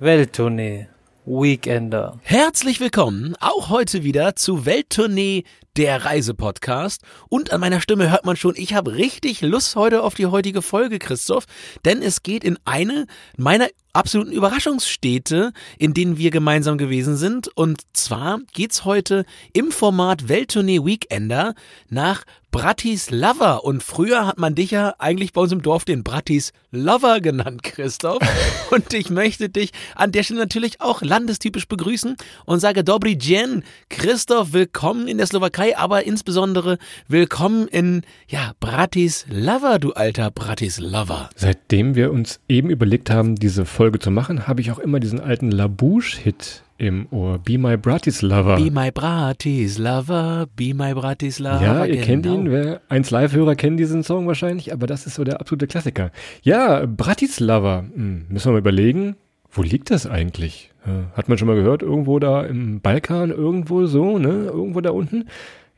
Welttournee. 0.00 0.86
Weekender. 1.26 2.20
Herzlich 2.22 2.78
willkommen 2.78 3.34
auch 3.40 3.68
heute 3.68 4.04
wieder 4.04 4.36
zu 4.36 4.64
Welttournee 4.64 5.42
der 5.76 6.04
Reisepodcast. 6.04 7.02
Und 7.28 7.52
an 7.52 7.60
meiner 7.60 7.80
Stimme 7.80 8.08
hört 8.08 8.24
man 8.24 8.36
schon, 8.36 8.54
ich 8.56 8.74
habe 8.74 8.94
richtig 8.94 9.40
Lust 9.40 9.74
heute 9.74 10.04
auf 10.04 10.14
die 10.14 10.26
heutige 10.26 10.62
Folge, 10.62 11.00
Christoph, 11.00 11.46
denn 11.84 12.00
es 12.00 12.22
geht 12.22 12.44
in 12.44 12.58
eine 12.64 13.06
meiner 13.36 13.66
absoluten 13.92 14.32
Überraschungsstädte, 14.32 15.52
in 15.78 15.94
denen 15.94 16.16
wir 16.16 16.30
gemeinsam 16.30 16.78
gewesen 16.78 17.16
sind. 17.16 17.48
Und 17.56 17.82
zwar 17.92 18.38
geht's 18.52 18.84
heute 18.84 19.24
im 19.52 19.72
Format 19.72 20.28
Welttournee 20.28 20.84
Weekender 20.84 21.54
nach 21.88 22.22
Bratislava. 22.50 23.56
Und 23.56 23.82
früher 23.82 24.26
hat 24.26 24.38
man 24.38 24.54
dich 24.54 24.70
ja 24.70 24.94
eigentlich 24.98 25.32
bei 25.32 25.40
uns 25.40 25.52
im 25.52 25.62
Dorf 25.62 25.84
den 25.84 26.02
Bratislava 26.02 27.18
genannt, 27.18 27.62
Christoph. 27.62 28.18
Und 28.70 28.92
ich 28.94 29.10
möchte 29.10 29.48
dich 29.48 29.72
an 29.94 30.12
der 30.12 30.22
Stelle 30.22 30.40
natürlich 30.40 30.80
auch 30.80 31.02
landestypisch 31.02 31.68
begrüßen 31.68 32.16
und 32.44 32.60
sage 32.60 32.84
Dobry 32.84 33.16
Dien. 33.16 33.64
Christoph, 33.88 34.52
willkommen 34.52 35.08
in 35.08 35.16
der 35.16 35.26
Slowakei, 35.26 35.76
aber 35.78 36.04
insbesondere 36.04 36.76
willkommen 37.06 37.66
in, 37.68 38.02
ja, 38.28 38.52
Bratislava, 38.60 39.78
du 39.78 39.92
alter 39.92 40.30
Bratislava. 40.30 41.30
Seitdem 41.34 41.94
wir 41.94 42.12
uns 42.12 42.40
eben 42.48 42.68
überlegt 42.68 43.08
haben, 43.08 43.36
diese 43.36 43.64
Folge 43.64 43.98
zu 43.98 44.10
machen, 44.10 44.46
habe 44.46 44.60
ich 44.60 44.70
auch 44.70 44.78
immer 44.78 45.00
diesen 45.00 45.20
alten 45.20 45.50
Labouche-Hit 45.50 46.62
im 46.78 47.06
Ohr. 47.10 47.38
Be 47.38 47.58
My 47.58 47.76
Bratislava. 47.76 48.56
Be 48.56 48.70
My 48.70 48.90
Bratislava, 48.90 50.46
Be 50.56 50.72
My 50.72 50.94
Bratislava. 50.94 51.62
Ja, 51.62 51.84
ihr 51.84 51.94
genau. 51.94 52.06
kennt 52.06 52.26
ihn. 52.26 52.50
Wer 52.50 52.80
1 52.88 53.10
Live-Hörer 53.10 53.56
kennt 53.56 53.78
diesen 53.78 54.02
Song 54.02 54.26
wahrscheinlich, 54.26 54.72
aber 54.72 54.86
das 54.86 55.06
ist 55.06 55.16
so 55.16 55.24
der 55.24 55.40
absolute 55.40 55.66
Klassiker. 55.66 56.10
Ja, 56.42 56.86
Bratislava. 56.86 57.84
Hm, 57.92 58.26
müssen 58.28 58.46
wir 58.46 58.52
mal 58.52 58.58
überlegen, 58.60 59.16
wo 59.50 59.62
liegt 59.62 59.90
das 59.90 60.06
eigentlich? 60.06 60.70
Äh, 60.86 61.16
Hat 61.16 61.28
man 61.28 61.36
schon 61.36 61.48
mal 61.48 61.56
gehört? 61.56 61.82
Irgendwo 61.82 62.18
da 62.18 62.42
im 62.44 62.80
Balkan, 62.80 63.30
irgendwo 63.30 63.86
so, 63.86 64.18
ne? 64.18 64.28
Irgendwo 64.28 64.80
da 64.80 64.90
unten. 64.90 65.24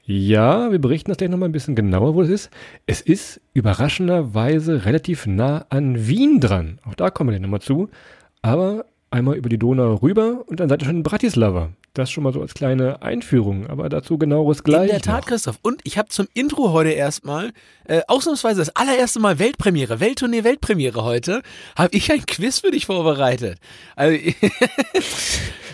Ja, 0.04 0.70
wir 0.70 0.80
berichten 0.80 1.10
das 1.10 1.18
gleich 1.18 1.30
nochmal 1.30 1.48
ein 1.48 1.52
bisschen 1.52 1.76
genauer, 1.76 2.14
wo 2.14 2.22
es 2.22 2.28
ist. 2.28 2.50
Es 2.86 3.00
ist 3.00 3.40
überraschenderweise 3.54 4.84
relativ 4.84 5.26
nah 5.26 5.64
an 5.70 6.08
Wien 6.08 6.40
dran. 6.40 6.78
Auch 6.84 6.94
da 6.94 7.10
kommen 7.10 7.28
wir 7.28 7.32
gleich 7.32 7.42
nochmal 7.42 7.60
zu. 7.60 7.88
Aber 8.42 8.86
einmal 9.10 9.36
über 9.36 9.48
die 9.48 9.58
Donau 9.58 9.94
rüber 9.94 10.44
und 10.46 10.60
dann 10.60 10.68
seid 10.68 10.82
ihr 10.82 10.86
schon 10.86 10.96
in 10.96 11.02
Bratislava. 11.02 11.70
Das 11.94 12.10
schon 12.10 12.22
mal 12.22 12.32
so 12.32 12.40
als 12.40 12.54
kleine 12.54 13.02
Einführung, 13.02 13.66
aber 13.66 13.88
dazu 13.88 14.16
genaueres 14.16 14.62
gleich. 14.62 14.82
In 14.82 14.94
der 14.94 15.00
Tat, 15.00 15.22
noch. 15.22 15.26
Christoph. 15.26 15.58
Und 15.62 15.80
ich 15.84 15.98
habe 15.98 16.08
zum 16.08 16.28
Intro 16.34 16.72
heute 16.72 16.90
erstmal, 16.90 17.52
äh, 17.90 18.02
ausnahmsweise 18.06 18.60
das 18.60 18.76
allererste 18.76 19.18
Mal 19.18 19.40
Weltpremiere, 19.40 19.98
Welttournee 19.98 20.44
Weltpremiere 20.44 21.02
heute, 21.02 21.42
habe 21.76 21.96
ich 21.96 22.12
ein 22.12 22.24
Quiz 22.24 22.60
für 22.60 22.70
dich 22.70 22.86
vorbereitet. 22.86 23.58
Also, 23.96 24.16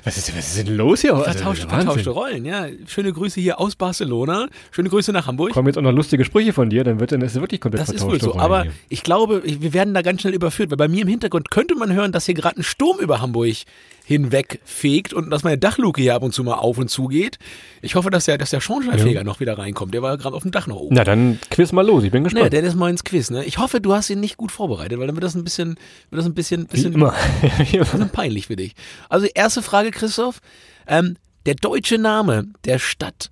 Was 0.07 0.17
ist, 0.17 0.39
was 0.39 0.57
ist 0.57 0.69
denn 0.69 0.77
los 0.77 1.01
hier? 1.01 1.17
heute? 1.17 1.33
vertauschte, 1.33 1.65
Wahnsinn. 1.65 1.87
vertauschte 1.89 2.11
Rollen, 2.11 2.45
ja. 2.45 2.69
Schöne 2.87 3.13
Grüße 3.13 3.41
hier 3.41 3.59
aus 3.59 3.75
Barcelona. 3.75 4.47
Schöne 4.71 4.89
Grüße 4.89 5.11
nach 5.11 5.27
Hamburg. 5.27 5.53
Kommen 5.53 5.67
jetzt 5.67 5.79
auch 5.79 5.83
noch 5.83 5.91
lustige 5.91 6.25
Sprüche 6.25 6.53
von 6.53 6.71
dir, 6.71 6.85
dann 6.85 7.01
wird 7.01 7.11
dann 7.11 7.23
ist 7.23 7.35
es 7.35 7.41
wirklich 7.41 7.61
komplett 7.61 7.83
Das 7.83 7.93
ist 7.93 8.05
wohl 8.05 8.21
so. 8.21 8.37
Aber 8.37 8.67
ich 8.89 9.03
glaube, 9.03 9.43
wir 9.45 9.75
werden 9.75 9.95
da 9.95 10.03
ganz 10.03 10.21
schnell 10.21 10.33
überführt, 10.33 10.71
weil 10.71 10.77
bei 10.77 10.87
mir 10.87 11.03
im 11.03 11.09
Hintergrund 11.09 11.51
könnte 11.51 11.75
man 11.75 11.93
hören, 11.93 12.13
dass 12.13 12.25
hier 12.25 12.37
gerade 12.37 12.61
ein 12.61 12.63
Sturm 12.63 13.01
über 13.01 13.21
Hamburg 13.21 13.57
hinweg 14.05 14.61
fegt 14.65 15.13
und 15.13 15.31
dass 15.31 15.43
meine 15.43 15.59
Dachluke 15.59 16.01
hier 16.01 16.15
ab 16.15 16.23
und 16.23 16.33
zu 16.33 16.45
mal 16.45 16.55
auf 16.55 16.79
und 16.79 16.89
zu 16.89 17.09
geht. 17.09 17.41
Ich 17.83 17.97
hoffe, 17.97 18.09
dass 18.09 18.27
der, 18.27 18.39
dass 18.39 18.51
der 18.51 18.61
Schornsteinfeger 18.61 19.25
noch 19.25 19.41
wieder 19.41 19.59
reinkommt. 19.59 19.93
Der 19.93 20.03
war 20.03 20.17
gerade 20.17 20.37
auf 20.37 20.43
dem 20.43 20.53
Dach 20.53 20.69
noch 20.69 20.77
oben. 20.77 20.95
Na 20.95 21.03
dann 21.03 21.41
quiz 21.51 21.73
mal 21.73 21.85
los, 21.85 22.05
ich 22.07 22.13
bin 22.13 22.25
gespannt. 22.25 22.53
der 22.53 22.63
ist 22.63 22.75
mal 22.75 22.91
ins 22.91 23.05
Quiz, 23.05 23.31
ne? 23.31 23.45
Ich 23.45 23.59
hoffe, 23.59 23.81
du 23.81 23.95
hast 23.95 24.11
ihn 24.11 24.21
nicht 24.21 24.37
gut 24.37 24.53
vorbereitet, 24.53 24.99
weil 24.99 25.07
dann 25.07 25.17
wird 25.17 25.25
das 25.25 25.35
ein 25.35 25.45
bisschen, 25.45 25.77
wird 26.11 26.19
das 26.21 26.27
ein 26.27 26.35
bisschen, 26.35 26.63
Wie 26.63 26.77
bisschen, 26.77 26.93
immer. 26.95 27.15
bisschen 27.59 28.11
peinlich 28.11 28.47
für 28.47 28.57
dich. 28.57 28.75
Also 29.09 29.27
erste 29.35 29.63
Frage, 29.63 29.91
Christoph. 29.91 30.41
Ähm, 30.87 31.17
der 31.47 31.55
deutsche 31.55 31.99
Name 31.99 32.49
der 32.65 32.79
Stadt 32.79 33.31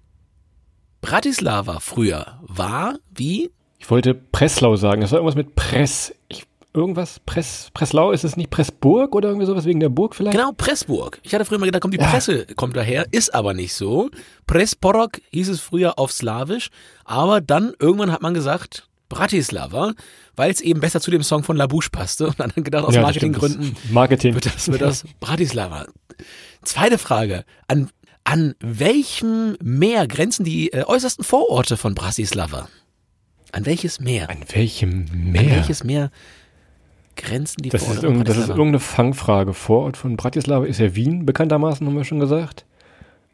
Bratislava 1.00 1.80
früher 1.80 2.38
war 2.42 2.98
wie? 3.14 3.50
ich 3.84 3.90
wollte 3.90 4.14
Presslau 4.14 4.76
sagen, 4.76 5.02
es 5.02 5.12
war 5.12 5.18
irgendwas 5.18 5.34
mit 5.34 5.56
Press. 5.56 6.14
Ich, 6.28 6.46
irgendwas, 6.74 7.20
Press, 7.24 7.70
Presslau, 7.72 8.10
ist 8.12 8.24
es 8.24 8.36
nicht 8.36 8.50
Pressburg 8.50 9.14
oder 9.14 9.28
irgendwie 9.28 9.46
sowas 9.46 9.64
wegen 9.64 9.80
der 9.80 9.88
Burg 9.88 10.14
vielleicht? 10.14 10.36
Genau, 10.36 10.52
Pressburg. 10.56 11.20
Ich 11.22 11.32
hatte 11.34 11.44
früher 11.44 11.58
mal 11.58 11.66
gedacht, 11.66 11.80
kommt 11.82 11.94
die 11.94 11.98
Presse 11.98 12.46
kommt 12.56 12.76
daher, 12.76 13.06
ist 13.12 13.34
aber 13.34 13.54
nicht 13.54 13.74
so. 13.74 14.10
Pressporok 14.46 15.20
hieß 15.30 15.48
es 15.48 15.60
früher 15.60 15.98
auf 15.98 16.12
Slawisch, 16.12 16.70
aber 17.04 17.40
dann 17.40 17.72
irgendwann 17.78 18.10
hat 18.12 18.22
man 18.22 18.34
gesagt 18.34 18.88
Bratislava, 19.08 19.92
weil 20.34 20.50
es 20.50 20.60
eben 20.60 20.80
besser 20.80 21.00
zu 21.00 21.10
dem 21.10 21.22
Song 21.22 21.44
von 21.44 21.56
Labouche 21.56 21.90
passte 21.90 22.26
und 22.26 22.40
dann 22.40 22.48
hat 22.48 22.56
man 22.56 22.64
gedacht, 22.64 22.84
aus 22.84 22.94
Ja, 22.94 23.02
Marketinggründen 23.02 23.76
Marketing. 23.90 24.34
wird 24.34 24.46
das, 24.46 24.68
wird 24.70 24.82
das 24.82 25.04
Bratislava. 25.20 25.86
Zweite 26.62 26.98
Frage. 26.98 27.44
An, 27.68 27.90
an 28.24 28.54
welchem 28.60 29.56
Meer 29.62 30.08
grenzen 30.08 30.44
die 30.44 30.72
äh, 30.72 30.84
äußersten 30.84 31.24
Vororte 31.24 31.76
von 31.76 31.94
Bratislava? 31.94 32.68
An 33.52 33.66
welches 33.66 34.00
Meer? 34.00 34.30
An 34.30 34.38
welchem 34.52 35.06
An 35.12 35.30
Meer? 35.32 35.50
welches 35.50 35.84
Meer 35.84 36.10
grenzen 37.16 37.62
die 37.62 37.68
das, 37.68 37.82
ist 37.82 37.86
Vororte 37.88 38.06
irgend, 38.06 38.28
das 38.28 38.36
ist 38.36 38.48
irgendeine 38.48 38.80
Fangfrage. 38.80 39.54
Vorort 39.54 39.96
von 39.96 40.16
Bratislava 40.16 40.64
ist 40.66 40.80
ja 40.80 40.94
Wien, 40.94 41.26
bekanntermaßen, 41.26 41.86
haben 41.86 41.96
wir 41.96 42.04
schon 42.04 42.20
gesagt. 42.20 42.64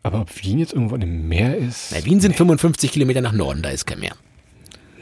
Aber 0.03 0.23
ob 0.23 0.43
Wien 0.43 0.59
jetzt 0.59 0.73
irgendwo 0.73 0.95
an 0.95 1.03
dem 1.03 1.29
Meer 1.29 1.57
ist? 1.57 1.93
Na, 1.93 2.05
Wien 2.05 2.21
sind 2.21 2.37
55 2.37 2.93
Kilometer 2.93 3.21
nach 3.21 3.33
Norden, 3.33 3.63
da 3.63 3.71
ist 3.71 3.87
kein 3.87 4.01
Meer. 4.01 4.15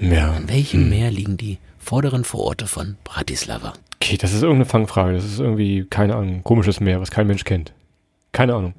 Ja. 0.01 0.33
An 0.33 0.49
welchem 0.49 0.89
Meer 0.89 1.11
liegen 1.11 1.37
die 1.37 1.59
vorderen 1.79 2.25
Vororte 2.25 2.67
von 2.67 2.97
Bratislava? 3.05 3.73
Okay, 3.97 4.17
das 4.17 4.33
ist 4.33 4.43
irgendeine 4.43 4.67
Fangfrage. 4.67 5.15
Das 5.15 5.25
ist 5.25 5.41
irgendwie, 5.41 5.87
keine 5.89 6.15
Ahnung, 6.15 6.43
komisches 6.45 6.81
Meer, 6.81 7.01
was 7.01 7.11
kein 7.11 7.27
Mensch 7.27 7.45
kennt. 7.45 7.73
Keine 8.33 8.55
Ahnung. 8.55 8.75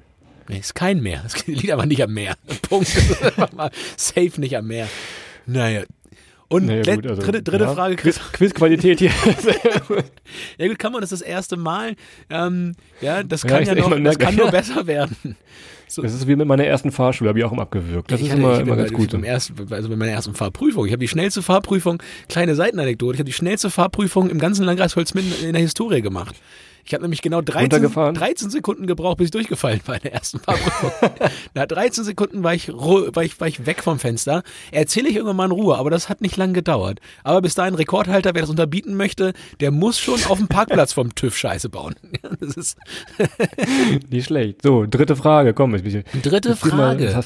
Nee, 0.47 0.57
ist 0.59 0.75
kein 0.75 1.01
Meer. 1.01 1.23
Es 1.25 1.45
liegt 1.47 1.71
aber 1.71 1.85
nicht 1.85 2.01
am 2.03 2.13
Meer. 2.13 2.35
Punkt. 2.67 2.87
Ist 2.95 3.35
safe 3.97 4.39
nicht 4.39 4.57
am 4.57 4.67
Meer. 4.67 4.87
Naja. 5.45 5.83
Und 6.51 6.65
Naja, 6.65 6.95
gut, 6.95 7.05
also, 7.07 7.21
dritte, 7.21 7.43
dritte 7.43 7.63
ja, 7.65 7.73
Frage, 7.75 7.95
Quiz. 7.95 8.19
Quizqualität 8.33 8.99
hier. 8.99 9.11
Ja 10.57 10.67
gut, 10.67 10.79
kann 10.79 10.91
man 10.91 11.01
das 11.01 11.11
das 11.11 11.21
erste 11.21 11.57
Mal? 11.57 11.95
Ähm, 12.29 12.73
ja, 13.01 13.23
das 13.23 13.43
Ja, 13.43 13.49
kann 13.49 13.65
ja, 13.65 13.73
ich 13.75 13.79
noch, 13.87 14.03
das 14.03 14.17
kann 14.19 14.35
ja. 14.35 14.43
nur 14.43 14.51
besser 14.51 14.87
werden. 14.87 15.15
So. 15.87 16.01
Das 16.03 16.13
ist 16.13 16.27
wie 16.27 16.35
mit 16.35 16.47
meiner 16.47 16.65
ersten 16.65 16.91
Fahrschule, 16.91 17.29
habe 17.29 17.39
ich 17.39 17.45
auch 17.45 17.51
immer 17.51 17.63
abgewürgt. 17.63 18.11
Das 18.11 18.19
Ich 18.19 18.27
ist 18.27 18.31
hatte- 18.33 18.41
immer, 18.41 18.59
immer 18.59 18.75
ganz 18.75 18.93
gut. 18.93 19.11
Beim 19.11 19.23
ersten, 19.23 19.55
also 19.73 19.89
bei 19.89 19.95
meiner 19.95 20.11
ersten 20.11 20.35
Fahrprüfung. 20.35 20.85
Ich 20.85 20.91
habe 20.91 20.99
die 20.99 21.07
schnellste 21.07 21.41
Fahrprüfung, 21.41 22.01
kleine 22.27 22.53
Seitenanekdote, 22.55 23.15
ich 23.15 23.19
habe 23.19 23.25
die 23.27 23.33
schnellste 23.33 23.69
Fahrprüfung 23.71 24.29
im 24.29 24.37
ganzen 24.39 24.65
Landkreis 24.65 24.95
Holzminden 24.95 25.33
in 25.45 25.53
der 25.53 25.61
Historie 25.61 26.01
gemacht. 26.01 26.35
Ich 26.85 26.93
habe 26.93 27.03
nämlich 27.03 27.21
genau 27.21 27.41
13, 27.41 27.61
Runtergefahren? 27.61 28.15
13 28.15 28.49
Sekunden 28.49 28.87
gebraucht, 28.87 29.17
bis 29.17 29.25
ich 29.25 29.31
durchgefallen 29.31 29.81
war 29.85 29.95
in 29.95 30.01
der 30.01 30.13
ersten 30.13 30.39
Fahrprüfung. 30.39 30.91
Nach 31.53 31.65
13 31.65 32.03
Sekunden 32.03 32.43
war 32.43 32.53
ich, 32.53 32.69
war, 32.69 33.23
ich, 33.23 33.39
war 33.39 33.47
ich 33.47 33.65
weg 33.65 33.83
vom 33.83 33.99
Fenster. 33.99 34.43
Erzähle 34.71 35.09
ich 35.09 35.15
irgendwann 35.15 35.35
mal 35.35 35.45
in 35.45 35.51
Ruhe, 35.51 35.77
aber 35.77 35.89
das 35.89 36.09
hat 36.09 36.21
nicht 36.21 36.37
lang 36.37 36.53
gedauert. 36.53 36.99
Aber 37.23 37.41
bis 37.41 37.55
dahin, 37.55 37.75
Rekordhalter, 37.75 38.33
wer 38.33 38.41
das 38.41 38.49
unterbieten 38.49 38.95
möchte, 38.95 39.33
der 39.59 39.71
muss 39.71 39.99
schon 39.99 40.23
auf 40.25 40.37
dem 40.37 40.47
Parkplatz 40.47 40.93
vom 40.93 41.13
TÜV 41.15 41.37
Scheiße 41.37 41.69
bauen. 41.69 41.95
Das 42.39 42.55
ist 42.55 42.77
Nicht 44.09 44.25
schlecht. 44.25 44.61
So, 44.61 44.85
dritte 44.85 45.15
Frage, 45.15 45.53
komm. 45.53 45.73
Jetzt, 45.73 45.83
bisschen, 45.83 46.03
Dritte 46.21 46.49
mal, 46.49 46.57
Frage. 46.97 47.23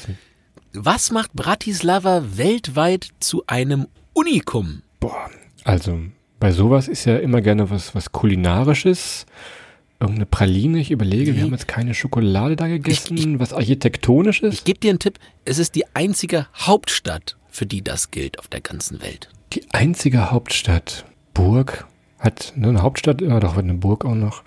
Was 0.72 1.10
macht 1.10 1.32
Bratislava 1.34 2.24
weltweit 2.36 3.08
zu 3.20 3.44
einem 3.46 3.86
Unikum? 4.12 4.82
Boah, 5.00 5.30
also 5.64 6.00
bei 6.44 6.52
sowas 6.52 6.88
ist 6.88 7.06
ja 7.06 7.16
immer 7.16 7.40
gerne 7.40 7.70
was, 7.70 7.94
was 7.94 8.12
kulinarisches. 8.12 9.24
Irgendeine 9.98 10.26
Praline, 10.26 10.78
ich 10.78 10.90
überlege, 10.90 11.34
wir 11.34 11.42
haben 11.44 11.52
jetzt 11.52 11.66
keine 11.68 11.94
Schokolade 11.94 12.54
da 12.54 12.66
gegessen, 12.66 13.16
Ich- 13.16 13.24
ich- 13.26 13.38
was 13.38 13.54
architektonisches. 13.54 14.52
Ich 14.52 14.64
gebe 14.64 14.78
dir 14.78 14.90
einen 14.90 14.98
Tipp, 14.98 15.18
es 15.46 15.56
ist 15.58 15.74
die 15.74 15.84
einzige 15.94 16.46
Hauptstadt, 16.54 17.38
für 17.48 17.64
die 17.64 17.80
das 17.82 18.10
gilt 18.10 18.38
auf 18.38 18.48
der 18.48 18.60
ganzen 18.60 19.00
Welt. 19.00 19.30
Die 19.54 19.62
einzige 19.72 20.30
Hauptstadt, 20.30 21.06
Burg, 21.32 21.86
hat 22.18 22.52
ne, 22.56 22.68
eine 22.68 22.82
Hauptstadt, 22.82 23.22
ja 23.22 23.40
doch, 23.40 23.56
eine 23.56 23.72
Burg 23.72 24.04
auch 24.04 24.14
noch. 24.14 24.42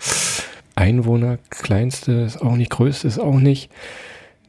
Einwohner, 0.76 1.38
kleinste 1.50 2.12
ist 2.12 2.40
auch 2.40 2.54
nicht, 2.54 2.70
größte 2.70 3.08
ist 3.08 3.18
auch 3.18 3.40
nicht. 3.40 3.72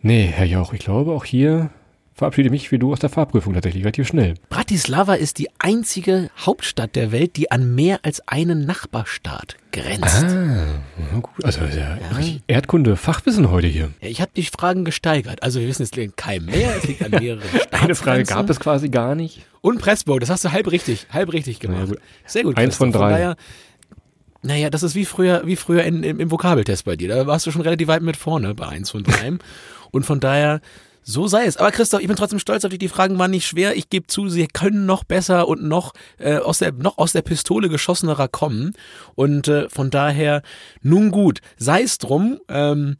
Nee, 0.04 0.28
Herr 0.32 0.46
Jauch, 0.46 0.74
ich 0.74 0.82
glaube 0.82 1.14
auch 1.14 1.26
hier 1.26 1.72
verabschiede 2.20 2.50
mich 2.50 2.72
wie 2.72 2.78
du 2.78 2.92
aus 2.92 3.00
der 3.00 3.10
Fahrprüfung 3.10 3.54
tatsächlich 3.54 3.84
relativ 3.84 4.08
schnell. 4.08 4.36
Bratislava 4.50 5.16
ist 5.16 5.40
die 5.40 5.50
einzige 5.58 6.30
Hauptstadt 6.38 6.96
der 6.96 7.12
Welt, 7.12 7.38
die 7.38 7.50
an 7.50 7.74
mehr 7.74 8.00
als 8.04 8.26
einen 8.28 8.66
Nachbarstaat 8.66 9.56
grenzt. 9.72 10.26
Ah, 10.26 11.20
gut. 11.22 11.44
Also 11.44 11.62
ja, 11.62 11.98
richtig 12.16 12.42
Erdkunde, 12.48 12.96
Fachwissen 12.98 13.50
heute 13.50 13.68
hier. 13.68 13.92
Ja, 14.02 14.10
ich 14.10 14.22
habe 14.22 14.32
die 14.36 14.44
Fragen 14.44 14.86
gesteigert. 14.86 15.42
Also 15.44 15.60
wir 15.60 15.68
wissen, 15.68 15.84
es 15.84 15.96
liegt 15.96 16.18
kein 16.18 16.46
Meer, 16.46 16.76
es 16.78 16.88
liegt 16.88 17.04
an 17.04 17.12
mehreren 17.20 17.42
Eine 17.72 17.96
Frage 17.96 18.24
gab 18.24 18.50
es 18.50 18.60
quasi 18.60 18.90
gar 18.90 19.16
nicht. 19.16 19.42
Und 19.62 19.80
Pressburg, 19.80 20.20
das 20.20 20.30
hast 20.30 20.44
du 20.44 20.52
halb 20.52 20.70
richtig, 20.72 21.08
halb 21.12 21.32
richtig 21.34 21.64
ja, 21.64 21.70
gemacht. 21.70 21.88
gut. 21.88 22.00
Sehr 22.26 22.44
gut. 22.44 22.58
Eins 22.58 22.76
von 22.76 22.92
drei. 22.92 23.12
daher, 23.12 23.36
naja, 24.42 24.70
das 24.70 24.84
ist 24.84 24.96
wie 24.96 25.06
früher, 25.06 25.44
wie 25.46 25.56
früher 25.56 25.84
in, 25.84 26.04
im, 26.04 26.20
im 26.20 26.32
Vokabeltest 26.32 26.84
bei 26.84 26.96
dir. 26.96 27.08
Da 27.08 27.28
warst 27.28 27.46
du 27.48 27.52
schon 27.52 27.62
relativ 27.62 27.88
weit 27.88 28.02
mit 28.02 28.18
vorne 28.18 28.54
bei 28.56 28.68
eins 28.68 28.92
von 28.92 29.04
drei. 29.04 29.38
Und 29.92 30.06
von 30.06 30.20
daher 30.20 30.62
So 31.10 31.26
sei 31.26 31.46
es. 31.46 31.58
Aber 31.58 31.72
Christoph, 31.72 32.02
ich 32.02 32.08
bin 32.08 32.16
trotzdem 32.16 32.38
stolz 32.38 32.64
auf 32.64 32.70
dich. 32.70 32.78
Die 32.78 32.88
Fragen 32.88 33.18
waren 33.18 33.32
nicht 33.32 33.48
schwer. 33.48 33.76
Ich 33.76 33.90
gebe 33.90 34.06
zu, 34.06 34.30
sie 34.30 34.46
können 34.46 34.86
noch 34.86 35.04
besser 35.04 35.48
und 35.48 35.64
noch, 35.64 35.94
äh, 36.20 36.38
aus, 36.38 36.60
der, 36.60 36.72
noch 36.72 37.00
aus 37.00 37.14
der 37.14 37.24
Pistole 37.24 37.68
geschossenerer 37.68 38.28
kommen. 38.28 38.74
Und 39.16 39.48
äh, 39.48 39.68
von 39.70 39.90
daher, 39.90 40.44
nun 40.84 41.10
gut, 41.10 41.40
sei 41.58 41.82
es 41.82 41.98
drum. 41.98 42.40
Ähm, 42.48 42.96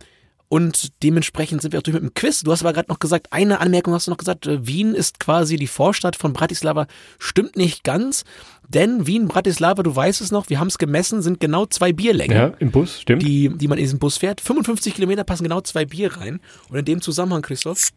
und 0.50 1.04
dementsprechend 1.04 1.62
sind 1.62 1.72
wir 1.72 1.80
auch 1.80 1.84
durch 1.84 1.94
mit 1.94 2.04
dem 2.04 2.14
Quiz. 2.16 2.42
Du 2.42 2.52
hast 2.52 2.64
aber 2.64 2.74
gerade 2.74 2.90
noch 2.90 2.98
gesagt, 2.98 3.28
eine 3.32 3.60
Anmerkung 3.60 3.94
hast 3.94 4.08
du 4.08 4.12
noch 4.12 4.18
gesagt, 4.18 4.48
äh, 4.48 4.66
Wien 4.66 4.96
ist 4.96 5.20
quasi 5.20 5.58
die 5.58 5.68
Vorstadt 5.68 6.16
von 6.16 6.34
Bratislava. 6.34 6.88
Stimmt 7.20 7.56
nicht 7.56 7.84
ganz, 7.84 8.24
denn 8.68 9.06
Wien, 9.06 9.28
Bratislava, 9.28 9.84
du 9.84 9.96
weißt 9.96 10.22
es 10.22 10.32
noch, 10.32 10.50
wir 10.50 10.60
haben 10.60 10.68
es 10.68 10.80
gemessen, 10.80 11.22
sind 11.22 11.40
genau 11.40 11.68
zwei 11.68 11.94
Bierlängen. 11.94 12.36
Ja, 12.36 12.48
im 12.60 12.72
Bus, 12.72 13.02
stimmt. 13.02 13.22
Die, 13.22 13.50
die 13.50 13.68
man 13.68 13.78
in 13.78 13.84
diesem 13.84 14.00
Bus 14.00 14.18
fährt. 14.18 14.42
55 14.42 14.96
Kilometer 14.96 15.24
passen 15.24 15.44
genau 15.44 15.62
zwei 15.62 15.86
Bier 15.86 16.18
rein. 16.18 16.40
Und 16.70 16.78
in 16.78 16.86
dem 16.86 17.02
Zusammenhang, 17.02 17.44
Christoph, 17.44 17.90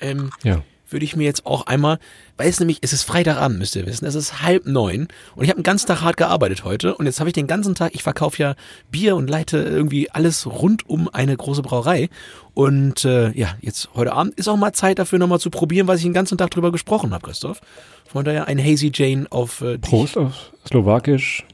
ähm, 0.00 0.30
ja. 0.44 0.62
Würde 0.88 1.04
ich 1.04 1.16
mir 1.16 1.24
jetzt 1.24 1.46
auch 1.46 1.66
einmal, 1.66 1.98
weil 2.36 2.48
es 2.48 2.60
nämlich, 2.60 2.78
es 2.82 2.92
ist 2.92 3.04
Freitagabend, 3.04 3.58
müsst 3.58 3.76
ihr 3.76 3.86
wissen, 3.86 4.06
es 4.06 4.14
ist 4.14 4.42
halb 4.42 4.66
neun 4.66 5.08
und 5.36 5.44
ich 5.44 5.50
habe 5.50 5.60
den 5.60 5.64
ganzen 5.64 5.86
Tag 5.86 6.02
hart 6.02 6.16
gearbeitet 6.16 6.64
heute 6.64 6.94
und 6.94 7.06
jetzt 7.06 7.20
habe 7.20 7.30
ich 7.30 7.34
den 7.34 7.46
ganzen 7.46 7.74
Tag, 7.74 7.94
ich 7.94 8.02
verkaufe 8.02 8.42
ja 8.42 8.54
Bier 8.90 9.16
und 9.16 9.28
leite 9.28 9.58
irgendwie 9.58 10.10
alles 10.10 10.46
rund 10.46 10.88
um 10.88 11.08
eine 11.08 11.36
große 11.36 11.62
Brauerei 11.62 12.08
und 12.54 13.04
äh, 13.04 13.30
ja, 13.32 13.48
jetzt 13.60 13.90
heute 13.94 14.12
Abend 14.12 14.34
ist 14.34 14.48
auch 14.48 14.56
mal 14.56 14.72
Zeit 14.72 14.98
dafür 14.98 15.18
nochmal 15.18 15.40
zu 15.40 15.50
probieren, 15.50 15.86
was 15.86 15.98
ich 15.98 16.04
den 16.04 16.12
ganzen 16.12 16.38
Tag 16.38 16.50
drüber 16.50 16.72
gesprochen 16.72 17.14
habe, 17.14 17.24
Christoph. 17.24 17.60
Von 18.06 18.24
daher 18.24 18.48
ein 18.48 18.58
Hazy 18.58 18.90
Jane 18.92 19.26
auf 19.30 19.60
äh. 19.60 19.78
Prost 19.78 20.16
auf 20.16 20.52
Slowakisch. 20.66 21.44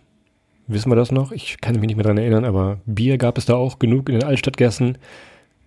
Wissen 0.67 0.91
wir 0.91 0.97
das 0.97 1.13
noch? 1.13 1.31
Ich 1.31 1.61
kann 1.61 1.75
mich 1.75 1.87
nicht 1.89 1.97
mehr 1.97 2.05
dran 2.05 2.17
erinnern, 2.17 2.45
aber 2.45 2.79
Bier 2.87 3.19
gab 3.19 3.37
es 3.37 3.45
da 3.45 3.55
auch 3.55 3.79
genug 3.79 4.09
in 4.09 4.15
den 4.15 4.25
Altstadtgassen. 4.25 4.97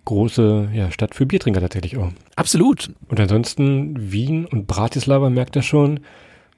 Große 0.08 0.70
ja, 0.72 0.90
Stadt 0.90 1.14
für 1.14 1.26
Biertrinker 1.26 1.60
tatsächlich 1.60 1.98
auch. 1.98 2.08
Absolut. 2.34 2.90
Und 3.08 3.20
ansonsten 3.20 4.10
Wien 4.10 4.46
und 4.46 4.66
Bratislava 4.66 5.28
merkt 5.28 5.54
er 5.54 5.60
schon. 5.60 6.00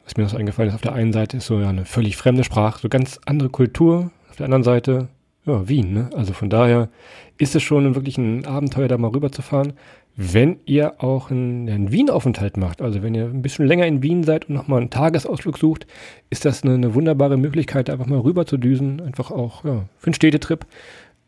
Was 0.05 0.17
mir 0.17 0.23
noch 0.23 0.31
so 0.31 0.37
eingefallen 0.37 0.69
ist, 0.69 0.77
auf 0.77 0.83
der 0.83 0.93
einen 0.93 1.13
Seite 1.13 1.39
ist 1.39 1.47
so 1.47 1.59
ja, 1.59 1.69
eine 1.69 1.85
völlig 1.85 2.17
fremde 2.17 2.45
Sprache, 2.45 2.79
so 2.81 2.89
ganz 2.89 3.19
andere 3.27 3.49
Kultur. 3.49 4.13
Auf 4.29 4.37
der 4.37 4.45
anderen 4.45 4.63
Seite, 4.63 5.09
ja, 5.47 5.69
Wien. 5.69 5.93
Ne? 5.93 6.11
Also 6.15 6.33
von 6.33 6.49
daher 6.49 6.91
ist 7.39 7.57
es 7.57 7.65
schon 7.65 7.93
wirklich 7.97 8.19
ein 8.19 8.47
Abenteuer, 8.47 8.87
da 8.87 8.97
mal 8.99 9.11
rüberzufahren. 9.11 9.73
Wenn 10.15 10.61
ihr 10.65 11.03
auch 11.03 11.33
einen, 11.33 11.69
einen 11.69 11.91
Wien-Aufenthalt 11.91 12.57
macht, 12.57 12.81
also 12.81 13.03
wenn 13.03 13.17
ihr 13.17 13.25
ein 13.25 13.43
bisschen 13.43 13.67
länger 13.67 13.87
in 13.87 14.01
Wien 14.01 14.23
seid 14.23 14.49
und 14.49 14.55
nochmal 14.55 14.81
einen 14.81 14.91
Tagesausflug 14.91 15.59
sucht, 15.59 15.89
ist 16.29 16.45
das 16.45 16.63
eine, 16.63 16.75
eine 16.75 16.95
wunderbare 16.95 17.37
Möglichkeit, 17.37 17.91
einfach 17.91 18.07
mal 18.07 18.21
rüber 18.21 18.47
zu 18.47 18.59
düsen. 18.59 19.01
Einfach 19.01 19.33
auch 19.33 19.65
ja, 19.65 19.87
für 19.99 20.07
einen 20.07 20.15
Städtetrip 20.15 20.67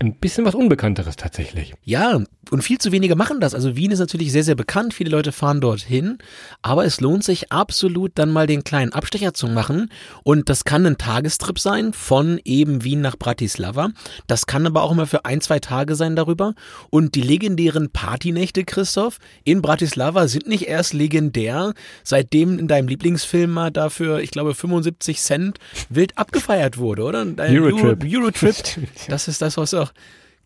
ein 0.03 0.15
bisschen 0.19 0.45
was 0.45 0.55
Unbekannteres 0.55 1.17
tatsächlich. 1.17 1.75
Ja, 1.85 2.23
und 2.51 2.63
viel 2.63 2.79
zu 2.79 2.93
wenige 2.93 3.17
machen 3.17 3.41
das. 3.41 3.55
Also 3.55 3.77
Wien 3.77 3.93
ist 3.93 4.01
natürlich 4.01 4.33
sehr, 4.33 4.45
sehr 4.45 4.55
bekannt. 4.55 4.95
Viele 4.95 5.11
Leute 5.11 5.33
fahren 5.33 5.61
dorthin. 5.61 6.19
Aber 6.61 6.85
es 6.85 7.01
lohnt 7.01 7.25
sich 7.25 7.53
absolut, 7.53 8.13
dann 8.17 8.31
mal 8.31 8.47
den 8.47 8.65
kleinen 8.65 8.93
Abstecher 8.93 9.33
zu 9.33 9.47
machen. 9.47 9.91
Und 10.25 10.49
das 10.49 10.65
kann 10.65 10.85
ein 10.85 10.99
Tagestrip 10.99 11.59
sein 11.59 11.93
von 11.93 12.41
eben 12.45 12.85
Wien 12.85 13.01
nach 13.01 13.17
Bratislava. 13.17 13.91
Das 14.27 14.47
kann 14.47 14.67
aber 14.67 14.83
auch 14.83 14.93
immer 14.93 15.07
für 15.07 15.25
ein, 15.25 15.41
zwei 15.41 15.61
Tage 15.61 15.95
sein 15.95 16.17
darüber. 16.17 16.55
Und 16.91 17.15
die 17.15 17.23
legendären 17.23 17.91
Partynächte, 17.91 18.65
Christoph, 18.65 19.19
in 19.45 19.63
Bratislava 19.63 20.27
sind 20.27 20.49
nicht 20.49 20.67
erst 20.67 20.95
legendär, 20.95 21.75
seitdem 22.03 22.59
in 22.59 22.69
deinem 22.69 22.89
Lieblingsfilm 22.89 23.51
mal 23.51 23.71
dafür, 23.71 24.21
ich 24.21 24.31
glaube, 24.31 24.55
75 24.55 25.21
Cent 25.21 25.59
wild 25.89 26.19
abgefeiert 26.19 26.77
wurde, 26.77 27.05
oder? 27.05 27.25
Dein 27.25 27.57
Eurotrip. 27.57 28.05
Euro, 28.05 28.25
Eurotrip. 28.25 28.57
Das 29.09 29.29
ist 29.29 29.43
das, 29.43 29.57
was 29.57 29.75
auch 29.75 29.93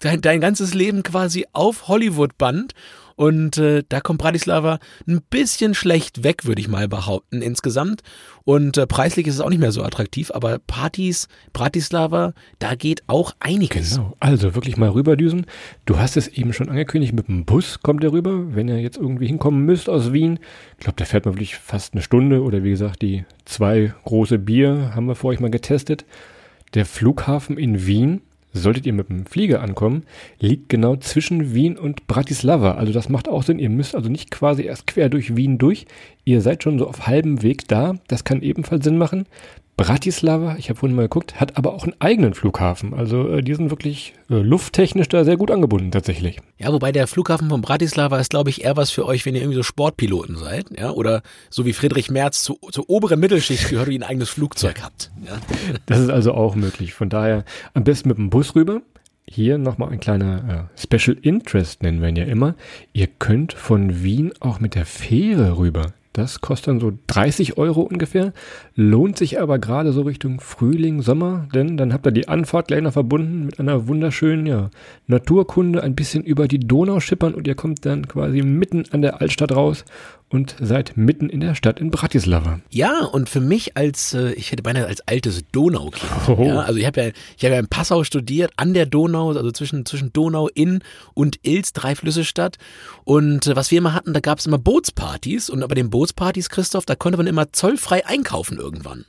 dein, 0.01 0.21
dein 0.21 0.41
ganzes 0.41 0.75
Leben 0.75 1.03
quasi 1.03 1.47
auf 1.53 1.89
Hollywood 1.89 2.39
band. 2.39 2.75
Und 3.17 3.57
äh, 3.57 3.83
da 3.89 4.01
kommt 4.01 4.21
Bratislava 4.21 4.79
ein 5.09 5.23
bisschen 5.31 5.73
schlecht 5.73 6.23
weg, 6.23 6.45
würde 6.45 6.61
ich 6.61 6.69
mal 6.69 6.87
behaupten, 6.87 7.41
insgesamt. 7.41 8.03
Und 8.45 8.77
äh, 8.77 8.87
preislich 8.87 9.27
ist 9.27 9.37
es 9.37 9.41
auch 9.41 9.49
nicht 9.49 9.59
mehr 9.59 9.73
so 9.73 9.83
attraktiv, 9.83 10.31
aber 10.31 10.59
Partys, 10.59 11.27
Bratislava, 11.55 12.35
da 12.59 12.75
geht 12.75 13.03
auch 13.07 13.35
einiges. 13.41 13.95
Genau, 13.97 14.15
also 14.21 14.55
wirklich 14.55 14.77
mal 14.77 14.91
rüberdüsen. 14.91 15.47
Du 15.87 15.99
hast 15.99 16.19
es 16.19 16.29
eben 16.29 16.53
schon 16.53 16.69
angekündigt, 16.69 17.15
mit 17.15 17.29
dem 17.29 17.47
Bus 17.47 17.81
kommt 17.81 18.05
er 18.05 18.13
rüber, 18.13 18.55
wenn 18.55 18.69
ihr 18.69 18.81
jetzt 18.81 18.99
irgendwie 18.99 19.27
hinkommen 19.27 19.65
müsst 19.65 19.89
aus 19.89 20.13
Wien. 20.13 20.39
Ich 20.77 20.85
glaube, 20.85 20.97
da 20.97 21.07
fährt 21.07 21.25
man 21.25 21.35
wirklich 21.35 21.57
fast 21.57 21.95
eine 21.95 22.03
Stunde 22.03 22.43
oder 22.43 22.63
wie 22.65 22.71
gesagt, 22.71 23.01
die 23.01 23.25
zwei 23.47 23.95
große 24.05 24.39
Bier 24.39 24.93
haben 24.95 25.07
wir 25.07 25.15
vor 25.15 25.31
euch 25.31 25.41
mal 25.41 25.51
getestet. 25.51 26.05
Der 26.75 26.85
Flughafen 26.85 27.57
in 27.57 27.87
Wien, 27.87 28.21
solltet 28.63 28.87
ihr 28.87 28.93
mit 28.93 29.09
dem 29.09 29.27
Flieger 29.27 29.63
ankommen, 29.63 30.05
liegt 30.41 30.69
genau 30.69 30.97
zwischen 30.97 31.55
Wien 31.55 31.77
und 31.79 32.07
Bratislava. 32.07 32.73
Also 32.73 32.93
das 32.93 33.09
macht 33.09 33.29
auch 33.29 33.43
Sinn. 33.43 33.59
Ihr 33.59 33.71
müsst 33.71 33.95
also 33.95 34.09
nicht 34.09 34.31
quasi 34.31 34.65
erst 34.65 34.87
quer 34.87 35.09
durch 35.09 35.37
Wien 35.37 35.59
durch. 35.59 35.87
Ihr 36.25 36.41
seid 36.41 36.63
schon 36.63 36.79
so 36.79 36.89
auf 36.89 37.07
halbem 37.07 37.43
Weg 37.43 37.69
da. 37.69 37.95
Das 38.09 38.25
kann 38.25 38.43
ebenfalls 38.43 38.85
Sinn 38.85 38.99
machen. 38.99 39.27
Bratislava, 39.77 40.57
ich 40.57 40.71
habe 40.71 40.79
vorhin 40.79 40.97
mal 40.97 41.03
geguckt, 41.03 41.39
hat 41.39 41.59
aber 41.59 41.75
auch 41.75 41.85
einen 41.85 42.01
eigenen 42.01 42.33
Flughafen. 42.33 42.95
Also 42.95 43.29
äh, 43.29 43.43
die 43.43 43.55
sind 43.55 43.69
wirklich 43.69 44.15
äh, 44.31 44.37
lufttechnisch 44.37 45.09
da 45.09 45.23
sehr 45.23 45.37
gut 45.37 45.51
angebunden 45.51 45.91
tatsächlich. 45.91 46.41
Ja, 46.57 46.73
wobei 46.73 46.93
der 46.93 47.07
Flughafen 47.07 47.51
von 47.51 47.61
Bratislava 47.61 48.19
ist, 48.19 48.31
glaube 48.31 48.49
ich, 48.49 48.65
eher 48.65 48.79
was 48.79 48.91
für 48.91 49.05
euch, 49.05 49.27
wenn 49.27 49.35
ihr 49.35 49.43
irgendwie 49.43 49.57
so 49.57 49.63
Sportpiloten 49.63 50.39
seid, 50.39 50.67
ja, 50.79 50.91
oder 50.91 51.23
so 51.51 51.67
wie 51.67 51.75
Friedrich 51.75 52.11
Merz 52.11 52.43
zu, 52.43 52.59
zur 52.71 52.89
oberen 52.89 53.21
Mittelschicht 53.21 53.69
gehört, 53.69 53.89
wie 53.89 53.99
ein 53.99 54.03
eigenes 54.03 54.31
Flugzeug 54.31 54.83
habt. 54.83 55.11
Ja. 55.27 55.37
Das 55.87 56.01
ist 56.01 56.11
also 56.11 56.33
auch 56.33 56.55
möglich. 56.55 56.95
Von 56.95 57.11
daher 57.11 57.45
am 57.75 57.85
besten 57.85 58.09
mit 58.09 58.19
dem 58.19 58.31
Bus 58.31 58.55
rüber. 58.55 58.81
Hier 59.29 59.59
nochmal 59.59 59.91
ein 59.91 60.01
kleiner 60.01 60.69
äh, 60.77 60.81
Special 60.81 61.17
Interest 61.21 61.83
nennen 61.83 62.01
wir 62.01 62.09
ihn 62.09 62.17
ja 62.17 62.25
immer. 62.25 62.55
Ihr 62.93 63.09
könnt 63.09 63.53
von 63.53 64.03
Wien 64.03 64.33
auch 64.41 64.59
mit 64.61 64.75
der 64.75 64.87
Fähre 64.87 65.59
rüber. 65.59 65.93
Das 66.17 66.41
kostet 66.41 66.69
dann 66.69 66.81
so 66.81 66.95
30 67.09 67.59
Euro 67.59 67.83
ungefähr, 67.83 68.33
lohnt 68.75 69.19
sich 69.19 69.39
aber 69.39 69.59
gerade 69.59 69.93
so 69.93 70.01
Richtung 70.01 70.41
Frühling, 70.41 71.03
Sommer, 71.03 71.47
denn 71.55 71.77
dann 71.77 71.93
habt 71.93 72.07
ihr 72.07 72.11
die 72.11 72.27
Anfahrt 72.27 72.69
gleich 72.69 72.81
noch 72.81 72.95
verbunden 72.95 73.45
mit 73.45 73.61
einer 73.61 73.87
wunderschönen 73.87 74.47
ja, 74.47 74.71
Naturkunde, 75.09 75.83
ein 75.83 75.95
bisschen 75.95 76.25
über 76.25 76.49
die 76.49 76.59
Donau 76.59 77.01
schippern 77.01 77.35
und 77.35 77.47
ihr 77.47 77.55
kommt 77.55 77.85
dann 77.85 78.09
quasi 78.09 78.41
mitten 78.41 78.85
an 78.93 79.03
der 79.03 79.21
Altstadt 79.21 79.53
raus 79.53 79.85
und 80.29 80.57
seid 80.61 80.97
mitten 80.97 81.29
in 81.29 81.41
der 81.41 81.55
Stadt 81.55 81.79
in 81.79 81.91
Bratislava. 81.91 82.61
Ja, 82.71 83.05
und 83.05 83.29
für 83.29 83.41
mich 83.41 83.77
als, 83.77 84.13
äh, 84.13 84.33
ich 84.33 84.51
hätte 84.51 84.63
beinahe 84.63 84.87
als 84.87 85.01
altes 85.07 85.45
Donaukind. 85.53 86.11
Oh. 86.29 86.43
Ja, 86.45 86.61
also 86.61 86.79
ich 86.79 86.87
habe 86.87 87.01
ja, 87.01 87.11
ich 87.37 87.45
habe 87.45 87.55
ja 87.55 87.61
in 87.61 87.69
Passau 87.69 88.03
studiert, 88.03 88.53
an 88.57 88.75
der 88.75 88.87
Donau, 88.87 89.29
also 89.29 89.53
zwischen, 89.53 89.87
zwischen 89.87 90.13
Donau, 90.13 90.49
Inn 90.49 90.81
und 91.15 91.39
Ilz, 91.43 91.73
drei 91.73 91.95
Flüsse 91.95 92.25
Stadt. 92.25 92.57
Und 93.05 93.47
äh, 93.47 93.55
was 93.55 93.71
wir 93.71 93.79
immer 93.79 93.95
hatten, 93.95 94.13
da 94.13 94.21
gab 94.21 94.39
es 94.39 94.47
immer 94.47 94.59
Bootspartys. 94.59 95.49
Und 95.49 95.67
bei 95.67 95.75
den 95.75 95.91
Bootspartys, 95.91 96.51
Christoph, 96.51 96.87
da 96.87 96.97
konnte 96.97 97.19
man 97.19 97.29
immer 97.29 97.53
zollfrei 97.53 98.05
einkaufen 98.05 98.59
irgendwann. 98.59 99.05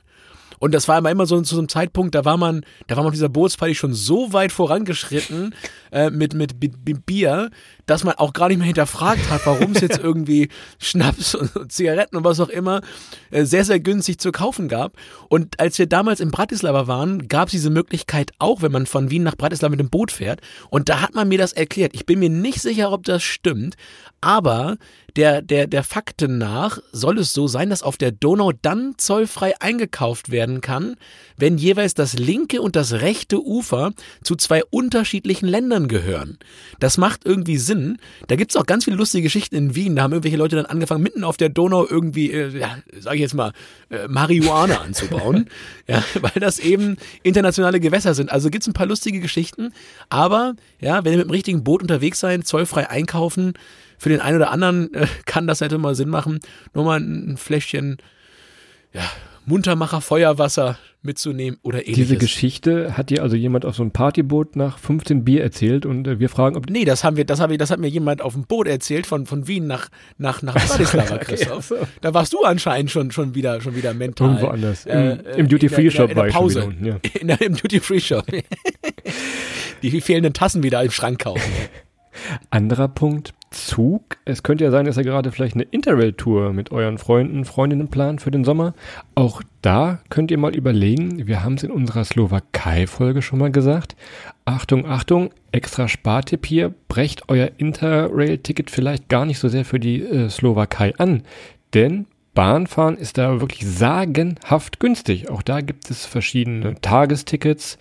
Und 0.58 0.74
das 0.74 0.88
war 0.88 0.98
immer, 0.98 1.10
immer 1.10 1.26
so 1.26 1.40
zu 1.40 1.54
so 1.54 1.60
einem 1.60 1.68
Zeitpunkt, 1.68 2.14
da 2.14 2.24
war 2.24 2.36
man, 2.36 2.64
da 2.86 2.96
war 2.96 3.04
man 3.04 3.10
auf 3.10 3.14
dieser 3.14 3.28
Bootsparty 3.28 3.74
schon 3.74 3.94
so 3.94 4.32
weit 4.32 4.52
vorangeschritten 4.52 5.54
äh, 5.92 6.10
mit, 6.10 6.34
mit, 6.34 6.60
mit 6.60 7.06
Bier, 7.06 7.50
dass 7.88 8.04
man 8.04 8.14
auch 8.14 8.32
gar 8.32 8.48
nicht 8.48 8.58
mehr 8.58 8.66
hinterfragt 8.66 9.30
hat, 9.30 9.44
warum 9.46 9.72
es 9.72 9.80
jetzt 9.80 9.98
irgendwie 9.98 10.48
Schnaps 10.78 11.34
und, 11.34 11.72
Zigaretten 11.72 12.16
und 12.16 12.24
was 12.24 12.38
auch 12.38 12.50
immer 12.50 12.82
äh, 13.30 13.44
sehr, 13.44 13.64
sehr 13.64 13.80
günstig 13.80 14.18
zu 14.18 14.30
kaufen 14.30 14.68
gab. 14.68 14.92
Und 15.28 15.58
als 15.58 15.78
wir 15.78 15.86
damals 15.86 16.20
in 16.20 16.30
Bratislava 16.30 16.86
waren, 16.86 17.28
gab 17.28 17.48
es 17.48 17.52
diese 17.52 17.70
Möglichkeit 17.70 18.32
auch, 18.38 18.62
wenn 18.62 18.72
man 18.72 18.86
von 18.86 19.10
Wien 19.10 19.22
nach 19.22 19.36
Bratislava 19.36 19.70
mit 19.70 19.80
dem 19.80 19.90
Boot 19.90 20.12
fährt. 20.12 20.40
Und 20.68 20.88
da 20.88 21.00
hat 21.00 21.14
man 21.14 21.28
mir 21.28 21.38
das 21.38 21.54
erklärt. 21.54 21.92
Ich 21.94 22.04
bin 22.04 22.18
mir 22.18 22.30
nicht 22.30 22.60
sicher, 22.60 22.92
ob 22.92 23.04
das 23.04 23.22
stimmt, 23.22 23.76
aber 24.20 24.76
der, 25.16 25.42
der, 25.42 25.66
der 25.66 25.82
Fakten 25.82 26.38
nach 26.38 26.78
soll 26.92 27.18
es 27.18 27.32
so 27.32 27.48
sein, 27.48 27.70
dass 27.70 27.82
auf 27.82 27.96
der 27.96 28.12
Donau 28.12 28.52
dann 28.52 28.94
zollfrei 28.98 29.60
eingekauft 29.60 30.30
werden 30.30 30.60
kann, 30.60 30.96
wenn 31.36 31.58
jeweils 31.58 31.94
das 31.94 32.12
linke 32.12 32.60
und 32.60 32.76
das 32.76 32.92
rechte 32.92 33.42
Ufer 33.42 33.92
zu 34.22 34.36
zwei 34.36 34.62
unterschiedlichen 34.64 35.48
Ländern 35.48 35.88
gehören. 35.88 36.38
Das 36.78 36.98
macht 36.98 37.24
irgendwie 37.24 37.56
Sinn. 37.56 37.77
Da 38.26 38.36
gibt's 38.36 38.56
auch 38.56 38.66
ganz 38.66 38.84
viele 38.84 38.96
lustige 38.96 39.22
Geschichten 39.22 39.54
in 39.56 39.74
Wien. 39.74 39.96
Da 39.96 40.02
haben 40.02 40.12
irgendwelche 40.12 40.36
Leute 40.36 40.56
dann 40.56 40.66
angefangen, 40.66 41.02
mitten 41.02 41.24
auf 41.24 41.36
der 41.36 41.48
Donau 41.48 41.86
irgendwie, 41.88 42.32
äh, 42.32 42.58
ja, 42.58 42.78
sag 42.98 43.14
ich 43.14 43.20
jetzt 43.20 43.34
mal, 43.34 43.52
äh, 43.90 44.08
Marihuana 44.08 44.80
anzubauen. 44.84 45.48
ja, 45.86 46.02
weil 46.20 46.40
das 46.40 46.58
eben 46.58 46.96
internationale 47.22 47.80
Gewässer 47.80 48.14
sind. 48.14 48.30
Also 48.30 48.50
gibt's 48.50 48.66
ein 48.66 48.74
paar 48.74 48.86
lustige 48.86 49.20
Geschichten. 49.20 49.72
Aber, 50.08 50.54
ja, 50.80 51.04
wenn 51.04 51.12
ihr 51.12 51.18
mit 51.18 51.28
dem 51.28 51.30
richtigen 51.30 51.64
Boot 51.64 51.82
unterwegs 51.82 52.20
seid, 52.20 52.46
zollfrei 52.46 52.88
einkaufen, 52.90 53.54
für 53.98 54.08
den 54.10 54.20
einen 54.20 54.36
oder 54.36 54.50
anderen 54.50 54.94
äh, 54.94 55.06
kann 55.26 55.46
das 55.46 55.60
hätte 55.60 55.78
mal 55.78 55.94
Sinn 55.94 56.08
machen, 56.08 56.40
nur 56.72 56.84
mal 56.84 57.00
ein 57.00 57.36
Fläschchen 57.36 57.98
ja, 58.92 59.02
Muntermacher 59.48 60.00
Feuerwasser 60.00 60.78
mitzunehmen 61.02 61.58
oder 61.62 61.78
ähnliches. 61.86 61.96
Diese 62.08 62.16
Geschichte 62.16 62.96
hat 62.96 63.10
dir 63.10 63.22
also 63.22 63.36
jemand 63.36 63.64
auf 63.64 63.76
so 63.76 63.82
einem 63.82 63.92
Partyboot 63.92 64.56
nach 64.56 64.78
15 64.78 65.24
Bier 65.24 65.42
erzählt 65.42 65.86
und 65.86 66.06
äh, 66.06 66.18
wir 66.20 66.28
fragen, 66.28 66.56
ob 66.56 66.68
Nee, 66.68 66.84
das 66.84 67.04
haben 67.04 67.16
wir, 67.16 67.24
das 67.24 67.40
habe 67.40 67.52
ich, 67.52 67.58
das 67.58 67.70
hat 67.70 67.78
mir 67.78 67.88
jemand 67.88 68.20
auf 68.20 68.34
dem 68.34 68.44
Boot 68.44 68.66
erzählt 68.66 69.06
von, 69.06 69.24
von 69.26 69.46
Wien 69.48 69.66
nach, 69.66 69.88
nach, 70.18 70.42
nach 70.42 70.54
Bratislava, 70.54 71.14
okay, 71.14 71.24
Christoph. 71.24 71.56
ach 71.58 71.62
so. 71.62 71.76
Da 72.00 72.14
warst 72.14 72.32
du 72.32 72.42
anscheinend 72.42 72.90
schon, 72.90 73.10
schon 73.10 73.34
wieder, 73.34 73.60
schon 73.60 73.74
wieder 73.76 73.94
mental. 73.94 74.28
irgendwo 74.28 74.48
anders. 74.48 74.86
Im, 74.86 74.92
Äh, 74.98 75.12
im 75.36 75.46
äh, 75.46 75.48
Duty-Free-Shop 75.48 76.10
in 76.10 76.16
der- 76.16 76.16
war 76.16 76.24
in 76.24 76.28
ich 76.30 76.34
der 76.34 76.40
Pause. 76.40 76.54
wieder 76.60 76.66
unten, 76.68 76.84
ja. 76.84 76.96
In 77.20 77.28
der, 77.28 77.40
Im 77.40 77.54
Duty-Free-Shop. 77.56 78.24
Die 79.82 80.00
fehlenden 80.00 80.32
Tassen 80.32 80.62
wieder 80.62 80.82
im 80.82 80.90
Schrank 80.90 81.20
kaufen. 81.20 81.52
Anderer 82.50 82.88
Punkt, 82.88 83.32
Zug. 83.66 84.18
Es 84.24 84.42
könnte 84.42 84.64
ja 84.64 84.70
sein, 84.70 84.86
dass 84.86 84.96
ihr 84.96 85.02
gerade 85.02 85.32
vielleicht 85.32 85.54
eine 85.54 85.64
Interrail-Tour 85.64 86.52
mit 86.52 86.70
euren 86.72 86.98
Freunden, 86.98 87.44
Freundinnen 87.44 87.88
plant 87.88 88.20
für 88.20 88.30
den 88.30 88.44
Sommer. 88.44 88.74
Auch 89.14 89.42
da 89.62 90.00
könnt 90.08 90.30
ihr 90.30 90.38
mal 90.38 90.54
überlegen, 90.54 91.26
wir 91.26 91.44
haben 91.44 91.54
es 91.54 91.62
in 91.62 91.70
unserer 91.70 92.04
Slowakei-Folge 92.04 93.22
schon 93.22 93.38
mal 93.38 93.50
gesagt. 93.50 93.96
Achtung, 94.44 94.86
Achtung, 94.86 95.30
extra 95.52 95.88
Spartipp 95.88 96.46
hier, 96.46 96.72
brecht 96.88 97.28
euer 97.28 97.50
Interrail-Ticket 97.56 98.70
vielleicht 98.70 99.08
gar 99.08 99.26
nicht 99.26 99.38
so 99.38 99.48
sehr 99.48 99.64
für 99.64 99.80
die 99.80 100.02
äh, 100.02 100.28
Slowakei 100.28 100.94
an, 100.96 101.22
denn 101.74 102.06
Bahnfahren 102.38 102.96
ist 102.96 103.18
da 103.18 103.40
wirklich 103.40 103.66
sagenhaft 103.66 104.78
günstig. 104.78 105.28
Auch 105.28 105.42
da 105.42 105.60
gibt 105.60 105.90
es 105.90 106.06
verschiedene 106.06 106.80
Tagestickets, 106.80 107.78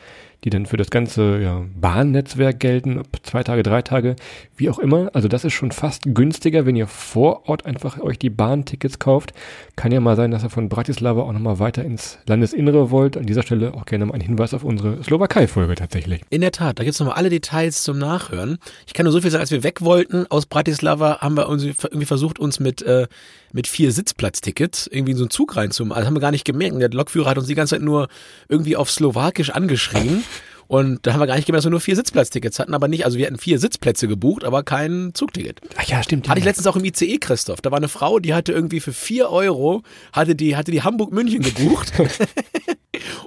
die 0.47 0.49
dann 0.49 0.65
für 0.65 0.77
das 0.77 0.89
ganze 0.89 1.41
ja, 1.41 1.65
Bahnnetzwerk 1.75 2.61
gelten, 2.61 3.03
zwei 3.23 3.43
Tage, 3.43 3.63
drei 3.63 3.81
Tage, 3.81 4.15
wie 4.55 4.69
auch 4.69 4.79
immer. 4.79 5.09
Also 5.13 5.27
das 5.27 5.43
ist 5.43 5.51
schon 5.51 5.73
fast 5.73 6.03
günstiger, 6.05 6.65
wenn 6.65 6.77
ihr 6.77 6.87
vor 6.87 7.49
Ort 7.49 7.65
einfach 7.65 7.99
euch 7.99 8.17
die 8.17 8.29
Bahntickets 8.29 8.97
kauft. 8.97 9.33
Kann 9.75 9.91
ja 9.91 9.99
mal 9.99 10.15
sein, 10.15 10.31
dass 10.31 10.43
ihr 10.45 10.49
von 10.49 10.69
Bratislava 10.69 11.21
auch 11.21 11.33
nochmal 11.33 11.59
weiter 11.59 11.83
ins 11.83 12.17
Landesinnere 12.27 12.91
wollt. 12.91 13.17
An 13.17 13.25
dieser 13.25 13.43
Stelle 13.43 13.73
auch 13.73 13.83
gerne 13.83 14.05
mal 14.05 14.13
ein 14.13 14.21
Hinweis 14.21 14.53
auf 14.53 14.63
unsere 14.63 15.03
Slowakei-Folge 15.03 15.75
tatsächlich. 15.75 16.21
In 16.29 16.39
der 16.39 16.53
Tat, 16.53 16.79
da 16.79 16.85
gibt's 16.85 16.99
nochmal 17.01 17.17
alle 17.17 17.29
Details 17.29 17.83
zum 17.83 17.97
Nachhören. 17.97 18.57
Ich 18.85 18.93
kann 18.93 19.03
nur 19.03 19.11
so 19.11 19.19
viel 19.19 19.29
sagen, 19.29 19.41
als 19.41 19.51
wir 19.51 19.63
weg 19.63 19.81
wollten 19.81 20.27
aus 20.29 20.45
Bratislava, 20.45 21.19
haben 21.19 21.35
wir 21.35 21.49
uns 21.49 21.65
irgendwie 21.65 22.05
versucht, 22.05 22.39
uns 22.39 22.61
mit, 22.61 22.81
äh, 22.83 23.07
mit 23.51 23.67
vier 23.67 23.91
Sitzplatztickets 23.91 24.87
irgendwie 24.87 25.11
in 25.11 25.17
so 25.17 25.25
einen 25.25 25.29
Zug 25.29 25.57
reinzumachen. 25.57 25.97
Also 25.97 26.07
haben 26.07 26.15
wir 26.15 26.21
gar 26.21 26.31
nicht 26.31 26.45
gemerkt. 26.45 26.79
Der 26.79 26.89
Lokführer 26.89 27.31
hat 27.31 27.37
uns 27.37 27.47
die 27.47 27.55
ganze 27.55 27.75
Zeit 27.75 27.83
nur 27.83 28.07
irgendwie 28.47 28.77
auf 28.77 28.89
Slowakisch 28.89 29.49
angeschrien. 29.49 30.23
Und 30.67 31.05
da 31.05 31.13
haben 31.13 31.19
wir 31.19 31.27
gar 31.27 31.35
nicht 31.35 31.45
gemerkt, 31.45 31.59
dass 31.59 31.65
wir 31.65 31.71
nur 31.71 31.79
vier 31.79 31.95
Sitzplatztickets 31.95 32.59
hatten, 32.59 32.73
aber 32.73 32.87
nicht, 32.87 33.05
also 33.05 33.17
wir 33.17 33.25
hatten 33.25 33.37
vier 33.37 33.59
Sitzplätze 33.59 34.07
gebucht, 34.07 34.43
aber 34.43 34.63
kein 34.63 35.11
Zugticket. 35.13 35.61
Ach 35.77 35.83
ja, 35.83 36.03
stimmt. 36.03 36.27
Hatte 36.27 36.39
ich 36.39 36.45
letztens 36.45 36.67
auch 36.67 36.75
im 36.75 36.83
ICE, 36.83 37.17
Christoph. 37.19 37.61
Da 37.61 37.71
war 37.71 37.77
eine 37.77 37.87
Frau, 37.87 38.19
die 38.19 38.33
hatte 38.33 38.51
irgendwie 38.51 38.79
für 38.79 38.93
vier 38.93 39.29
Euro, 39.29 39.83
hatte 40.11 40.35
die, 40.35 40.55
hatte 40.55 40.71
die 40.71 40.81
Hamburg-München 40.81 41.41
gebucht. 41.41 41.93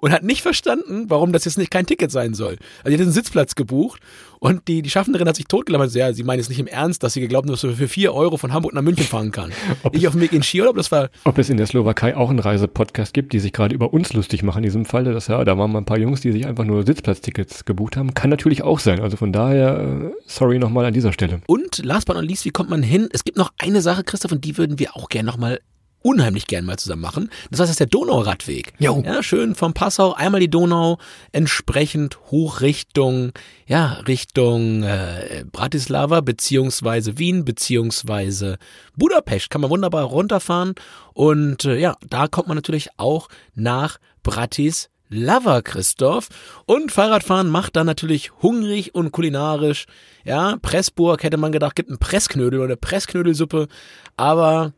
und 0.00 0.12
hat 0.12 0.22
nicht 0.22 0.42
verstanden, 0.42 1.06
warum 1.08 1.32
das 1.32 1.44
jetzt 1.44 1.58
nicht 1.58 1.70
kein 1.70 1.86
Ticket 1.86 2.10
sein 2.10 2.34
soll. 2.34 2.56
Also 2.78 2.90
die 2.90 2.94
hat 2.94 3.00
einen 3.02 3.12
Sitzplatz 3.12 3.54
gebucht 3.54 4.00
und 4.38 4.68
die, 4.68 4.82
die 4.82 4.90
Schaffnerin 4.90 5.28
hat 5.28 5.36
sich 5.36 5.46
totgelacht. 5.46 5.94
Ja, 5.94 6.12
sie 6.12 6.22
meint 6.22 6.38
jetzt 6.38 6.48
nicht 6.48 6.58
im 6.58 6.66
Ernst, 6.66 7.02
dass 7.02 7.12
sie 7.12 7.20
geglaubt 7.20 7.46
hat, 7.46 7.52
dass 7.52 7.60
sie 7.60 7.74
für 7.74 7.88
vier 7.88 8.14
Euro 8.14 8.36
von 8.36 8.52
Hamburg 8.52 8.72
nach 8.72 8.82
München 8.82 9.04
fahren 9.04 9.30
kann. 9.30 9.52
Ob 9.82 9.94
ich 9.94 10.06
auf 10.08 10.14
dem 10.14 10.22
Weg 10.22 10.32
in 10.32 10.42
Skiurlaub, 10.42 10.76
das 10.76 10.90
war... 10.90 11.10
Ob 11.24 11.38
es 11.38 11.50
in 11.50 11.58
der 11.58 11.66
Slowakei 11.66 12.16
auch 12.16 12.30
einen 12.30 12.38
Reisepodcast 12.38 13.12
gibt, 13.12 13.32
die 13.32 13.38
sich 13.38 13.52
gerade 13.52 13.74
über 13.74 13.92
uns 13.92 14.12
lustig 14.12 14.42
machen 14.42 14.58
in 14.58 14.64
diesem 14.64 14.84
Fall. 14.86 15.04
Das 15.04 15.28
ja, 15.28 15.44
da 15.44 15.58
waren 15.58 15.70
mal 15.70 15.78
ein 15.78 15.84
paar 15.84 15.98
Jungs, 15.98 16.20
die 16.22 16.32
sich 16.32 16.46
einfach 16.46 16.64
nur 16.64 16.84
Sitzplatztickets 16.86 17.64
gebucht 17.66 17.96
haben. 17.96 18.14
Kann 18.14 18.30
natürlich 18.30 18.62
auch 18.62 18.78
sein. 18.78 19.00
Also 19.00 19.16
von 19.16 19.32
daher, 19.32 19.78
äh, 19.78 20.10
sorry 20.26 20.58
nochmal 20.58 20.86
an 20.86 20.94
dieser 20.94 21.12
Stelle. 21.12 21.42
Und 21.46 21.84
last 21.84 22.06
but 22.06 22.16
not 22.16 22.24
least, 22.24 22.44
wie 22.44 22.50
kommt 22.50 22.70
man 22.70 22.82
hin? 22.82 23.08
Es 23.12 23.24
gibt 23.24 23.36
noch 23.36 23.52
eine 23.58 23.82
Sache, 23.82 24.04
Christoph, 24.04 24.32
und 24.32 24.44
die 24.44 24.56
würden 24.56 24.78
wir 24.78 24.96
auch 24.96 25.08
gerne 25.08 25.26
nochmal 25.26 25.60
unheimlich 26.02 26.46
gern 26.46 26.64
mal 26.64 26.78
zusammen 26.78 27.02
machen. 27.02 27.30
Das 27.50 27.60
heißt, 27.60 27.68
das 27.68 27.70
ist 27.70 27.80
der 27.80 27.86
Donauradweg. 27.86 28.72
Jo. 28.78 29.02
Ja, 29.04 29.22
schön 29.22 29.54
vom 29.54 29.74
Passau 29.74 30.12
einmal 30.14 30.40
die 30.40 30.50
Donau 30.50 30.98
entsprechend 31.32 32.18
hoch 32.30 32.60
Richtung, 32.60 33.32
ja, 33.66 33.94
Richtung 34.06 34.82
äh, 34.82 35.44
Bratislava 35.50 36.20
beziehungsweise 36.20 37.18
Wien 37.18 37.44
beziehungsweise 37.44 38.58
Budapest 38.96 39.50
kann 39.50 39.60
man 39.60 39.70
wunderbar 39.70 40.04
runterfahren 40.04 40.74
und 41.12 41.64
äh, 41.64 41.78
ja, 41.78 41.96
da 42.08 42.28
kommt 42.28 42.48
man 42.48 42.56
natürlich 42.56 42.88
auch 42.96 43.28
nach 43.54 43.98
Bratislava, 44.22 45.62
Christoph. 45.62 46.28
Und 46.66 46.92
Fahrradfahren 46.92 47.48
macht 47.48 47.76
dann 47.76 47.86
natürlich 47.86 48.32
hungrig 48.42 48.94
und 48.94 49.12
kulinarisch. 49.12 49.86
Ja, 50.24 50.56
Pressburg 50.60 51.22
hätte 51.22 51.36
man 51.36 51.52
gedacht, 51.52 51.76
gibt 51.76 51.90
einen 51.90 51.98
Pressknödel 51.98 52.60
oder 52.60 52.68
eine 52.68 52.76
Pressknödelsuppe. 52.76 53.68
Aber 54.16 54.72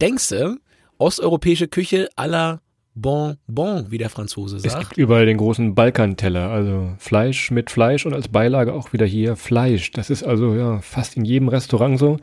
denkst 0.00 0.28
du, 0.28 0.58
osteuropäische 0.98 1.68
Küche 1.68 2.08
à 2.16 2.26
la 2.26 2.60
Bon 2.94 3.36
Bon, 3.48 3.86
wie 3.90 3.98
der 3.98 4.08
Franzose 4.08 4.60
sagt. 4.60 4.72
Es 4.72 4.78
gibt 4.78 4.98
überall 4.98 5.26
den 5.26 5.38
großen 5.38 5.74
Balkanteller, 5.74 6.50
also 6.50 6.92
Fleisch 6.98 7.50
mit 7.50 7.70
Fleisch 7.70 8.06
und 8.06 8.14
als 8.14 8.28
Beilage 8.28 8.72
auch 8.72 8.92
wieder 8.92 9.06
hier 9.06 9.34
Fleisch. 9.34 9.90
Das 9.90 10.10
ist 10.10 10.22
also 10.22 10.54
ja 10.54 10.80
fast 10.80 11.16
in 11.16 11.24
jedem 11.24 11.48
Restaurant 11.48 11.98
so. 11.98 12.18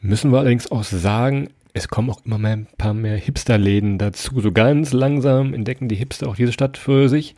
Müssen 0.00 0.30
wir 0.30 0.38
allerdings 0.38 0.70
auch 0.70 0.84
sagen, 0.84 1.48
es 1.72 1.88
kommen 1.88 2.10
auch 2.10 2.24
immer 2.24 2.38
mehr 2.38 2.52
ein 2.52 2.68
paar 2.78 2.94
mehr 2.94 3.16
Hipsterläden 3.16 3.98
dazu. 3.98 4.40
So 4.40 4.52
ganz 4.52 4.92
langsam 4.92 5.52
entdecken 5.52 5.88
die 5.88 5.96
Hipster 5.96 6.28
auch 6.28 6.36
diese 6.36 6.52
Stadt 6.52 6.78
für 6.78 7.08
sich. 7.08 7.34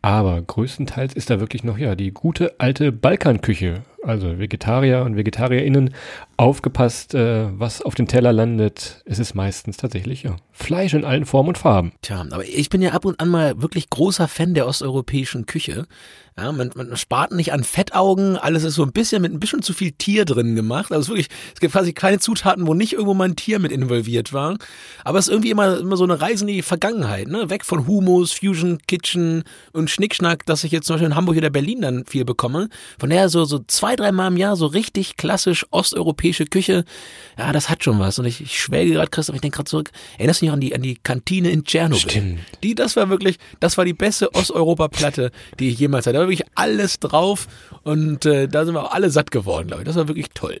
Aber 0.00 0.40
größtenteils 0.40 1.14
ist 1.14 1.28
da 1.28 1.40
wirklich 1.40 1.64
noch 1.64 1.76
ja 1.76 1.94
die 1.94 2.10
gute 2.10 2.54
alte 2.58 2.92
Balkanküche. 2.92 3.82
Also 4.04 4.38
Vegetarier 4.38 5.02
und 5.02 5.16
VegetarierInnen 5.16 5.94
aufgepasst, 6.36 7.14
äh, 7.14 7.46
was 7.58 7.82
auf 7.82 7.94
dem 7.94 8.06
Teller 8.06 8.32
landet. 8.32 9.02
Es 9.06 9.18
ist 9.18 9.34
meistens 9.34 9.76
tatsächlich 9.76 10.24
ja, 10.24 10.36
Fleisch 10.52 10.94
in 10.94 11.04
allen 11.04 11.26
Formen 11.26 11.50
und 11.50 11.58
Farben. 11.58 11.92
Tja, 12.02 12.24
aber 12.30 12.44
ich 12.44 12.68
bin 12.68 12.82
ja 12.82 12.90
ab 12.92 13.04
und 13.04 13.20
an 13.20 13.28
mal 13.28 13.60
wirklich 13.62 13.90
großer 13.90 14.28
Fan 14.28 14.54
der 14.54 14.66
osteuropäischen 14.66 15.46
Küche. 15.46 15.86
Ja, 16.36 16.50
man, 16.50 16.70
man 16.74 16.96
spart 16.96 17.30
nicht 17.30 17.52
an 17.52 17.62
Fettaugen, 17.62 18.36
alles 18.36 18.64
ist 18.64 18.74
so 18.74 18.82
ein 18.82 18.92
bisschen 18.92 19.22
mit 19.22 19.32
ein 19.32 19.38
bisschen 19.38 19.62
zu 19.62 19.72
viel 19.72 19.92
Tier 19.92 20.24
drin 20.24 20.56
gemacht. 20.56 20.90
Also 20.90 21.02
es, 21.02 21.08
wirklich, 21.08 21.28
es 21.54 21.60
gibt 21.60 21.72
quasi 21.72 21.92
keine 21.92 22.18
Zutaten, 22.18 22.66
wo 22.66 22.74
nicht 22.74 22.94
irgendwo 22.94 23.14
mal 23.14 23.28
ein 23.28 23.36
Tier 23.36 23.60
mit 23.60 23.70
involviert 23.70 24.32
war. 24.32 24.56
Aber 25.04 25.20
es 25.20 25.28
ist 25.28 25.32
irgendwie 25.32 25.50
immer, 25.50 25.78
immer 25.78 25.96
so 25.96 26.02
eine 26.02 26.20
Reise 26.20 26.42
in 26.42 26.48
die 26.48 26.62
Vergangenheit, 26.62 27.28
ne? 27.28 27.50
Weg 27.50 27.64
von 27.64 27.86
Humus, 27.86 28.32
Fusion 28.32 28.78
Kitchen 28.88 29.44
und 29.72 29.90
Schnickschnack, 29.90 30.44
dass 30.44 30.64
ich 30.64 30.72
jetzt 30.72 30.86
zum 30.86 30.94
Beispiel 30.94 31.10
in 31.10 31.14
Hamburg 31.14 31.36
oder 31.36 31.50
Berlin 31.50 31.82
dann 31.82 32.04
viel 32.04 32.24
bekomme. 32.24 32.68
Von 32.98 33.10
daher 33.10 33.28
so, 33.28 33.44
so 33.44 33.60
zwei, 33.68 33.93
dreimal 33.96 34.30
im 34.30 34.36
Jahr 34.36 34.56
so 34.56 34.66
richtig 34.66 35.16
klassisch 35.16 35.66
osteuropäische 35.70 36.46
Küche. 36.46 36.84
Ja, 37.38 37.52
das 37.52 37.68
hat 37.68 37.84
schon 37.84 37.98
was. 37.98 38.18
Und 38.18 38.26
ich, 38.26 38.40
ich 38.40 38.58
schwelge 38.60 38.92
gerade, 38.94 39.10
Christoph, 39.10 39.36
ich 39.36 39.40
denke 39.42 39.56
gerade 39.56 39.68
zurück, 39.70 39.90
erinnerst 40.18 40.40
du 40.42 40.46
dich 40.46 40.52
an 40.52 40.60
die, 40.60 40.74
an 40.74 40.82
die 40.82 40.96
Kantine 40.96 41.50
in 41.50 41.64
Tschernobyl? 41.64 41.98
Stimmt. 42.10 42.40
Die, 42.62 42.74
das 42.74 42.96
war 42.96 43.08
wirklich, 43.08 43.38
das 43.60 43.76
war 43.78 43.84
die 43.84 43.92
beste 43.94 44.34
Osteuropa-Platte, 44.34 45.30
die 45.58 45.68
ich 45.70 45.78
jemals 45.78 46.06
hatte. 46.06 46.14
Da 46.14 46.20
war 46.20 46.28
wirklich 46.28 46.48
alles 46.54 47.00
drauf 47.00 47.48
und 47.82 48.24
äh, 48.26 48.48
da 48.48 48.64
sind 48.64 48.74
wir 48.74 48.84
auch 48.84 48.92
alle 48.92 49.10
satt 49.10 49.30
geworden, 49.30 49.68
glaube 49.68 49.82
ich. 49.82 49.86
Das 49.86 49.96
war 49.96 50.08
wirklich 50.08 50.28
toll. 50.34 50.60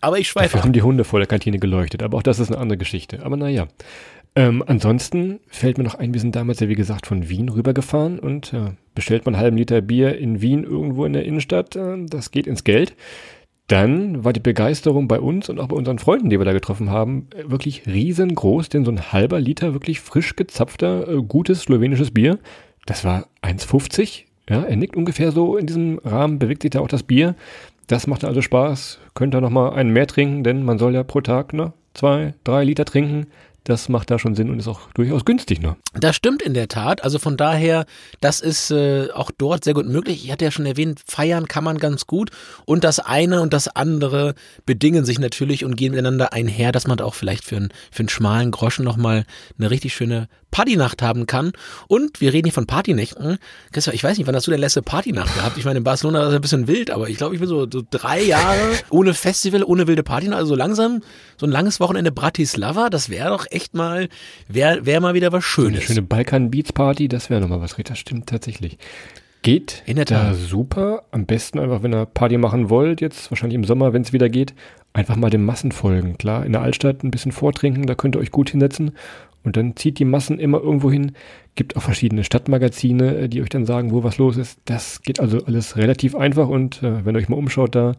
Aber 0.00 0.18
ich 0.18 0.28
schweife 0.28 0.48
Dafür 0.48 0.60
ab. 0.60 0.64
haben 0.64 0.72
die 0.72 0.82
Hunde 0.82 1.04
vor 1.04 1.18
der 1.18 1.26
Kantine 1.26 1.58
geleuchtet, 1.58 2.02
aber 2.02 2.18
auch 2.18 2.22
das 2.22 2.38
ist 2.38 2.50
eine 2.50 2.58
andere 2.58 2.76
Geschichte. 2.76 3.24
Aber 3.24 3.36
naja. 3.36 3.68
Ähm, 4.36 4.64
ansonsten 4.66 5.38
fällt 5.48 5.78
mir 5.78 5.84
noch 5.84 5.94
ein, 5.94 6.12
wir 6.12 6.20
sind 6.20 6.34
damals 6.34 6.58
ja 6.58 6.68
wie 6.68 6.74
gesagt 6.74 7.06
von 7.06 7.28
Wien 7.28 7.48
rübergefahren 7.48 8.18
und 8.18 8.52
äh, 8.52 8.72
bestellt 8.94 9.26
man 9.26 9.34
einen 9.34 9.42
halben 9.42 9.56
Liter 9.56 9.80
Bier 9.80 10.18
in 10.18 10.40
Wien 10.40 10.64
irgendwo 10.64 11.04
in 11.04 11.12
der 11.12 11.24
Innenstadt, 11.24 11.76
äh, 11.76 12.04
das 12.06 12.32
geht 12.32 12.48
ins 12.48 12.64
Geld. 12.64 12.96
Dann 13.68 14.24
war 14.24 14.32
die 14.32 14.40
Begeisterung 14.40 15.08
bei 15.08 15.20
uns 15.20 15.48
und 15.48 15.58
auch 15.58 15.68
bei 15.68 15.76
unseren 15.76 15.98
Freunden, 15.98 16.28
die 16.30 16.38
wir 16.38 16.44
da 16.44 16.52
getroffen 16.52 16.90
haben, 16.90 17.28
äh, 17.34 17.48
wirklich 17.48 17.86
riesengroß, 17.86 18.68
denn 18.70 18.84
so 18.84 18.90
ein 18.90 19.12
halber 19.12 19.40
Liter 19.40 19.72
wirklich 19.72 20.00
frisch 20.00 20.34
gezapfter, 20.34 21.08
äh, 21.08 21.22
gutes 21.22 21.62
slowenisches 21.62 22.10
Bier, 22.10 22.40
das 22.86 23.04
war 23.04 23.28
1,50. 23.40 24.24
Ja, 24.50 24.62
er 24.62 24.76
nickt 24.76 24.96
ungefähr 24.96 25.32
so 25.32 25.56
in 25.56 25.66
diesem 25.66 25.98
Rahmen, 26.04 26.38
bewegt 26.38 26.62
sich 26.62 26.72
da 26.72 26.80
auch 26.80 26.88
das 26.88 27.02
Bier. 27.02 27.34
Das 27.86 28.06
macht 28.06 28.24
also 28.24 28.42
Spaß. 28.42 28.98
Könnt 29.14 29.34
ihr 29.34 29.40
nochmal 29.40 29.74
einen 29.74 29.92
mehr 29.92 30.06
trinken, 30.06 30.44
denn 30.44 30.64
man 30.64 30.78
soll 30.78 30.94
ja 30.94 31.02
pro 31.02 31.20
Tag 31.20 31.52
ne, 31.52 31.72
zwei, 31.94 32.34
drei 32.44 32.64
Liter 32.64 32.84
trinken. 32.84 33.26
Das 33.64 33.88
macht 33.88 34.10
da 34.10 34.18
schon 34.18 34.34
Sinn 34.34 34.50
und 34.50 34.58
ist 34.58 34.68
auch 34.68 34.92
durchaus 34.92 35.24
günstig. 35.24 35.62
Ne? 35.62 35.76
Das 35.94 36.14
stimmt 36.14 36.42
in 36.42 36.52
der 36.52 36.68
Tat. 36.68 37.02
Also 37.02 37.18
von 37.18 37.38
daher, 37.38 37.86
das 38.20 38.40
ist 38.40 38.70
äh, 38.70 39.08
auch 39.12 39.30
dort 39.36 39.64
sehr 39.64 39.72
gut 39.72 39.86
möglich. 39.86 40.22
Ich 40.22 40.30
hatte 40.30 40.44
ja 40.44 40.50
schon 40.50 40.66
erwähnt, 40.66 41.00
feiern 41.06 41.48
kann 41.48 41.64
man 41.64 41.78
ganz 41.78 42.06
gut. 42.06 42.30
Und 42.66 42.84
das 42.84 43.00
eine 43.00 43.40
und 43.40 43.54
das 43.54 43.68
andere 43.68 44.34
bedingen 44.66 45.06
sich 45.06 45.18
natürlich 45.18 45.64
und 45.64 45.76
gehen 45.76 45.92
miteinander 45.92 46.34
einher, 46.34 46.72
dass 46.72 46.86
man 46.86 46.98
da 46.98 47.04
auch 47.04 47.14
vielleicht 47.14 47.44
für 47.44 47.56
einen, 47.56 47.72
für 47.90 48.00
einen 48.00 48.10
schmalen 48.10 48.50
Groschen 48.50 48.84
nochmal 48.84 49.24
eine 49.58 49.70
richtig 49.70 49.94
schöne 49.94 50.28
Partynacht 50.54 51.02
haben 51.02 51.26
kann. 51.26 51.50
Und 51.88 52.20
wir 52.20 52.32
reden 52.32 52.46
hier 52.46 52.52
von 52.52 52.66
Partynächten. 52.66 53.38
Christoph, 53.72 53.92
ich 53.92 54.04
weiß 54.04 54.16
nicht, 54.16 54.28
wann 54.28 54.36
hast 54.36 54.46
du 54.46 54.52
denn 54.52 54.60
letzte 54.60 54.82
Partynacht 54.82 55.34
gehabt? 55.34 55.58
Ich 55.58 55.64
meine, 55.64 55.78
in 55.78 55.84
Barcelona 55.84 56.20
war 56.20 56.26
das 56.26 56.34
ein 56.36 56.42
bisschen 56.42 56.68
wild, 56.68 56.92
aber 56.92 57.08
ich 57.08 57.16
glaube, 57.16 57.34
ich 57.34 57.40
bin 57.40 57.48
so, 57.48 57.66
so 57.68 57.82
drei 57.90 58.22
Jahre 58.22 58.60
ohne 58.90 59.14
Festival, 59.14 59.64
ohne 59.64 59.88
wilde 59.88 60.04
Partynacht. 60.04 60.38
Also 60.38 60.50
so 60.50 60.54
langsam, 60.54 61.02
so 61.38 61.46
ein 61.46 61.50
langes 61.50 61.80
Wochenende 61.80 62.12
Bratislava, 62.12 62.88
das 62.88 63.08
wäre 63.08 63.30
doch 63.30 63.46
echt 63.54 63.74
mal, 63.74 64.08
wäre 64.48 64.84
wär 64.86 65.00
mal 65.00 65.14
wieder 65.14 65.28
was 65.28 65.36
Eine 65.36 65.42
Schönes. 65.42 65.84
schöne 65.84 66.02
Balkan 66.02 66.50
Beats 66.50 66.72
Party, 66.72 67.08
das 67.08 67.30
wäre 67.30 67.40
nochmal 67.40 67.60
was. 67.60 67.76
Das 67.76 67.98
stimmt 67.98 68.28
tatsächlich. 68.28 68.78
Geht 69.42 69.82
In 69.84 69.96
der 69.96 70.06
da 70.06 70.30
Tat. 70.30 70.36
super. 70.36 71.02
Am 71.10 71.26
besten 71.26 71.58
einfach, 71.58 71.82
wenn 71.82 71.92
ihr 71.94 72.06
Party 72.06 72.38
machen 72.38 72.70
wollt, 72.70 73.00
jetzt 73.02 73.30
wahrscheinlich 73.30 73.56
im 73.56 73.64
Sommer, 73.64 73.92
wenn 73.92 74.00
es 74.02 74.12
wieder 74.14 74.30
geht, 74.30 74.54
einfach 74.94 75.16
mal 75.16 75.28
den 75.28 75.44
Massen 75.44 75.70
folgen. 75.70 76.16
Klar, 76.16 76.46
in 76.46 76.52
der 76.52 76.62
Altstadt 76.62 77.04
ein 77.04 77.10
bisschen 77.10 77.32
vortrinken, 77.32 77.86
da 77.86 77.94
könnt 77.94 78.16
ihr 78.16 78.20
euch 78.20 78.30
gut 78.30 78.50
hinsetzen. 78.50 78.92
Und 79.42 79.58
dann 79.58 79.76
zieht 79.76 79.98
die 79.98 80.06
Massen 80.06 80.38
immer 80.38 80.58
irgendwo 80.62 80.90
hin. 80.90 81.12
Gibt 81.56 81.76
auch 81.76 81.82
verschiedene 81.82 82.24
Stadtmagazine, 82.24 83.16
äh, 83.18 83.28
die 83.28 83.42
euch 83.42 83.50
dann 83.50 83.66
sagen, 83.66 83.92
wo 83.92 84.02
was 84.02 84.16
los 84.16 84.38
ist. 84.38 84.58
Das 84.64 85.02
geht 85.02 85.20
also 85.20 85.44
alles 85.44 85.76
relativ 85.76 86.14
einfach 86.16 86.48
und 86.48 86.82
äh, 86.82 87.04
wenn 87.04 87.14
ihr 87.14 87.18
euch 87.18 87.28
mal 87.28 87.36
umschaut 87.36 87.74
da, 87.74 87.96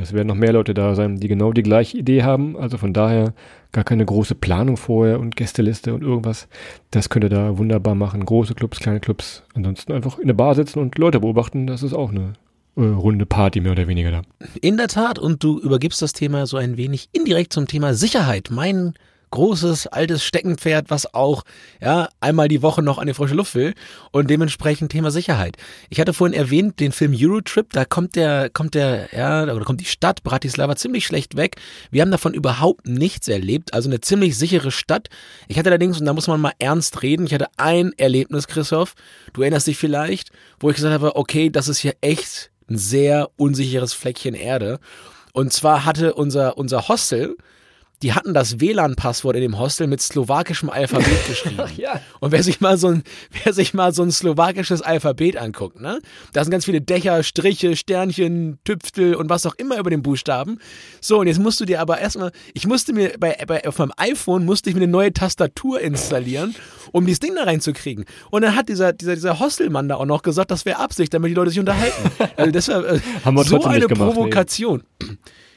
es 0.00 0.12
werden 0.12 0.28
noch 0.28 0.34
mehr 0.34 0.52
Leute 0.52 0.74
da 0.74 0.94
sein, 0.94 1.16
die 1.16 1.28
genau 1.28 1.52
die 1.52 1.62
gleiche 1.62 1.98
Idee 1.98 2.22
haben. 2.22 2.56
Also 2.56 2.78
von 2.78 2.92
daher 2.92 3.34
gar 3.72 3.84
keine 3.84 4.04
große 4.04 4.34
Planung 4.34 4.76
vorher 4.76 5.18
und 5.18 5.36
Gästeliste 5.36 5.94
und 5.94 6.02
irgendwas. 6.02 6.48
Das 6.90 7.08
könnt 7.08 7.24
ihr 7.24 7.30
da 7.30 7.58
wunderbar 7.58 7.94
machen. 7.94 8.24
Große 8.24 8.54
Clubs, 8.54 8.78
kleine 8.78 9.00
Clubs. 9.00 9.42
Ansonsten 9.54 9.92
einfach 9.92 10.18
in 10.18 10.26
der 10.26 10.34
Bar 10.34 10.54
sitzen 10.54 10.78
und 10.78 10.98
Leute 10.98 11.20
beobachten. 11.20 11.66
Das 11.66 11.82
ist 11.82 11.94
auch 11.94 12.10
eine 12.10 12.34
äh, 12.76 12.82
runde 12.82 13.26
Party 13.26 13.60
mehr 13.60 13.72
oder 13.72 13.86
weniger 13.86 14.10
da. 14.10 14.22
In 14.60 14.76
der 14.76 14.88
Tat, 14.88 15.18
und 15.18 15.42
du 15.42 15.58
übergibst 15.58 16.00
das 16.02 16.12
Thema 16.12 16.46
so 16.46 16.56
ein 16.56 16.76
wenig 16.76 17.08
indirekt 17.12 17.52
zum 17.52 17.66
Thema 17.66 17.94
Sicherheit. 17.94 18.48
Mein 18.50 18.94
großes, 19.32 19.88
altes 19.88 20.24
Steckenpferd, 20.24 20.90
was 20.90 21.12
auch 21.12 21.42
ja, 21.80 22.08
einmal 22.20 22.46
die 22.46 22.62
Woche 22.62 22.82
noch 22.82 22.98
an 22.98 23.08
die 23.08 23.14
frische 23.14 23.34
Luft 23.34 23.56
will 23.56 23.74
und 24.12 24.30
dementsprechend 24.30 24.92
Thema 24.92 25.10
Sicherheit. 25.10 25.56
Ich 25.90 25.98
hatte 25.98 26.12
vorhin 26.12 26.38
erwähnt, 26.38 26.78
den 26.78 26.92
Film 26.92 27.12
Eurotrip, 27.16 27.72
da 27.72 27.84
kommt 27.84 28.14
der, 28.14 28.50
kommt 28.50 28.74
der, 28.74 29.08
ja, 29.12 29.42
oder 29.42 29.64
kommt 29.64 29.80
die 29.80 29.86
Stadt 29.86 30.22
Bratislava 30.22 30.76
ziemlich 30.76 31.04
schlecht 31.04 31.36
weg. 31.36 31.56
Wir 31.90 32.02
haben 32.02 32.12
davon 32.12 32.34
überhaupt 32.34 32.86
nichts 32.86 33.26
erlebt, 33.26 33.74
also 33.74 33.88
eine 33.88 34.00
ziemlich 34.00 34.38
sichere 34.38 34.70
Stadt. 34.70 35.08
Ich 35.48 35.58
hatte 35.58 35.70
allerdings, 35.70 35.98
und 35.98 36.06
da 36.06 36.12
muss 36.12 36.28
man 36.28 36.40
mal 36.40 36.52
ernst 36.58 37.02
reden, 37.02 37.26
ich 37.26 37.34
hatte 37.34 37.48
ein 37.56 37.92
Erlebnis, 37.96 38.46
Christoph, 38.46 38.94
du 39.32 39.42
erinnerst 39.42 39.66
dich 39.66 39.78
vielleicht, 39.78 40.30
wo 40.60 40.70
ich 40.70 40.76
gesagt 40.76 40.94
habe, 40.94 41.16
okay, 41.16 41.50
das 41.50 41.68
ist 41.68 41.78
hier 41.78 41.94
echt 42.00 42.50
ein 42.70 42.76
sehr 42.76 43.30
unsicheres 43.36 43.92
Fleckchen 43.92 44.34
Erde. 44.34 44.78
Und 45.32 45.52
zwar 45.52 45.84
hatte 45.86 46.14
unser, 46.14 46.58
unser 46.58 46.88
Hostel, 46.88 47.36
die 48.02 48.12
hatten 48.12 48.34
das 48.34 48.60
WLAN-Passwort 48.60 49.36
in 49.36 49.42
dem 49.42 49.58
Hostel 49.58 49.86
mit 49.86 50.00
slowakischem 50.00 50.70
Alphabet 50.70 51.26
geschrieben. 51.28 51.56
Ach 51.58 51.70
ja. 51.76 52.00
Und 52.20 52.32
wer 52.32 52.42
sich 52.42 52.60
mal 52.60 52.76
so 52.76 52.88
ein, 52.88 53.02
wer 53.44 53.52
sich 53.52 53.74
mal 53.74 53.94
so 53.94 54.02
ein 54.02 54.10
slowakisches 54.10 54.82
Alphabet 54.82 55.36
anguckt, 55.36 55.80
ne? 55.80 56.00
Da 56.32 56.42
sind 56.42 56.50
ganz 56.50 56.64
viele 56.64 56.80
Dächer, 56.80 57.22
Striche, 57.22 57.76
Sternchen, 57.76 58.58
Tüpftel 58.64 59.14
und 59.14 59.30
was 59.30 59.46
auch 59.46 59.54
immer 59.54 59.78
über 59.78 59.90
den 59.90 60.02
Buchstaben. 60.02 60.58
So, 61.00 61.20
und 61.20 61.28
jetzt 61.28 61.38
musst 61.38 61.60
du 61.60 61.64
dir 61.64 61.80
aber 61.80 61.98
erstmal, 61.98 62.32
ich 62.54 62.66
musste 62.66 62.92
mir 62.92 63.14
bei, 63.18 63.36
bei 63.46 63.66
auf 63.66 63.78
meinem 63.78 63.92
iPhone 63.96 64.44
musste 64.44 64.68
ich 64.68 64.76
mir 64.76 64.82
eine 64.82 64.90
neue 64.90 65.12
Tastatur 65.12 65.80
installieren, 65.80 66.54
um 66.90 67.06
dieses 67.06 67.20
Ding 67.20 67.34
da 67.34 67.44
reinzukriegen. 67.44 68.04
Und 68.30 68.42
dann 68.42 68.56
hat 68.56 68.68
dieser, 68.68 68.92
dieser, 68.92 69.14
dieser 69.14 69.38
Hostelmann 69.38 69.88
da 69.88 69.96
auch 69.96 70.06
noch 70.06 70.22
gesagt, 70.22 70.50
das 70.50 70.64
wäre 70.64 70.78
Absicht, 70.78 71.14
damit 71.14 71.30
die 71.30 71.34
Leute 71.34 71.50
sich 71.50 71.60
unterhalten. 71.60 72.10
Also 72.36 72.50
das 72.50 72.68
war 72.68 72.84
äh, 72.84 73.00
Haben 73.24 73.36
wir 73.36 73.44
so 73.44 73.62
eine 73.64 73.86
gemacht, 73.86 74.14
Provokation. 74.14 74.82
Nee. 75.02 75.08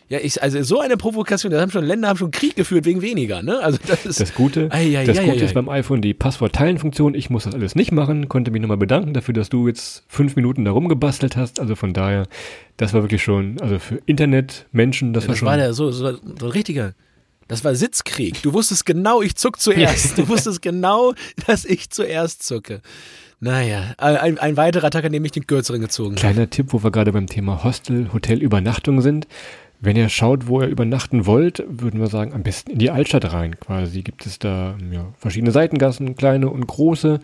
Ja, 0.08 0.20
ich, 0.22 0.42
also 0.42 0.62
so 0.62 0.80
eine 0.80 0.98
Provokation, 0.98 1.52
da 1.52 1.60
haben 1.60 1.72
schon 1.72 1.84
Länder 1.84 2.10
haben 2.10 2.18
schon 2.18 2.30
Krieg 2.30 2.56
geführt 2.56 2.86
wegen 2.86 3.02
weniger, 3.02 3.42
ne? 3.42 3.60
Also 3.60 3.80
das 3.88 4.06
ist 4.06 4.20
das 4.20 4.36
Gute. 4.36 4.70
Ai, 4.72 4.96
ai, 4.98 5.06
das 5.06 5.18
ai, 5.18 5.26
Gute 5.26 5.44
ist 5.44 5.56
beim 5.56 5.68
iPhone 5.68 6.02
die 6.02 6.14
Passwort-Teilen-Funktion. 6.14 7.16
Ich 7.16 7.32
muss 7.32 7.46
das 7.46 7.56
alles 7.56 7.74
nicht 7.74 7.92
machen. 7.92 8.30
Konnte 8.30 8.52
mich 8.52 8.62
nochmal 8.62 8.78
bedanken 8.78 9.14
dafür, 9.14 9.34
dass 9.34 9.50
du 9.50 9.68
jetzt 9.68 10.04
fünf 10.08 10.36
Minuten 10.36 10.64
da 10.64 10.72
rumgebastelt 10.72 11.36
hast. 11.36 11.60
Also 11.60 11.76
von 11.76 11.94
daher, 11.94 12.28
das 12.78 12.94
war 12.94 13.02
wirklich 13.02 13.24
schon, 13.24 13.60
also 13.62 13.80
für 13.80 14.00
Internetmenschen, 14.06 15.14
das, 15.14 15.24
ja, 15.24 15.30
war 15.30 15.34
das 15.34 15.40
schon. 15.40 15.48
war 15.48 15.58
der 15.58 15.74
so, 15.74 15.92
so, 15.92 16.12
so 16.14 16.46
ein 16.46 16.52
richtiger. 16.52 16.94
Das 17.48 17.64
war 17.64 17.74
Sitzkrieg. 17.74 18.42
Du 18.44 18.54
wusstest 18.54 18.86
genau, 18.86 19.22
ich 19.22 19.36
zuck 19.36 19.60
zuerst. 19.60 20.18
Du 20.18 20.28
wusstest 20.28 20.62
genau, 20.62 21.14
dass 21.48 21.66
ich 21.66 21.90
zuerst 21.90 22.44
zucke. 22.44 22.82
Naja, 23.40 23.94
ein, 23.98 24.38
ein 24.40 24.58
weiterer 24.58 24.90
Tag, 24.90 25.06
an 25.06 25.12
dem 25.12 25.26
ich 25.26 25.32
den 25.32 25.46
kürzeren 25.46 25.82
gezogen 25.82 26.16
Kleiner 26.16 26.42
habe. 26.42 26.50
Tipp, 26.50 26.68
wo 26.70 26.84
wir 26.84 26.92
gerade 26.92 27.12
beim 27.12 27.28
Thema 27.28 27.64
Hostel, 27.64 28.12
Hotel, 28.14 28.42
Übernachtung 28.42 29.02
sind. 29.02 29.28
Wenn 29.86 29.98
ihr 29.98 30.10
schaut, 30.10 30.48
wo 30.48 30.62
ihr 30.62 30.68
übernachten 30.68 31.28
wollt, 31.28 31.64
würden 31.68 32.00
wir 32.00 32.08
sagen, 32.08 32.34
am 32.34 32.42
besten 32.42 32.72
in 32.72 32.80
die 32.80 32.90
Altstadt 32.90 33.32
rein. 33.32 33.56
Quasi 33.60 34.02
gibt 34.02 34.26
es 34.26 34.40
da 34.40 34.74
ja, 34.92 35.06
verschiedene 35.20 35.52
Seitengassen, 35.52 36.16
kleine 36.16 36.50
und 36.50 36.66
große. 36.66 37.20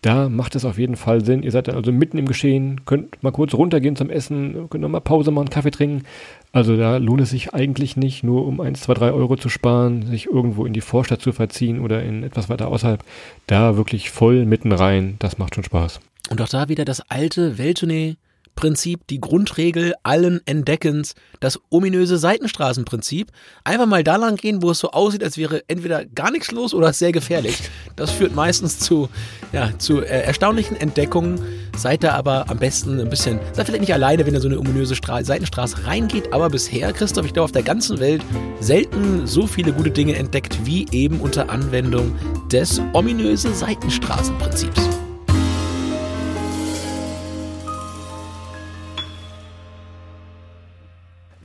Da 0.00 0.30
macht 0.30 0.54
es 0.54 0.64
auf 0.64 0.78
jeden 0.78 0.96
Fall 0.96 1.22
Sinn. 1.22 1.42
Ihr 1.42 1.50
seid 1.50 1.68
dann 1.68 1.74
also 1.74 1.92
mitten 1.92 2.16
im 2.16 2.24
Geschehen, 2.24 2.86
könnt 2.86 3.22
mal 3.22 3.32
kurz 3.32 3.52
runtergehen 3.52 3.96
zum 3.96 4.08
Essen, 4.08 4.70
könnt 4.70 4.80
noch 4.80 4.88
mal 4.88 5.00
Pause 5.00 5.30
machen, 5.30 5.50
Kaffee 5.50 5.70
trinken. 5.70 6.04
Also 6.52 6.78
da 6.78 6.96
lohnt 6.96 7.20
es 7.20 7.28
sich 7.28 7.52
eigentlich 7.52 7.98
nicht, 7.98 8.24
nur 8.24 8.46
um 8.46 8.62
1, 8.62 8.80
2, 8.80 8.94
3 8.94 9.12
Euro 9.12 9.36
zu 9.36 9.50
sparen, 9.50 10.06
sich 10.06 10.24
irgendwo 10.24 10.64
in 10.64 10.72
die 10.72 10.80
Vorstadt 10.80 11.20
zu 11.20 11.32
verziehen 11.32 11.80
oder 11.80 12.02
in 12.02 12.22
etwas 12.22 12.48
weiter 12.48 12.68
außerhalb. 12.68 13.04
Da 13.46 13.76
wirklich 13.76 14.08
voll 14.08 14.46
mitten 14.46 14.72
rein, 14.72 15.16
das 15.18 15.36
macht 15.36 15.54
schon 15.54 15.64
Spaß. 15.64 16.00
Und 16.30 16.40
auch 16.40 16.48
da 16.48 16.70
wieder 16.70 16.86
das 16.86 17.10
alte 17.10 17.58
Welttournee 17.58 18.16
Prinzip, 18.56 19.06
die 19.08 19.20
Grundregel 19.20 19.94
allen 20.02 20.40
Entdeckens, 20.46 21.14
das 21.40 21.60
ominöse 21.68 22.16
Seitenstraßenprinzip. 22.16 23.30
Einfach 23.64 23.86
mal 23.86 24.02
da 24.02 24.16
lang 24.16 24.36
gehen, 24.36 24.62
wo 24.62 24.70
es 24.70 24.78
so 24.78 24.90
aussieht, 24.90 25.22
als 25.22 25.36
wäre 25.36 25.62
entweder 25.68 26.06
gar 26.06 26.30
nichts 26.30 26.50
los 26.50 26.74
oder 26.74 26.92
sehr 26.92 27.12
gefährlich. 27.12 27.58
Das 27.96 28.10
führt 28.10 28.34
meistens 28.34 28.78
zu, 28.78 29.08
ja, 29.52 29.78
zu 29.78 30.00
äh, 30.00 30.22
erstaunlichen 30.22 30.76
Entdeckungen. 30.76 31.40
Seid 31.76 32.02
da 32.02 32.14
aber 32.14 32.48
am 32.48 32.58
besten 32.58 32.98
ein 32.98 33.10
bisschen, 33.10 33.38
seid 33.52 33.66
vielleicht 33.66 33.82
nicht 33.82 33.92
alleine, 33.92 34.24
wenn 34.26 34.34
ihr 34.34 34.40
so 34.40 34.48
eine 34.48 34.58
ominöse 34.58 34.96
Stra 34.96 35.22
Seitenstraße 35.22 35.86
reingeht, 35.86 36.32
aber 36.32 36.48
bisher, 36.48 36.92
Christoph, 36.92 37.26
ich 37.26 37.34
glaube, 37.34 37.44
auf 37.44 37.52
der 37.52 37.62
ganzen 37.62 38.00
Welt 38.00 38.22
selten 38.60 39.26
so 39.26 39.46
viele 39.46 39.72
gute 39.72 39.90
Dinge 39.90 40.16
entdeckt, 40.16 40.58
wie 40.64 40.86
eben 40.92 41.20
unter 41.20 41.50
Anwendung 41.50 42.14
des 42.50 42.80
ominöse 42.94 43.52
Seitenstraßenprinzips. 43.52 44.95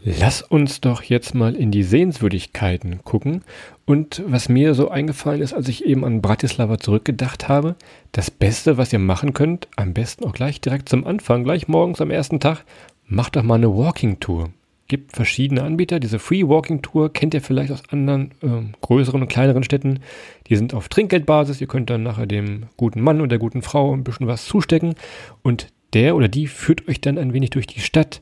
Lass 0.03 0.41
uns 0.41 0.81
doch 0.81 1.03
jetzt 1.03 1.35
mal 1.35 1.55
in 1.55 1.69
die 1.69 1.83
Sehenswürdigkeiten 1.83 3.03
gucken. 3.03 3.43
Und 3.85 4.23
was 4.25 4.49
mir 4.49 4.73
so 4.73 4.89
eingefallen 4.89 5.41
ist, 5.41 5.53
als 5.53 5.67
ich 5.67 5.85
eben 5.85 6.03
an 6.03 6.23
Bratislava 6.23 6.79
zurückgedacht 6.79 7.47
habe, 7.47 7.75
das 8.11 8.31
Beste, 8.31 8.77
was 8.77 8.91
ihr 8.91 8.99
machen 8.99 9.33
könnt, 9.33 9.67
am 9.75 9.93
besten 9.93 10.25
auch 10.25 10.33
gleich 10.33 10.59
direkt 10.59 10.89
zum 10.89 11.05
Anfang, 11.05 11.43
gleich 11.43 11.67
morgens 11.67 12.01
am 12.01 12.09
ersten 12.09 12.39
Tag, 12.39 12.65
macht 13.05 13.35
doch 13.35 13.43
mal 13.43 13.55
eine 13.55 13.75
Walking 13.75 14.19
Tour. 14.19 14.49
Gibt 14.87 15.15
verschiedene 15.15 15.61
Anbieter. 15.61 15.99
Diese 15.99 16.17
Free 16.17 16.47
Walking 16.47 16.81
Tour 16.81 17.13
kennt 17.13 17.35
ihr 17.35 17.41
vielleicht 17.41 17.71
aus 17.71 17.83
anderen 17.89 18.31
äh, 18.41 18.73
größeren 18.81 19.21
und 19.21 19.27
kleineren 19.27 19.63
Städten. 19.63 19.99
Die 20.47 20.55
sind 20.55 20.73
auf 20.73 20.89
Trinkgeldbasis. 20.89 21.61
Ihr 21.61 21.67
könnt 21.67 21.91
dann 21.91 22.01
nachher 22.01 22.25
dem 22.25 22.63
guten 22.75 23.01
Mann 23.01 23.19
oder 23.19 23.29
der 23.29 23.39
guten 23.39 23.61
Frau 23.61 23.95
ein 23.95 24.03
bisschen 24.03 24.25
was 24.25 24.45
zustecken. 24.45 24.95
Und 25.43 25.67
der 25.93 26.15
oder 26.15 26.27
die 26.27 26.47
führt 26.47 26.87
euch 26.87 27.01
dann 27.01 27.19
ein 27.19 27.33
wenig 27.33 27.51
durch 27.51 27.67
die 27.67 27.81
Stadt 27.81 28.21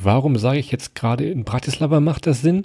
Warum 0.00 0.36
sage 0.36 0.58
ich 0.58 0.70
jetzt 0.70 0.94
gerade 0.94 1.28
in 1.28 1.44
Bratislava 1.44 2.00
macht 2.00 2.26
das 2.26 2.42
Sinn? 2.42 2.64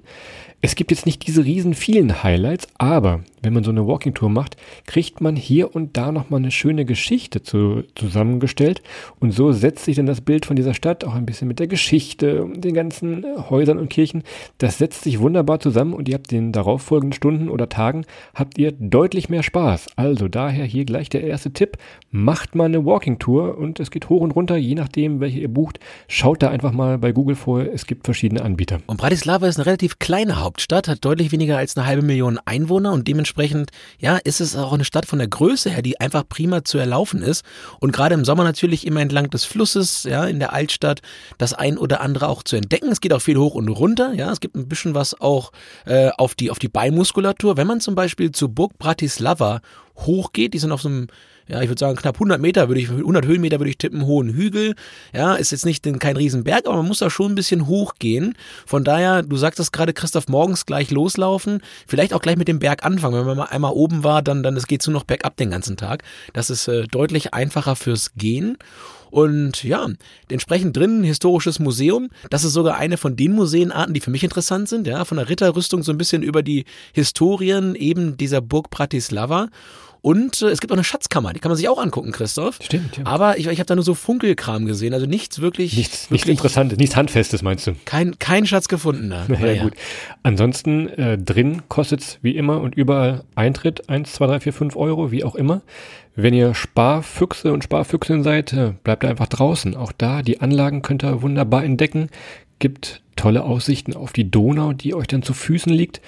Es 0.62 0.76
gibt 0.76 0.92
jetzt 0.92 1.06
nicht 1.06 1.26
diese 1.26 1.44
riesen 1.46 1.74
vielen 1.74 2.24
Highlights, 2.24 2.68
aber 2.78 3.22
wenn 3.42 3.54
man 3.54 3.64
so 3.64 3.72
eine 3.72 3.88
Walking 3.88 4.14
Tour 4.14 4.30
macht, 4.30 4.58
kriegt 4.86 5.22
man 5.22 5.36
hier 5.36 5.76
und 5.76 5.98
da 5.98 6.12
nochmal 6.12 6.40
eine 6.40 6.52
schöne 6.52 6.86
Geschichte 6.86 7.42
zu, 7.42 7.84
zusammengestellt 7.96 8.82
und 9.20 9.32
so 9.32 9.52
setzt 9.52 9.86
sich 9.86 9.96
dann 9.96 10.06
das 10.06 10.22
Bild 10.22 10.46
von 10.46 10.56
dieser 10.56 10.74
Stadt 10.74 11.04
auch 11.04 11.14
ein 11.14 11.26
bisschen 11.26 11.48
mit 11.48 11.60
der 11.60 11.68
Geschichte, 11.68 12.48
den 12.56 12.74
ganzen 12.74 13.26
Häusern 13.50 13.78
und 13.80 13.90
Kirchen, 13.90 14.24
das 14.58 14.78
setzt 14.78 15.04
sich 15.04 15.20
wunderbar 15.20 15.60
zusammen 15.60 15.94
und 15.94 16.10
ihr 16.10 16.16
habt 16.16 16.32
den 16.32 16.52
darauffolgenden 16.52 17.14
Stunden 17.14 17.50
oder 17.50 17.70
Tagen 17.70 18.06
habt 18.36 18.58
ihr 18.58 18.72
deutlich 18.72 19.30
mehr 19.30 19.44
Spaß. 19.44 19.90
Also 19.96 20.28
daher 20.28 20.66
hier 20.66 20.86
gleich 20.86 21.10
der 21.10 21.24
erste 21.24 21.52
Tipp, 21.52 21.78
macht 22.12 22.56
mal 22.56 22.66
eine 22.66 22.86
Walking 22.86 23.20
Tour 23.20 23.58
und 23.58 23.80
es 23.80 23.92
geht 23.92 24.10
hoch 24.10 24.22
und 24.22 24.32
runter, 24.32 24.58
je 24.58 24.76
nachdem 24.76 25.20
welche 25.20 25.40
ihr 25.40 25.54
bucht, 25.54 25.80
schaut 26.08 26.44
da 26.44 26.50
einfach 26.50 26.72
mal 26.72 26.98
bei 26.98 27.12
Google 27.12 27.36
vorher, 27.36 27.74
es 27.74 27.86
gibt 27.86 28.06
verschiedene 28.06 28.42
Anbieter. 28.42 28.80
Und 28.88 28.98
Bratislava 28.98 29.48
ist 29.48 29.58
eine 29.58 29.66
relativ 29.66 30.00
kleine. 30.00 30.42
Hauptstadt, 30.42 30.88
hat 30.88 31.04
deutlich 31.04 31.32
weniger 31.32 31.58
als 31.58 31.76
eine 31.76 31.86
halbe 31.86 32.02
Million 32.02 32.40
Einwohner 32.46 32.94
und 32.94 33.08
dementsprechend, 33.08 33.31
ja, 34.00 34.18
ist 34.18 34.42
es 34.42 34.56
auch 34.56 34.74
eine 34.74 34.86
Stadt 34.86 35.06
von 35.06 35.20
der 35.20 35.28
Größe 35.28 35.70
her, 35.70 35.82
die 35.82 36.00
einfach 36.00 36.28
prima 36.28 36.64
zu 36.64 36.78
erlaufen 36.78 37.22
ist. 37.22 37.44
Und 37.80 37.92
gerade 37.92 38.16
im 38.16 38.26
Sommer 38.26 38.44
natürlich 38.44 38.86
immer 38.86 39.02
entlang 39.02 39.30
des 39.30 39.46
Flusses, 39.46 40.04
ja, 40.04 40.26
in 40.26 40.40
der 40.40 40.54
Altstadt, 40.54 41.02
das 41.38 41.54
ein 41.54 41.78
oder 41.78 42.02
andere 42.02 42.28
auch 42.28 42.44
zu 42.44 42.56
entdecken. 42.56 42.90
Es 42.92 43.02
geht 43.02 43.14
auch 43.14 43.22
viel 43.22 43.38
hoch 43.38 43.56
und 43.56 43.68
runter, 43.70 44.14
ja, 44.14 44.32
es 44.32 44.40
gibt 44.40 44.56
ein 44.56 44.68
bisschen 44.68 44.96
was 44.96 45.20
auch 45.20 45.52
äh, 45.86 46.10
auf 46.18 46.36
die, 46.36 46.52
auf 46.52 46.60
die 46.60 46.70
Beimuskulatur. 46.70 47.58
Wenn 47.58 47.68
man 47.68 47.82
zum 47.82 47.96
Beispiel 47.96 48.32
zur 48.32 48.50
Burg 48.50 48.78
Bratislava 48.78 49.62
hochgeht, 49.98 50.54
die 50.54 50.60
sind 50.60 50.72
auf 50.72 50.82
so 50.82 50.90
einem 50.90 51.08
ja, 51.52 51.62
ich 51.62 51.68
würde 51.68 51.80
sagen, 51.80 51.98
knapp 51.98 52.16
100 52.16 52.40
Meter 52.40 52.70
würde 52.70 52.80
ich, 52.80 52.90
100 52.90 53.26
Höhenmeter 53.26 53.60
würde 53.60 53.70
ich 53.70 53.78
tippen, 53.78 54.06
hohen 54.06 54.30
Hügel. 54.30 54.76
Ja, 55.14 55.36
ist 55.36 55.52
jetzt 55.52 55.66
nicht 55.66 55.84
kein 56.00 56.16
Riesenberg, 56.16 56.66
aber 56.66 56.78
man 56.78 56.88
muss 56.88 57.00
da 57.00 57.10
schon 57.10 57.34
ein 57.34 57.36
bisschen 57.36 57.68
hochgehen. 57.68 58.36
Von 58.66 58.86
daher, 58.86 59.22
du 59.22 59.36
sagst 59.36 59.60
das 59.60 59.74
gerade, 59.74 59.92
Christoph, 59.92 60.30
morgens 60.30 60.66
gleich 60.66 60.92
loslaufen. 60.92 61.62
Vielleicht 61.88 62.14
auch 62.14 62.22
gleich 62.22 62.38
mit 62.38 62.48
dem 62.48 62.60
Berg 62.60 62.86
anfangen. 62.86 63.20
Wenn 63.20 63.26
man 63.26 63.38
mal 63.38 63.46
einmal 63.46 63.74
oben 63.74 64.04
war, 64.06 64.22
dann, 64.22 64.44
dann 64.44 64.56
es 64.56 64.68
geht 64.68 64.86
nur 64.88 64.94
noch 64.94 65.04
bergab 65.04 65.36
den 65.36 65.52
ganzen 65.52 65.76
Tag. 65.76 66.04
Das 66.32 66.50
ist 66.50 66.70
äh, 66.70 66.88
deutlich 66.88 67.34
einfacher 67.34 67.76
fürs 67.76 68.14
Gehen. 68.16 68.58
Und 69.12 69.64
ja, 69.64 69.88
entsprechend 70.30 70.76
drin 70.76 71.04
historisches 71.04 71.60
Museum. 71.60 72.10
Das 72.30 72.44
ist 72.44 72.54
sogar 72.54 72.78
eine 72.78 72.98
von 72.98 73.16
den 73.16 73.34
Museenarten, 73.34 73.94
die 73.94 74.00
für 74.00 74.10
mich 74.10 74.24
interessant 74.24 74.70
sind. 74.70 74.88
Ja, 74.88 75.06
von 75.06 75.18
der 75.18 75.30
Ritterrüstung 75.30 75.84
so 75.84 75.92
ein 75.92 75.98
bisschen 75.98 76.24
über 76.24 76.42
die 76.42 76.66
Historien 76.94 77.76
eben 77.76 78.18
dieser 78.18 78.42
Burg 78.42 78.70
Bratislava. 78.72 79.50
Und 80.02 80.42
äh, 80.42 80.48
es 80.48 80.60
gibt 80.60 80.72
auch 80.72 80.76
eine 80.76 80.84
Schatzkammer, 80.84 81.32
die 81.34 81.40
kann 81.40 81.50
man 81.50 81.58
sich 81.58 81.70
auch 81.70 81.78
angucken, 81.78 82.12
Christoph. 82.12 82.58
Stimmt, 82.62 82.98
ja. 82.98 83.06
Aber 83.06 83.38
ich, 83.38 83.46
ich 83.48 83.60
habe 83.60 83.68
da 83.68 83.76
nur 83.76 83.84
so 83.84 83.94
Funkelkram 83.94 84.66
gesehen, 84.66 84.94
also 84.94 85.06
nichts 85.06 85.42
wirklich. 85.42 85.78
Nichts, 85.78 86.06
wirklich 86.06 86.26
nichts 86.26 86.30
Interessantes, 86.30 86.78
nichts 86.80 86.96
Handfestes 86.96 87.44
meinst 87.44 87.68
du? 87.68 87.76
Kein, 87.86 88.18
kein 88.18 88.48
Schatz 88.48 88.68
gefunden 88.68 89.10
da. 89.12 89.26
Naja, 89.32 89.46
naja. 89.46 89.64
gut. 89.64 89.74
Ansonsten 90.24 90.90
äh, 90.90 91.18
drin 91.18 91.62
kostet 91.70 92.02
es 92.02 92.20
wie 92.22 92.36
immer 92.36 92.62
und 92.62 92.76
überall 92.76 93.24
Eintritt 93.36 93.90
1, 93.90 94.12
2, 94.14 94.28
3, 94.28 94.40
4, 94.40 94.54
5 94.54 94.76
Euro, 94.76 95.12
wie 95.12 95.24
auch 95.24 95.36
immer. 95.36 95.62
Wenn 96.16 96.34
ihr 96.34 96.54
Sparfüchse 96.54 97.54
und 97.54 97.64
Sparfüchsin 97.64 98.24
seid, 98.24 98.54
äh, 98.54 98.74
bleibt 98.84 99.06
einfach 99.06 99.28
draußen. 99.28 99.76
Auch 99.76 99.92
da, 99.92 100.22
die 100.22 100.42
Anlagen 100.42 100.82
könnt 100.82 101.04
ihr 101.04 101.22
wunderbar 101.22 101.64
entdecken. 101.64 102.10
Gibt 102.60 103.02
tolle 103.16 103.44
Aussichten 103.44 103.96
auf 103.96 104.14
die 104.14 104.30
Donau, 104.30 104.74
die 104.74 104.94
euch 104.94 105.08
dann 105.08 105.24
zu 105.24 105.34
Füßen 105.34 105.72
liegt 105.72 106.02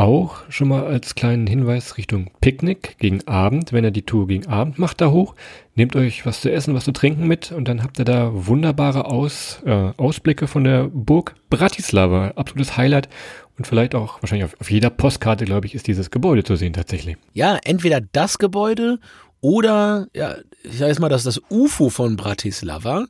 auch 0.00 0.36
schon 0.48 0.68
mal 0.68 0.86
als 0.86 1.14
kleinen 1.14 1.46
Hinweis 1.46 1.98
Richtung 1.98 2.30
Picknick 2.40 2.96
gegen 2.98 3.26
Abend. 3.28 3.72
Wenn 3.72 3.84
ihr 3.84 3.90
die 3.90 4.06
Tour 4.06 4.26
gegen 4.28 4.46
Abend 4.46 4.78
macht, 4.78 5.00
da 5.02 5.10
hoch, 5.10 5.34
nehmt 5.74 5.94
euch 5.94 6.24
was 6.24 6.40
zu 6.40 6.50
essen, 6.50 6.74
was 6.74 6.84
zu 6.84 6.92
trinken 6.92 7.26
mit 7.26 7.52
und 7.52 7.68
dann 7.68 7.82
habt 7.82 7.98
ihr 7.98 8.06
da 8.06 8.30
wunderbare 8.32 9.04
Aus, 9.04 9.62
äh, 9.66 9.92
Ausblicke 9.98 10.46
von 10.46 10.64
der 10.64 10.84
Burg 10.84 11.34
Bratislava. 11.50 12.28
Absolutes 12.36 12.78
Highlight 12.78 13.10
und 13.58 13.66
vielleicht 13.66 13.94
auch 13.94 14.22
wahrscheinlich 14.22 14.46
auf, 14.46 14.58
auf 14.58 14.70
jeder 14.70 14.88
Postkarte, 14.88 15.44
glaube 15.44 15.66
ich, 15.66 15.74
ist 15.74 15.86
dieses 15.86 16.10
Gebäude 16.10 16.44
zu 16.44 16.56
sehen 16.56 16.72
tatsächlich. 16.72 17.18
Ja, 17.34 17.58
entweder 17.62 18.00
das 18.00 18.38
Gebäude 18.38 19.00
oder, 19.40 20.08
ja, 20.14 20.36
ich 20.62 20.78
sage 20.78 20.90
jetzt 20.90 21.00
mal, 21.00 21.08
das 21.08 21.26
ist 21.26 21.36
das 21.36 21.50
UFO 21.50 21.88
von 21.88 22.16
Bratislava. 22.16 23.06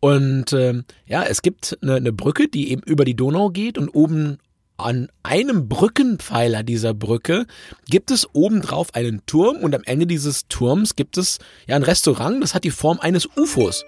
Und 0.00 0.52
ähm, 0.52 0.84
ja, 1.06 1.24
es 1.24 1.42
gibt 1.42 1.78
eine, 1.82 1.96
eine 1.96 2.12
Brücke, 2.12 2.48
die 2.48 2.70
eben 2.70 2.82
über 2.82 3.04
die 3.04 3.16
Donau 3.16 3.50
geht 3.50 3.78
und 3.78 3.88
oben 3.88 4.38
an 4.76 5.08
einem 5.24 5.68
Brückenpfeiler 5.68 6.62
dieser 6.62 6.94
Brücke 6.94 7.46
gibt 7.86 8.12
es 8.12 8.28
obendrauf 8.32 8.94
einen 8.94 9.26
Turm 9.26 9.56
und 9.56 9.74
am 9.74 9.82
Ende 9.84 10.06
dieses 10.06 10.46
Turms 10.46 10.94
gibt 10.94 11.18
es 11.18 11.38
ja 11.66 11.74
ein 11.74 11.82
Restaurant, 11.82 12.42
das 12.42 12.54
hat 12.54 12.62
die 12.62 12.70
Form 12.70 13.00
eines 13.00 13.28
UFOs. 13.36 13.84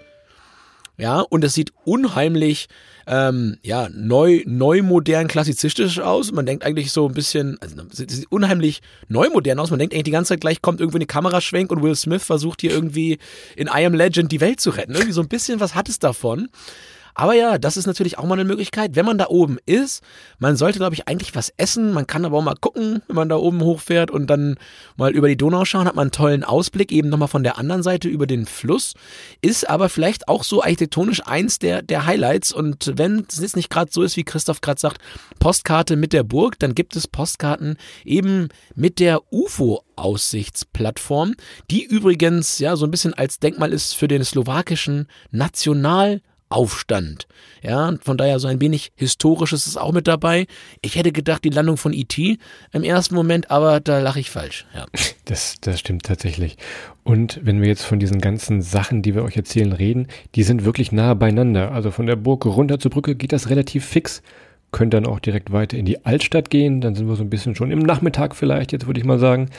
Ja, 1.01 1.21
und 1.21 1.43
es 1.43 1.55
sieht 1.55 1.73
unheimlich, 1.83 2.67
ähm, 3.07 3.57
ja, 3.63 3.89
neu, 3.89 4.43
neu 4.45 4.83
modern, 4.83 5.27
klassizistisch 5.27 5.99
aus. 5.99 6.31
Man 6.31 6.45
denkt 6.45 6.63
eigentlich 6.63 6.91
so 6.91 7.07
ein 7.07 7.15
bisschen, 7.15 7.57
also 7.59 7.75
es 7.91 7.97
sieht 7.97 8.31
unheimlich 8.31 8.83
neu 9.07 9.27
modern 9.31 9.57
aus. 9.57 9.71
Man 9.71 9.79
denkt 9.79 9.95
eigentlich 9.95 10.03
die 10.03 10.11
ganze 10.11 10.29
Zeit 10.29 10.41
gleich 10.41 10.61
kommt 10.61 10.79
irgendwie 10.79 10.99
eine 10.99 11.07
Kameraschwenk 11.07 11.71
und 11.71 11.81
Will 11.81 11.95
Smith 11.95 12.23
versucht 12.23 12.61
hier 12.61 12.69
irgendwie 12.69 13.17
in 13.55 13.65
I 13.65 13.83
Am 13.83 13.95
Legend 13.95 14.31
die 14.31 14.41
Welt 14.41 14.59
zu 14.61 14.69
retten. 14.69 14.93
Irgendwie 14.93 15.13
so 15.13 15.21
ein 15.21 15.27
bisschen 15.27 15.59
was 15.59 15.73
hat 15.73 15.89
es 15.89 15.97
davon. 15.97 16.49
Aber 17.13 17.33
ja, 17.33 17.57
das 17.57 17.77
ist 17.77 17.87
natürlich 17.87 18.17
auch 18.17 18.25
mal 18.25 18.35
eine 18.35 18.45
Möglichkeit, 18.45 18.95
wenn 18.95 19.05
man 19.05 19.17
da 19.17 19.27
oben 19.27 19.57
ist. 19.65 20.01
Man 20.39 20.55
sollte, 20.55 20.79
glaube 20.79 20.95
ich, 20.95 21.07
eigentlich 21.07 21.35
was 21.35 21.53
essen. 21.57 21.93
Man 21.93 22.07
kann 22.07 22.25
aber 22.25 22.37
auch 22.37 22.43
mal 22.43 22.55
gucken, 22.59 23.01
wenn 23.07 23.15
man 23.15 23.29
da 23.29 23.37
oben 23.37 23.61
hochfährt 23.61 24.11
und 24.11 24.27
dann 24.27 24.57
mal 24.97 25.11
über 25.11 25.27
die 25.27 25.37
Donau 25.37 25.65
schauen, 25.65 25.87
hat 25.87 25.95
man 25.95 26.03
einen 26.03 26.11
tollen 26.11 26.43
Ausblick, 26.43 26.91
eben 26.91 27.09
nochmal 27.09 27.27
von 27.27 27.43
der 27.43 27.57
anderen 27.57 27.83
Seite 27.83 28.07
über 28.07 28.27
den 28.27 28.45
Fluss. 28.45 28.93
Ist 29.41 29.69
aber 29.69 29.89
vielleicht 29.89 30.27
auch 30.27 30.43
so 30.43 30.61
architektonisch 30.61 31.25
eins 31.25 31.59
der, 31.59 31.81
der 31.81 32.05
Highlights. 32.05 32.51
Und 32.51 32.93
wenn 32.95 33.25
es 33.29 33.39
jetzt 33.39 33.55
nicht 33.55 33.69
gerade 33.69 33.91
so 33.91 34.01
ist, 34.03 34.17
wie 34.17 34.23
Christoph 34.23 34.61
gerade 34.61 34.79
sagt, 34.79 35.01
Postkarte 35.39 35.95
mit 35.95 36.13
der 36.13 36.23
Burg, 36.23 36.59
dann 36.59 36.75
gibt 36.75 36.95
es 36.95 37.07
Postkarten 37.07 37.77
eben 38.05 38.49
mit 38.75 38.99
der 38.99 39.21
UFO 39.31 39.83
Aussichtsplattform, 39.95 41.35
die 41.69 41.83
übrigens 41.83 42.59
ja 42.59 42.75
so 42.75 42.85
ein 42.85 42.91
bisschen 42.91 43.13
als 43.13 43.39
Denkmal 43.39 43.71
ist 43.71 43.93
für 43.93 44.07
den 44.07 44.23
slowakischen 44.23 45.07
National 45.31 46.21
Aufstand. 46.51 47.27
Ja, 47.61 47.93
von 48.01 48.17
daher 48.17 48.39
so 48.39 48.47
ein 48.47 48.61
wenig 48.61 48.91
historisches 48.95 49.67
ist 49.67 49.77
auch 49.77 49.91
mit 49.91 50.07
dabei. 50.07 50.47
Ich 50.81 50.95
hätte 50.95 51.11
gedacht, 51.11 51.43
die 51.43 51.49
Landung 51.49 51.77
von 51.77 51.93
E.T. 51.93 52.37
im 52.71 52.83
ersten 52.83 53.15
Moment, 53.15 53.51
aber 53.51 53.79
da 53.79 53.99
lache 53.99 54.19
ich 54.19 54.29
falsch. 54.29 54.65
Ja. 54.75 54.85
Das, 55.25 55.55
das 55.61 55.79
stimmt 55.79 56.03
tatsächlich. 56.03 56.57
Und 57.05 57.39
wenn 57.43 57.61
wir 57.61 57.69
jetzt 57.69 57.85
von 57.85 57.99
diesen 57.99 58.19
ganzen 58.19 58.61
Sachen, 58.61 59.01
die 59.01 59.15
wir 59.15 59.23
euch 59.23 59.37
erzählen, 59.37 59.71
reden, 59.71 60.07
die 60.35 60.43
sind 60.43 60.65
wirklich 60.65 60.91
nah 60.91 61.13
beieinander. 61.13 61.71
Also 61.71 61.89
von 61.89 62.05
der 62.05 62.17
Burg 62.17 62.45
runter 62.45 62.79
zur 62.79 62.91
Brücke 62.91 63.15
geht 63.15 63.31
das 63.31 63.49
relativ 63.49 63.85
fix 63.85 64.21
könnt 64.71 64.93
dann 64.93 65.05
auch 65.05 65.19
direkt 65.19 65.51
weiter 65.51 65.77
in 65.77 65.85
die 65.85 66.05
Altstadt 66.05 66.49
gehen. 66.49 66.81
Dann 66.81 66.95
sind 66.95 67.07
wir 67.07 67.15
so 67.15 67.23
ein 67.23 67.29
bisschen 67.29 67.55
schon 67.55 67.71
im 67.71 67.79
Nachmittag 67.79 68.35
vielleicht, 68.35 68.71
jetzt 68.71 68.87
würde 68.87 68.99
ich 68.99 69.05
mal 69.05 69.19
sagen. 69.19 69.49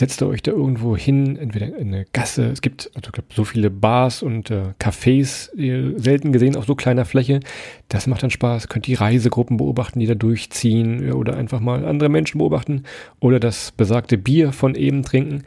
Setzt 0.00 0.22
ihr 0.22 0.28
euch 0.28 0.40
da 0.40 0.52
irgendwo 0.52 0.96
hin, 0.96 1.36
entweder 1.36 1.66
in 1.66 1.74
eine 1.74 2.06
Gasse. 2.14 2.46
Es 2.46 2.62
gibt, 2.62 2.90
also 2.94 3.08
ich 3.08 3.12
glaube, 3.12 3.28
so 3.34 3.44
viele 3.44 3.68
Bars 3.68 4.22
und 4.22 4.50
äh, 4.50 4.72
Cafés, 4.80 5.50
selten 6.00 6.32
gesehen 6.32 6.56
auf 6.56 6.64
so 6.64 6.74
kleiner 6.74 7.04
Fläche. 7.04 7.40
Das 7.88 8.06
macht 8.06 8.22
dann 8.22 8.30
Spaß. 8.30 8.68
Könnt 8.68 8.86
die 8.86 8.94
Reisegruppen 8.94 9.58
beobachten, 9.58 10.00
die 10.00 10.06
da 10.06 10.14
durchziehen 10.14 11.12
oder 11.12 11.36
einfach 11.36 11.60
mal 11.60 11.84
andere 11.84 12.08
Menschen 12.08 12.38
beobachten 12.38 12.84
oder 13.18 13.38
das 13.38 13.72
besagte 13.72 14.16
Bier 14.16 14.54
von 14.54 14.74
eben 14.74 15.02
trinken. 15.02 15.42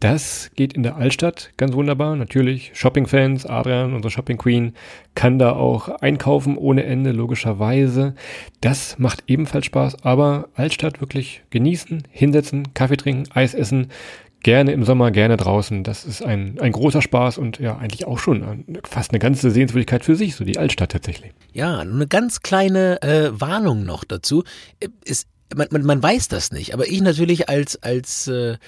Das 0.00 0.52
geht 0.54 0.74
in 0.74 0.84
der 0.84 0.96
Altstadt 0.96 1.50
ganz 1.56 1.74
wunderbar. 1.74 2.14
Natürlich 2.14 2.70
Shopping-Fans, 2.74 3.46
Adrian, 3.46 3.94
unsere 3.94 4.12
Shopping 4.12 4.38
Queen, 4.38 4.74
kann 5.16 5.40
da 5.40 5.54
auch 5.54 5.88
einkaufen 5.88 6.56
ohne 6.56 6.84
Ende, 6.84 7.10
logischerweise. 7.10 8.14
Das 8.60 8.96
macht 9.00 9.24
ebenfalls 9.26 9.66
Spaß, 9.66 10.04
aber 10.04 10.50
Altstadt 10.54 11.00
wirklich 11.00 11.42
genießen, 11.50 12.04
hinsetzen, 12.12 12.74
Kaffee 12.74 12.96
trinken, 12.96 13.24
Eis 13.34 13.54
essen. 13.54 13.88
Gerne 14.42 14.72
im 14.72 14.84
Sommer, 14.84 15.10
gerne 15.10 15.36
draußen. 15.36 15.82
Das 15.82 16.04
ist 16.04 16.22
ein, 16.22 16.60
ein 16.60 16.70
großer 16.70 17.02
Spaß 17.02 17.38
und 17.38 17.58
ja, 17.58 17.76
eigentlich 17.76 18.06
auch 18.06 18.18
schon 18.18 18.64
fast 18.84 19.10
eine 19.10 19.18
ganze 19.18 19.50
Sehenswürdigkeit 19.50 20.04
für 20.04 20.14
sich, 20.14 20.36
so 20.36 20.44
die 20.44 20.58
Altstadt 20.58 20.92
tatsächlich. 20.92 21.32
Ja, 21.52 21.78
eine 21.78 22.06
ganz 22.06 22.40
kleine 22.40 23.02
äh, 23.02 23.30
Warnung 23.32 23.84
noch 23.84 24.04
dazu. 24.04 24.44
Ist, 25.04 25.26
man, 25.56 25.66
man, 25.70 25.82
man 25.82 26.02
weiß 26.02 26.28
das 26.28 26.52
nicht, 26.52 26.72
aber 26.72 26.86
ich 26.86 27.00
natürlich 27.00 27.48
als, 27.48 27.82
als 27.82 28.28
äh, 28.28 28.58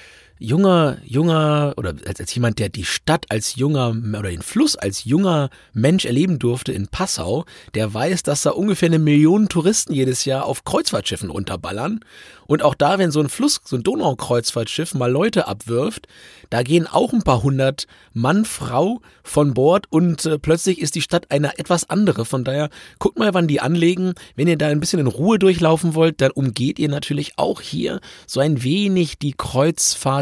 junger, 0.40 0.96
junger 1.04 1.74
oder 1.76 1.94
als, 2.06 2.18
als 2.18 2.34
jemand, 2.34 2.58
der 2.58 2.70
die 2.70 2.84
Stadt 2.84 3.26
als 3.28 3.56
junger 3.56 3.94
oder 4.18 4.30
den 4.30 4.42
Fluss 4.42 4.74
als 4.74 5.04
junger 5.04 5.50
Mensch 5.74 6.06
erleben 6.06 6.38
durfte 6.38 6.72
in 6.72 6.88
Passau, 6.88 7.44
der 7.74 7.92
weiß, 7.92 8.22
dass 8.22 8.42
da 8.42 8.50
ungefähr 8.50 8.88
eine 8.88 8.98
Million 8.98 9.48
Touristen 9.48 9.92
jedes 9.92 10.24
Jahr 10.24 10.46
auf 10.46 10.64
Kreuzfahrtschiffen 10.64 11.30
runterballern. 11.30 12.00
Und 12.46 12.64
auch 12.64 12.74
da, 12.74 12.98
wenn 12.98 13.12
so 13.12 13.20
ein 13.20 13.28
Fluss, 13.28 13.60
so 13.64 13.76
ein 13.76 13.84
Donaukreuzfahrtschiff 13.84 14.94
mal 14.94 15.08
Leute 15.08 15.46
abwirft, 15.46 16.08
da 16.48 16.64
gehen 16.64 16.88
auch 16.88 17.12
ein 17.12 17.22
paar 17.22 17.44
hundert 17.44 17.86
Mann, 18.12 18.44
Frau 18.44 19.02
von 19.22 19.54
Bord 19.54 19.86
und 19.90 20.26
äh, 20.26 20.36
plötzlich 20.36 20.80
ist 20.80 20.96
die 20.96 21.00
Stadt 21.00 21.30
eine 21.30 21.56
etwas 21.58 21.88
andere. 21.88 22.24
Von 22.24 22.42
daher 22.42 22.70
guckt 22.98 23.20
mal, 23.20 23.34
wann 23.34 23.46
die 23.46 23.60
anlegen. 23.60 24.14
Wenn 24.34 24.48
ihr 24.48 24.58
da 24.58 24.66
ein 24.66 24.80
bisschen 24.80 24.98
in 24.98 25.06
Ruhe 25.06 25.38
durchlaufen 25.38 25.94
wollt, 25.94 26.20
dann 26.20 26.32
umgeht 26.32 26.80
ihr 26.80 26.88
natürlich 26.88 27.34
auch 27.36 27.60
hier 27.60 28.00
so 28.26 28.40
ein 28.40 28.64
wenig 28.64 29.18
die 29.18 29.34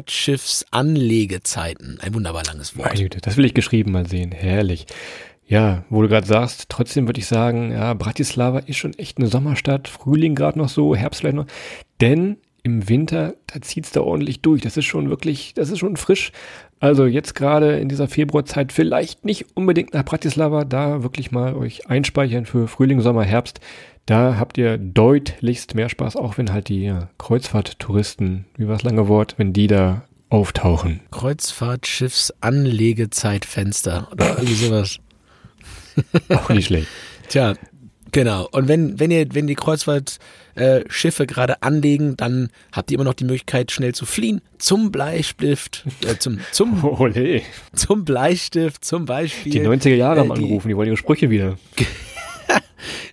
Kreuzfahrtschiffsanlegezeiten. 0.09 1.99
Ein 2.01 2.15
wunderbar 2.15 2.43
langes 2.45 2.77
Wort. 2.77 2.89
Meine 2.89 3.03
Güte, 3.03 3.21
das 3.21 3.37
will 3.37 3.45
ich 3.45 3.55
geschrieben 3.55 3.93
mal 3.93 4.09
sehen. 4.09 4.33
Herrlich. 4.33 4.87
Ja, 5.47 5.85
wo 5.89 6.03
du 6.03 6.09
gerade 6.09 6.27
sagst, 6.27 6.67
trotzdem 6.69 7.07
würde 7.07 7.21
ich 7.21 7.27
sagen, 7.27 7.73
ja, 7.73 7.95
Bratislava 7.95 8.59
ist 8.61 8.77
schon 8.77 8.93
echt 8.95 9.19
eine 9.19 9.29
Sommerstadt, 9.29 9.89
Frühling 9.89 10.35
gerade 10.35 10.59
noch 10.59 10.69
so, 10.69 10.95
Herbst 10.95 11.21
vielleicht 11.21 11.37
noch. 11.37 11.47
Denn 12.01 12.37
im 12.63 12.89
Winter, 12.89 13.35
da 13.47 13.63
zieht's 13.63 13.93
da 13.93 14.03
ordentlich 14.03 14.43
durch. 14.43 14.61
Das 14.61 14.77
ist 14.77 14.85
schon 14.85 15.09
wirklich, 15.09 15.55
das 15.55 15.71
ist 15.71 15.79
schon 15.79 15.97
frisch. 15.97 16.33
Also 16.81 17.07
jetzt 17.07 17.35
gerade 17.35 17.79
in 17.79 17.89
dieser 17.89 18.09
Februarzeit 18.09 18.73
vielleicht 18.73 19.25
nicht 19.25 19.47
unbedingt 19.55 19.95
nach 19.95 20.05
Bratislava, 20.05 20.65
da 20.65 21.03
wirklich 21.03 21.31
mal 21.31 21.55
euch 21.55 21.89
einspeichern 21.89 22.45
für 22.45 22.69
Frühling, 22.69 23.01
Sommer, 23.01 23.25
Herbst. 23.25 23.61
Da 24.09 24.37
habt 24.39 24.57
ihr 24.57 24.79
deutlichst 24.79 25.75
mehr 25.75 25.91
Spaß, 25.91 26.17
auch 26.17 26.39
wenn 26.39 26.51
halt 26.51 26.71
die 26.71 26.95
Kreuzfahrttouristen, 27.19 28.47
wie 28.57 28.67
war 28.67 28.77
das 28.77 28.83
lange 28.83 29.07
Wort, 29.07 29.35
wenn 29.37 29.53
die 29.53 29.67
da 29.67 30.07
auftauchen. 30.31 31.01
Kreuzfahrtschiffsanlegezeitfenster 31.11 34.09
oder 34.11 34.39
irgendwie 34.39 34.55
sowas. 34.55 34.99
Auch 36.31 36.49
nicht 36.49 36.69
schlecht. 36.69 36.89
Tja, 37.29 37.53
Genau. 38.11 38.49
Und 38.51 38.69
wenn, 38.69 38.99
wenn 38.99 39.11
ihr, 39.11 39.27
wenn 39.35 39.47
die 39.47 39.57
Kreuzfahrtschiffe 39.57 41.23
äh, 41.23 41.27
gerade 41.27 41.63
anlegen, 41.63 42.17
dann 42.17 42.49
habt 42.73 42.91
ihr 42.91 42.95
immer 42.95 43.05
noch 43.05 43.13
die 43.13 43.25
Möglichkeit, 43.25 43.71
schnell 43.71 43.95
zu 43.95 44.07
fliehen. 44.07 44.41
Zum 44.57 44.91
Bleistift, 44.91 45.85
äh, 46.07 46.17
zum, 46.17 46.39
zum, 46.51 46.83
zum 47.75 48.07
Bleistift, 48.07 48.83
zum 48.83 49.05
Beispiel. 49.05 49.53
Die 49.53 49.61
90er 49.61 49.97
Jahre 49.97 50.21
haben 50.21 50.31
äh, 50.31 50.37
angerufen, 50.37 50.69
die 50.69 50.77
wollen 50.79 50.89
ihre 50.89 50.97
Sprüche 50.97 51.29
wieder. 51.29 51.59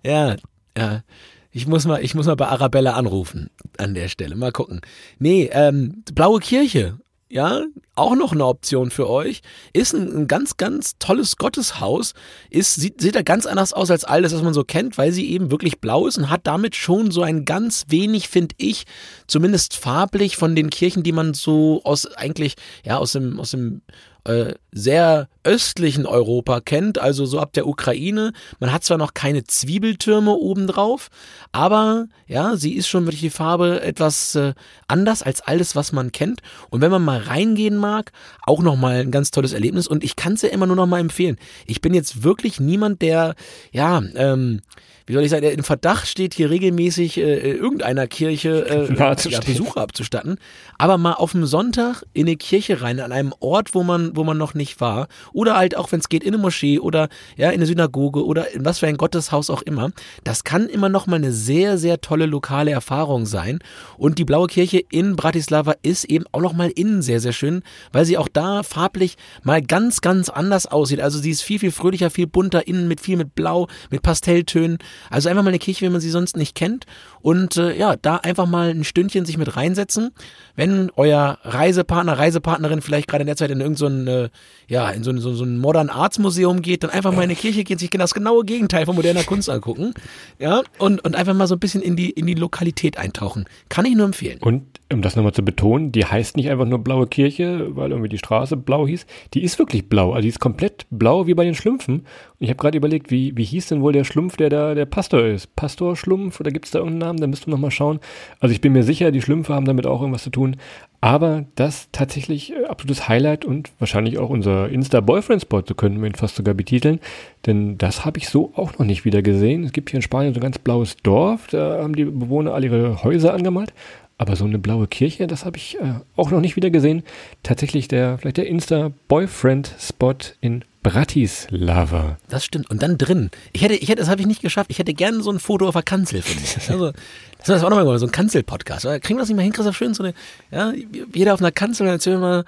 ja, 0.06 0.38
ja. 0.78 1.04
Ich 1.52 1.68
muss 1.68 1.86
mal, 1.86 2.04
ich 2.04 2.16
muss 2.16 2.26
mal 2.26 2.36
bei 2.36 2.48
Arabella 2.48 2.96
anrufen 2.96 3.50
an 3.78 3.94
der 3.94 4.10
Stelle. 4.10 4.36
Mal 4.36 4.52
gucken. 4.52 4.82
Nee, 5.20 5.50
ähm, 5.54 6.04
Blaue 6.14 6.42
Kirche 6.42 7.00
ja, 7.36 7.64
auch 7.96 8.16
noch 8.16 8.34
eine 8.34 8.46
Option 8.46 8.92
für 8.92 9.10
euch. 9.10 9.42
Ist 9.74 9.94
ein, 9.94 10.16
ein, 10.16 10.28
ganz, 10.28 10.58
ganz 10.58 10.98
tolles 11.00 11.38
Gotteshaus. 11.38 12.14
Ist, 12.52 12.76
sieht, 12.76 13.02
sieht 13.02 13.16
da 13.16 13.24
ganz 13.24 13.46
anders 13.48 13.74
aus 13.74 13.90
als 13.90 14.04
alles, 14.04 14.34
was 14.34 14.44
man 14.44 14.54
so 14.54 14.64
kennt, 14.64 14.98
weil 14.98 15.12
sie 15.12 15.30
eben 15.32 15.50
wirklich 15.50 15.82
blau 15.82 16.06
ist 16.06 16.18
und 16.18 16.30
hat 16.30 16.48
damit 16.48 16.76
schon 16.76 17.10
so 17.10 17.24
ein 17.24 17.44
ganz 17.44 17.86
wenig, 17.90 18.30
finde 18.30 18.56
ich, 18.58 18.86
zumindest 19.28 19.76
farblich 19.76 20.38
von 20.38 20.56
den 20.56 20.70
Kirchen, 20.70 21.02
die 21.02 21.12
man 21.12 21.34
so 21.34 21.82
aus 21.84 22.06
eigentlich, 22.06 22.56
ja, 22.86 22.98
aus 23.00 23.14
dem, 23.14 23.40
aus 23.40 23.52
dem 23.52 23.82
äh, 24.26 24.56
sehr 24.72 25.30
östlichen 25.44 26.06
Europa 26.06 26.60
kennt, 26.60 27.00
also 27.00 27.26
so 27.26 27.40
ab 27.40 27.54
der 27.54 27.68
Ukraine. 27.68 28.34
Man 28.60 28.74
hat 28.74 28.84
zwar 28.84 28.98
noch 28.98 29.14
keine 29.14 29.44
Zwiebeltürme 29.44 30.32
obendrauf, 30.32 31.10
aber 31.52 32.08
ja, 32.28 32.56
sie 32.58 32.74
ist 32.74 32.88
schon 32.88 33.06
wirklich 33.06 33.22
die 33.22 33.30
Farbe 33.30 33.82
etwas 33.82 34.36
äh, 34.36 34.54
anders 34.88 35.22
als 35.22 35.42
alles, 35.42 35.76
was 35.76 35.92
man 35.92 36.12
kennt. 36.12 36.42
Und 36.70 36.82
wenn 36.82 36.92
man 36.92 37.04
mal 37.04 37.20
reingehen 37.20 37.78
mag, 37.78 38.12
auch 38.42 38.62
nochmal 38.62 39.02
ein 39.02 39.12
ganz 39.12 39.32
tolles 39.32 39.54
Erlebnis. 39.54 39.88
Und 39.88 40.04
ich 40.04 40.16
kann 40.16 40.34
es 40.34 40.42
ja 40.42 40.50
immer 40.50 40.66
nur 40.66 40.76
nochmal 40.76 41.00
empfehlen. 41.00 41.38
Ich 41.68 41.82
bin 41.82 41.94
jetzt 41.94 42.24
wirklich 42.24 42.60
niemand, 42.60 43.02
der, 43.02 43.36
ja, 43.72 44.02
ähm, 44.16 44.62
wie 45.08 45.14
soll 45.14 45.24
ich 45.24 45.30
sagen, 45.30 45.46
im 45.46 45.64
Verdacht 45.64 46.08
steht, 46.08 46.34
hier 46.34 46.50
regelmäßig 46.50 47.18
äh, 47.18 47.52
irgendeiner 47.52 48.08
Kirche 48.08 48.90
äh, 48.90 48.94
ja, 48.96 49.40
Besucher 49.40 49.82
abzustatten. 49.82 50.40
Aber 50.78 50.98
mal 50.98 51.14
auf 51.14 51.34
dem 51.34 51.46
Sonntag 51.46 52.04
in 52.14 52.28
eine 52.28 52.38
Kirche 52.38 52.82
rein, 52.82 53.00
an 53.00 53.12
einem 53.12 53.34
Ort, 53.40 53.76
wo 53.76 53.84
man 53.84 54.15
wo 54.16 54.24
man 54.24 54.38
noch 54.38 54.54
nicht 54.54 54.82
war. 54.82 55.08
Oder 55.34 55.56
halt 55.56 55.76
auch, 55.78 55.92
wenn 55.92 56.00
es 56.00 56.10
geht, 56.10 56.24
in 56.24 56.34
eine 56.34 56.42
Moschee 56.42 56.80
oder 56.80 57.10
ja, 57.38 57.50
in 57.50 57.56
eine 57.56 57.66
Synagoge 57.66 58.26
oder 58.26 58.52
in 58.52 58.66
was 58.66 58.80
für 58.80 58.88
ein 58.88 58.98
Gotteshaus 58.98 59.50
auch 59.50 59.62
immer. 59.62 59.92
Das 60.24 60.44
kann 60.44 60.68
immer 60.68 60.90
noch 60.90 61.08
mal 61.08 61.18
eine 61.18 61.32
sehr, 61.32 61.78
sehr 61.78 62.02
tolle 62.02 62.26
lokale 62.26 62.72
Erfahrung 62.72 63.26
sein. 63.26 63.60
Und 63.98 64.20
die 64.20 64.26
Blaue 64.26 64.48
Kirche 64.48 64.80
in 64.90 65.16
Bratislava 65.16 65.76
ist 65.82 66.06
eben 66.06 66.26
auch 66.32 66.42
noch 66.42 66.54
mal 66.54 66.72
innen 66.76 67.02
sehr, 67.02 67.20
sehr 67.20 67.34
schön, 67.34 67.64
weil 67.92 68.06
sie 68.06 68.18
auch 68.18 68.28
da 68.28 68.64
farblich 68.64 69.18
mal 69.44 69.62
ganz, 69.62 70.02
ganz 70.02 70.30
anders 70.30 70.68
aussieht. 70.68 71.02
Also 71.02 71.20
sie 71.20 71.32
ist 71.32 71.42
viel, 71.42 71.60
viel 71.60 71.72
fröhlicher, 71.72 72.10
viel 72.10 72.28
bunter 72.28 72.68
innen 72.68 72.88
mit 72.88 73.02
viel 73.02 73.18
mit 73.18 73.36
Blau, 73.36 73.68
mit 73.90 74.02
Pastelltönen. 74.02 74.78
Also 75.10 75.30
einfach 75.30 75.44
mal 75.44 75.50
eine 75.50 75.60
Kirche, 75.60 75.86
wie 75.86 75.90
man 75.90 76.02
sie 76.02 76.10
sonst 76.10 76.38
nicht 76.38 76.56
kennt. 76.56 76.86
Und 77.22 77.58
äh, 77.58 77.76
ja, 77.78 77.96
da 78.02 78.18
einfach 78.18 78.46
mal 78.46 78.70
ein 78.70 78.84
Stündchen 78.84 79.26
sich 79.26 79.38
mit 79.38 79.56
reinsetzen. 79.56 80.12
Wenn 80.56 80.92
euer 80.96 81.40
Reisepartner, 81.44 82.18
Reisepartnerin 82.18 82.82
vielleicht 82.82 83.08
gerade 83.08 83.22
in 83.22 83.28
der 83.28 83.36
Zeit 83.36 83.52
in 83.52 83.62
irgendein, 83.62 84.05
so 84.05 84.05
äh, 84.08 84.30
ja, 84.68 84.90
in 84.90 85.04
so 85.04 85.12
ein, 85.12 85.20
so, 85.20 85.34
so 85.34 85.44
ein 85.44 85.58
Modern 85.58 85.90
Arts 85.90 86.20
Museum 86.20 86.62
geht, 86.62 86.84
dann 86.84 86.90
einfach 86.90 87.12
mal 87.12 87.24
in 87.24 87.30
eine 87.30 87.36
Kirche 87.36 87.64
gehen, 87.64 87.78
sich 87.78 87.90
das 87.90 88.14
genaue 88.14 88.44
Gegenteil 88.44 88.86
von 88.86 88.96
moderner 88.96 89.24
Kunst 89.24 89.50
angucken. 89.50 89.94
Ja, 90.40 90.64
und, 90.80 91.04
und 91.04 91.16
einfach 91.16 91.34
mal 91.34 91.48
so 91.48 91.56
ein 91.56 91.60
bisschen 91.60 91.82
in 91.82 91.96
die, 91.96 92.10
in 92.10 92.26
die 92.26 92.34
Lokalität 92.34 92.98
eintauchen. 92.98 93.46
Kann 93.70 93.86
ich 93.86 93.96
nur 93.96 94.06
empfehlen. 94.06 94.40
Und 94.42 94.64
um 94.92 95.02
das 95.02 95.16
nochmal 95.16 95.34
zu 95.34 95.44
betonen, 95.44 95.92
die 95.92 96.06
heißt 96.06 96.38
nicht 96.38 96.50
einfach 96.50 96.66
nur 96.66 96.80
Blaue 96.80 97.08
Kirche, 97.08 97.76
weil 97.76 97.92
irgendwie 97.92 98.10
die 98.10 98.18
Straße 98.18 98.56
blau 98.56 98.88
hieß. 98.88 99.06
Die 99.34 99.44
ist 99.44 99.58
wirklich 99.58 99.90
blau. 99.90 100.14
Also 100.14 100.22
die 100.22 100.30
ist 100.30 100.40
komplett 100.40 100.86
blau 100.92 101.26
wie 101.26 101.34
bei 101.34 101.44
den 101.44 101.56
Schlümpfen. 101.56 102.02
Und 102.02 102.06
ich 102.40 102.50
habe 102.50 102.58
gerade 102.58 102.78
überlegt, 102.78 103.10
wie, 103.10 103.36
wie 103.36 103.44
hieß 103.44 103.68
denn 103.68 103.82
wohl 103.82 103.94
der 103.94 104.04
Schlumpf, 104.04 104.38
der 104.38 104.50
da 104.50 104.76
der 104.76 104.86
Pastor 104.86 105.26
ist? 105.26 105.56
Pastor 105.56 105.96
Schlumpf 105.96 106.40
oder 106.40 106.52
gibt 106.52 106.66
es 106.66 106.72
da 106.72 106.80
irgendeinen 106.80 107.00
Namen? 107.00 107.20
Da 107.20 107.28
müsst 107.28 107.48
du 107.48 107.50
nochmal 107.50 107.72
schauen. 107.72 108.00
Also 108.40 108.54
ich 108.54 108.62
bin 108.62 108.74
mir 108.74 108.84
sicher, 108.84 109.12
die 109.12 109.22
Schlümpfe 109.22 109.54
haben 109.54 109.66
damit 109.66 109.88
auch 109.88 110.02
irgendwas 110.02 110.24
zu 110.24 110.30
tun. 110.30 110.58
Aber 111.06 111.46
das 111.54 111.90
tatsächlich 111.92 112.52
äh, 112.52 112.66
absolutes 112.66 113.08
Highlight 113.08 113.46
und 113.46 113.70
wahrscheinlich 113.78 114.18
auch 114.18 114.32
unser 114.32 114.70
Insta-Boyfriend-Spot, 114.70 115.62
so 115.68 115.76
könnten 115.76 116.02
wir 116.02 116.08
ihn 116.08 116.16
fast 116.16 116.36
sogar 116.36 116.56
betiteln. 116.56 117.00
Denn 117.46 117.78
das 117.78 118.06
habe 118.06 118.18
ich 118.18 118.28
so 118.28 118.54
auch 118.56 118.80
noch 118.80 118.88
nicht 118.88 119.06
wieder 119.06 119.22
gesehen. 119.22 119.64
Es 119.66 119.72
gibt 119.72 119.92
hier 119.92 120.00
in 120.00 120.02
Spanien 120.02 120.34
so 120.34 120.40
ein 120.40 120.42
ganz 120.42 120.58
blaues 120.58 120.98
Dorf, 120.98 121.46
da 121.52 121.84
haben 121.84 121.96
die 121.96 122.06
Bewohner 122.06 122.56
alle 122.56 122.66
ihre 122.66 123.04
Häuser 123.04 123.36
angemalt. 123.36 123.72
Aber 124.18 124.36
so 124.36 124.46
eine 124.46 124.58
blaue 124.58 124.88
Kirche, 124.88 125.28
das 125.28 125.46
habe 125.46 125.58
ich 125.58 125.80
äh, 125.80 125.94
auch 126.16 126.32
noch 126.32 126.42
nicht 126.42 126.56
wieder 126.56 126.72
gesehen. 126.72 127.04
Tatsächlich 127.44 127.88
der, 127.88 128.18
vielleicht 128.18 128.38
der 128.38 128.48
Insta-Boyfriend-Spot 128.48 130.16
in 130.42 130.64
Bratislava. 130.86 132.18
Das 132.30 132.46
stimmt. 132.46 132.70
Und 132.70 132.84
dann 132.84 133.00
drin. 133.00 133.32
Ich 133.54 133.64
hätte, 133.64 133.74
ich 133.74 133.90
hätte, 133.90 134.02
das 134.02 134.10
habe 134.10 134.22
ich 134.22 134.28
nicht 134.28 134.44
geschafft. 134.44 134.70
Ich 134.70 134.78
hätte 134.78 134.94
gerne 134.94 135.24
so 135.24 135.32
ein 135.32 135.40
Foto 135.40 135.68
auf 135.68 135.74
der 135.74 135.82
Kanzel 135.82 136.22
von 136.22 136.36
mir. 136.36 136.46
Also, 136.76 136.92
das 137.40 137.58
ist 137.58 137.64
auch 137.64 137.70
nochmal 137.70 137.98
so 137.98 138.06
ein 138.06 138.12
Kanzel-Podcast. 138.12 138.86
Kriegen 138.86 139.18
wir 139.18 139.20
das 139.20 139.30
nicht 139.30 139.36
mal 139.36 139.42
hin, 139.42 139.52
Christoph? 139.52 139.76
Schön 139.76 139.96
so 139.96 140.04
eine, 140.04 140.14
ja, 140.52 140.74
jeder 141.14 141.34
auf 141.34 141.40
einer 141.40 141.52
Kanzel 141.52 141.88
und 141.88 141.94
erzählen 141.94 142.18
wir 142.18 142.28
mal, 142.28 142.46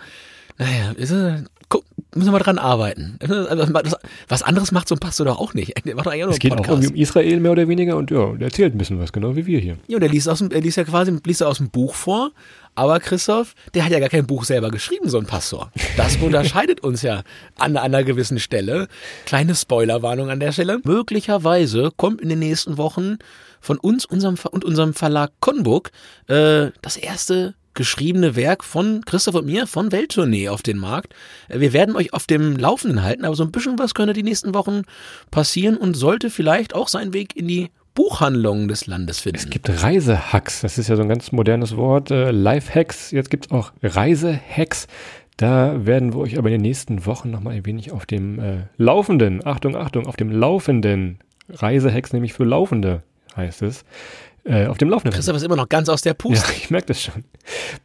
naja, 0.59 0.91
ist, 0.97 1.13
guck, 1.69 1.83
müssen 2.13 2.31
wir 2.31 2.39
dran 2.39 2.59
arbeiten. 2.59 3.17
Also, 3.21 3.73
was 4.27 4.43
anderes 4.43 4.71
macht 4.71 4.87
so 4.87 4.95
ein 4.95 4.99
Pastor 4.99 5.25
doch 5.25 5.39
auch 5.39 5.53
nicht. 5.55 5.73
Der 5.85 5.95
macht 5.95 6.07
eigentlich 6.07 6.23
nur 6.23 6.31
es 6.33 6.39
geht 6.39 6.51
Podcast. 6.51 6.69
auch 6.69 6.73
irgendwie 6.73 6.93
um 6.93 6.95
Israel 6.95 7.39
mehr 7.39 7.51
oder 7.51 7.67
weniger 7.67 7.97
und 7.97 8.11
ja, 8.11 8.33
der 8.33 8.47
erzählt 8.47 8.75
ein 8.75 8.77
bisschen 8.77 8.99
was, 8.99 9.11
genau 9.11 9.35
wie 9.35 9.47
wir 9.47 9.59
hier. 9.59 9.77
Ja, 9.87 9.99
der 9.99 10.09
liest, 10.09 10.29
aus 10.29 10.39
dem, 10.39 10.51
er 10.51 10.61
liest 10.61 10.77
ja 10.77 10.83
quasi 10.83 11.17
liest 11.25 11.41
aus 11.43 11.57
dem 11.57 11.69
Buch 11.69 11.95
vor, 11.95 12.31
aber 12.77 12.99
Christoph, 12.99 13.55
der 13.73 13.83
hat 13.83 13.91
ja 13.91 13.99
gar 13.99 14.09
kein 14.09 14.27
Buch 14.27 14.43
selber 14.43 14.69
geschrieben, 14.69 15.09
so 15.09 15.17
ein 15.17 15.25
Pastor. 15.25 15.71
Das 15.97 16.15
unterscheidet 16.21 16.81
uns 16.81 17.01
ja 17.01 17.23
an 17.57 17.75
einer 17.75 18.03
gewissen 18.03 18.39
Stelle. 18.39 18.87
Kleine 19.25 19.55
Spoilerwarnung 19.55 20.29
an 20.29 20.39
der 20.39 20.51
Stelle. 20.51 20.79
Möglicherweise 20.83 21.91
kommt 21.97 22.21
in 22.21 22.29
den 22.29 22.37
nächsten 22.37 22.77
Wochen 22.77 23.17
von 23.61 23.79
uns 23.79 24.05
unserem, 24.05 24.35
und 24.51 24.63
unserem 24.63 24.93
Verlag 24.93 25.31
Conbook 25.39 25.89
äh, 26.27 26.67
das 26.83 26.97
erste 26.97 27.55
geschriebene 27.73 28.35
Werk 28.35 28.63
von 28.63 29.03
Christoph 29.05 29.35
und 29.35 29.47
mir 29.47 29.65
von 29.65 29.91
Welttournee 29.91 30.49
auf 30.49 30.61
den 30.61 30.77
Markt. 30.77 31.15
Äh, 31.47 31.59
wir 31.59 31.73
werden 31.73 31.95
euch 31.95 32.13
auf 32.13 32.27
dem 32.27 32.57
Laufenden 32.57 33.01
halten, 33.01 33.25
aber 33.25 33.35
so 33.35 33.43
ein 33.43 33.51
bisschen 33.51 33.79
was 33.79 33.95
könnte 33.95 34.13
die 34.13 34.23
nächsten 34.23 34.53
Wochen 34.53 34.83
passieren 35.31 35.77
und 35.77 35.95
sollte 35.95 36.29
vielleicht 36.29 36.75
auch 36.75 36.89
seinen 36.89 37.13
Weg 37.13 37.35
in 37.35 37.47
die 37.47 37.71
Buchhandlungen 37.97 38.67
des 38.67 38.85
Landes 38.85 39.21
finden. 39.21 39.39
Es 39.39 39.49
gibt 39.49 39.81
Reisehacks, 39.81 40.61
das 40.61 40.77
ist 40.77 40.87
ja 40.87 40.95
so 40.95 41.01
ein 41.01 41.09
ganz 41.09 41.31
modernes 41.31 41.75
Wort. 41.75 42.11
Äh, 42.11 42.29
Life-Hacks, 42.29 43.09
jetzt 43.09 43.31
gibt 43.31 43.47
es 43.47 43.51
auch 43.51 43.71
Reisehacks. 43.81 44.85
Da 45.35 45.83
werden 45.83 46.13
wir 46.13 46.19
euch 46.19 46.37
aber 46.37 46.49
in 46.49 46.53
den 46.53 46.61
nächsten 46.61 47.07
Wochen 47.07 47.31
nochmal 47.31 47.55
ein 47.55 47.65
wenig 47.65 47.91
auf 47.91 48.05
dem 48.05 48.37
äh, 48.37 48.57
Laufenden, 48.77 49.43
Achtung, 49.43 49.75
Achtung, 49.75 50.05
auf 50.05 50.15
dem 50.15 50.29
Laufenden, 50.29 51.17
Reisehacks 51.49 52.13
nämlich 52.13 52.33
für 52.33 52.43
Laufende 52.43 53.01
heißt 53.35 53.63
es, 53.63 53.83
äh, 54.47 54.67
auf 54.67 54.77
dem 54.77 54.89
Laufenden. 54.89 55.13
Christoph 55.13 55.35
ist 55.35 55.43
immer 55.43 55.55
noch 55.55 55.67
ganz 55.67 55.89
aus 55.89 56.01
der 56.01 56.13
Puste. 56.13 56.47
Ja, 56.47 56.53
ich 56.57 56.69
merke 56.69 56.87
das 56.87 57.01
schon. 57.01 57.25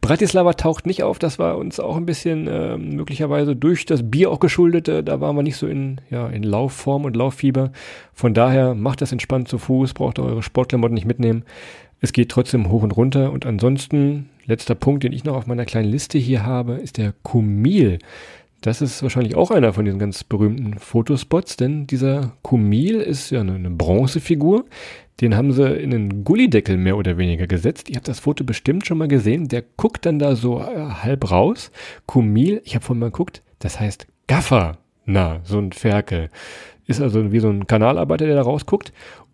Bratislava 0.01 0.53
taucht 0.53 0.85
nicht 0.85 1.03
auf, 1.03 1.19
das 1.19 1.37
war 1.37 1.57
uns 1.57 1.79
auch 1.79 1.97
ein 1.97 2.05
bisschen 2.05 2.47
äh, 2.47 2.77
möglicherweise 2.77 3.55
durch 3.55 3.85
das 3.85 4.09
Bier 4.09 4.31
auch 4.31 4.39
geschuldet. 4.39 4.87
Äh, 4.87 5.03
da 5.03 5.19
waren 5.19 5.35
wir 5.35 5.43
nicht 5.43 5.57
so 5.57 5.67
in, 5.67 5.99
ja, 6.09 6.27
in 6.27 6.43
Laufform 6.43 7.05
und 7.05 7.15
Lauffieber. 7.15 7.71
Von 8.13 8.33
daher 8.33 8.75
macht 8.75 9.01
das 9.01 9.11
entspannt 9.11 9.49
zu 9.49 9.57
Fuß, 9.57 9.93
braucht 9.93 10.19
ihr 10.19 10.23
eure 10.23 10.43
Sportklamotten 10.43 10.95
nicht 10.95 11.07
mitnehmen. 11.07 11.43
Es 11.99 12.13
geht 12.13 12.29
trotzdem 12.29 12.69
hoch 12.69 12.83
und 12.83 12.95
runter 12.95 13.31
und 13.31 13.45
ansonsten, 13.45 14.29
letzter 14.45 14.75
Punkt, 14.75 15.03
den 15.03 15.13
ich 15.13 15.23
noch 15.23 15.35
auf 15.35 15.47
meiner 15.47 15.65
kleinen 15.65 15.89
Liste 15.89 16.17
hier 16.17 16.45
habe, 16.45 16.75
ist 16.75 16.97
der 16.97 17.13
Kumil. 17.23 17.99
Das 18.63 18.81
ist 18.81 19.03
wahrscheinlich 19.03 19.35
auch 19.35 19.51
einer 19.51 19.73
von 19.73 19.83
diesen 19.83 19.99
ganz 19.99 20.23
berühmten 20.23 20.79
Fotospots, 20.79 21.57
denn 21.57 21.85
dieser 21.85 22.31
Kumil 22.43 23.01
ist 23.01 23.29
ja 23.29 23.41
eine, 23.41 23.55
eine 23.55 23.69
Bronzefigur. 23.69 24.63
Den 25.21 25.35
haben 25.35 25.51
sie 25.51 25.67
in 25.75 25.93
einen 25.93 26.23
Gullideckel 26.23 26.77
mehr 26.77 26.97
oder 26.97 27.17
weniger 27.17 27.47
gesetzt. 27.47 27.89
Ihr 27.89 27.97
habt 27.97 28.07
das 28.07 28.19
Foto 28.19 28.43
bestimmt 28.43 28.87
schon 28.87 28.97
mal 28.97 29.07
gesehen. 29.07 29.47
Der 29.47 29.63
guckt 29.77 30.05
dann 30.05 30.19
da 30.19 30.35
so 30.35 30.59
äh, 30.59 30.89
halb 31.03 31.29
raus. 31.29 31.71
Kumil, 32.05 32.61
ich 32.65 32.75
habe 32.75 32.83
vorhin 32.83 32.99
mal 32.99 33.11
geguckt, 33.11 33.43
das 33.59 33.79
heißt 33.79 34.07
Gaffer. 34.27 34.77
Na, 35.05 35.41
so 35.43 35.59
ein 35.59 35.71
Ferkel. 35.71 36.29
Ist 36.87 37.01
also 37.01 37.31
wie 37.31 37.39
so 37.39 37.49
ein 37.49 37.67
Kanalarbeiter, 37.67 38.25
der 38.25 38.35
da 38.35 38.41
rausguckt. 38.41 38.91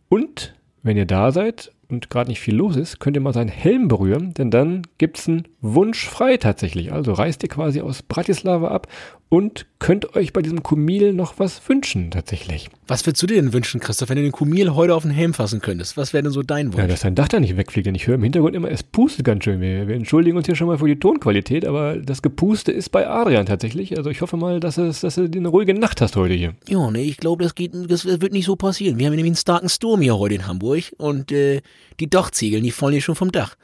Und 0.10 0.56
wenn 0.84 0.98
ihr 0.98 1.06
da 1.06 1.32
seid 1.32 1.72
und 1.90 2.10
gerade 2.10 2.30
nicht 2.30 2.40
viel 2.40 2.56
los 2.56 2.76
ist, 2.76 3.00
könnt 3.00 3.18
ihr 3.18 3.22
mal 3.22 3.34
seinen 3.34 3.50
Helm 3.50 3.88
berühren, 3.88 4.34
denn 4.36 4.52
dann 4.52 4.84
gibt's 4.98 5.28
einen 5.28 5.48
Wunsch 5.62 6.08
frei 6.08 6.38
tatsächlich. 6.38 6.94
Also 6.94 7.14
reist 7.14 7.44
ihr 7.44 7.50
quasi 7.50 7.82
aus 7.82 8.04
Bratislava 8.04 8.70
ab 8.70 8.88
und 9.30 9.68
könnt 9.78 10.16
euch 10.16 10.34
bei 10.34 10.42
diesem 10.42 10.64
Kumil 10.64 11.14
noch 11.14 11.38
was 11.38 11.62
wünschen 11.70 12.10
tatsächlich. 12.10 12.70
Was 12.88 13.06
würdest 13.06 13.22
du 13.22 13.28
dir 13.28 13.36
denn 13.36 13.54
wünschen, 13.54 13.80
Christoph, 13.80 14.10
wenn 14.10 14.18
du 14.18 14.24
den 14.24 14.32
Kumil 14.32 14.74
heute 14.74 14.96
auf 14.96 15.04
den 15.04 15.12
Helm 15.12 15.36
fassen 15.36 15.62
könntest? 15.62 15.98
Was 15.98 16.14
wäre 16.14 16.24
denn 16.24 16.32
so 16.32 16.42
dein 16.42 16.74
Wunsch? 16.74 16.80
Ja, 16.80 16.88
dass 16.88 17.02
dein 17.02 17.14
Dach 17.14 17.28
da 17.28 17.40
nicht 17.40 17.56
wegfliegt, 17.56 17.86
denn 17.86 17.94
ich 17.94 18.08
höre 18.08 18.16
im 18.16 18.24
Hintergrund 18.24 18.56
immer, 18.56 18.72
es 18.72 18.82
pustet 18.82 19.26
ganz 19.26 19.44
schön. 19.44 19.62
Wir, 19.62 19.88
wir 19.88 19.96
entschuldigen 19.96 20.36
uns 20.36 20.48
hier 20.48 20.56
schon 20.56 20.68
mal 20.68 20.80
für 20.80 20.88
die 20.88 21.00
Tonqualität, 21.00 21.66
aber 21.66 21.98
das 21.98 22.24
Gepuste 22.24 22.72
ist 22.72 22.90
bei 22.90 23.08
Adrian 23.08 23.46
tatsächlich. 23.46 23.98
Also 23.98 24.10
ich 24.10 24.22
hoffe 24.22 24.36
mal, 24.36 24.60
dass, 24.60 24.78
es, 24.78 25.02
dass 25.02 25.16
du 25.16 25.26
eine 25.26 25.48
ruhige 25.48 25.76
Nacht 25.76 26.02
hast 26.02 26.16
heute 26.16 26.34
hier. 26.34 26.56
Ja, 26.68 26.90
nee, 26.90 27.04
ich 27.04 27.18
glaube, 27.18 27.44
das 27.44 27.54
geht, 27.54 27.72
das 27.74 28.06
wird 28.06 28.34
nicht 28.34 28.46
so 28.46 28.56
passieren. 28.56 28.98
Wir 28.98 29.06
haben 29.06 29.16
nämlich 29.16 29.30
einen 29.30 29.36
starken 29.36 29.70
Sturm 29.70 30.02
hier 30.02 30.18
heute 30.18 30.36
in 30.36 30.48
Hamburg 30.48 30.84
und 30.98 31.32
äh, 31.32 31.62
die 32.00 32.10
Dachziegeln, 32.10 32.64
die 32.64 32.72
fallen 32.72 32.94
hier 32.94 33.02
schon 33.02 33.16
vom 33.16 33.32
Dach. 33.32 33.56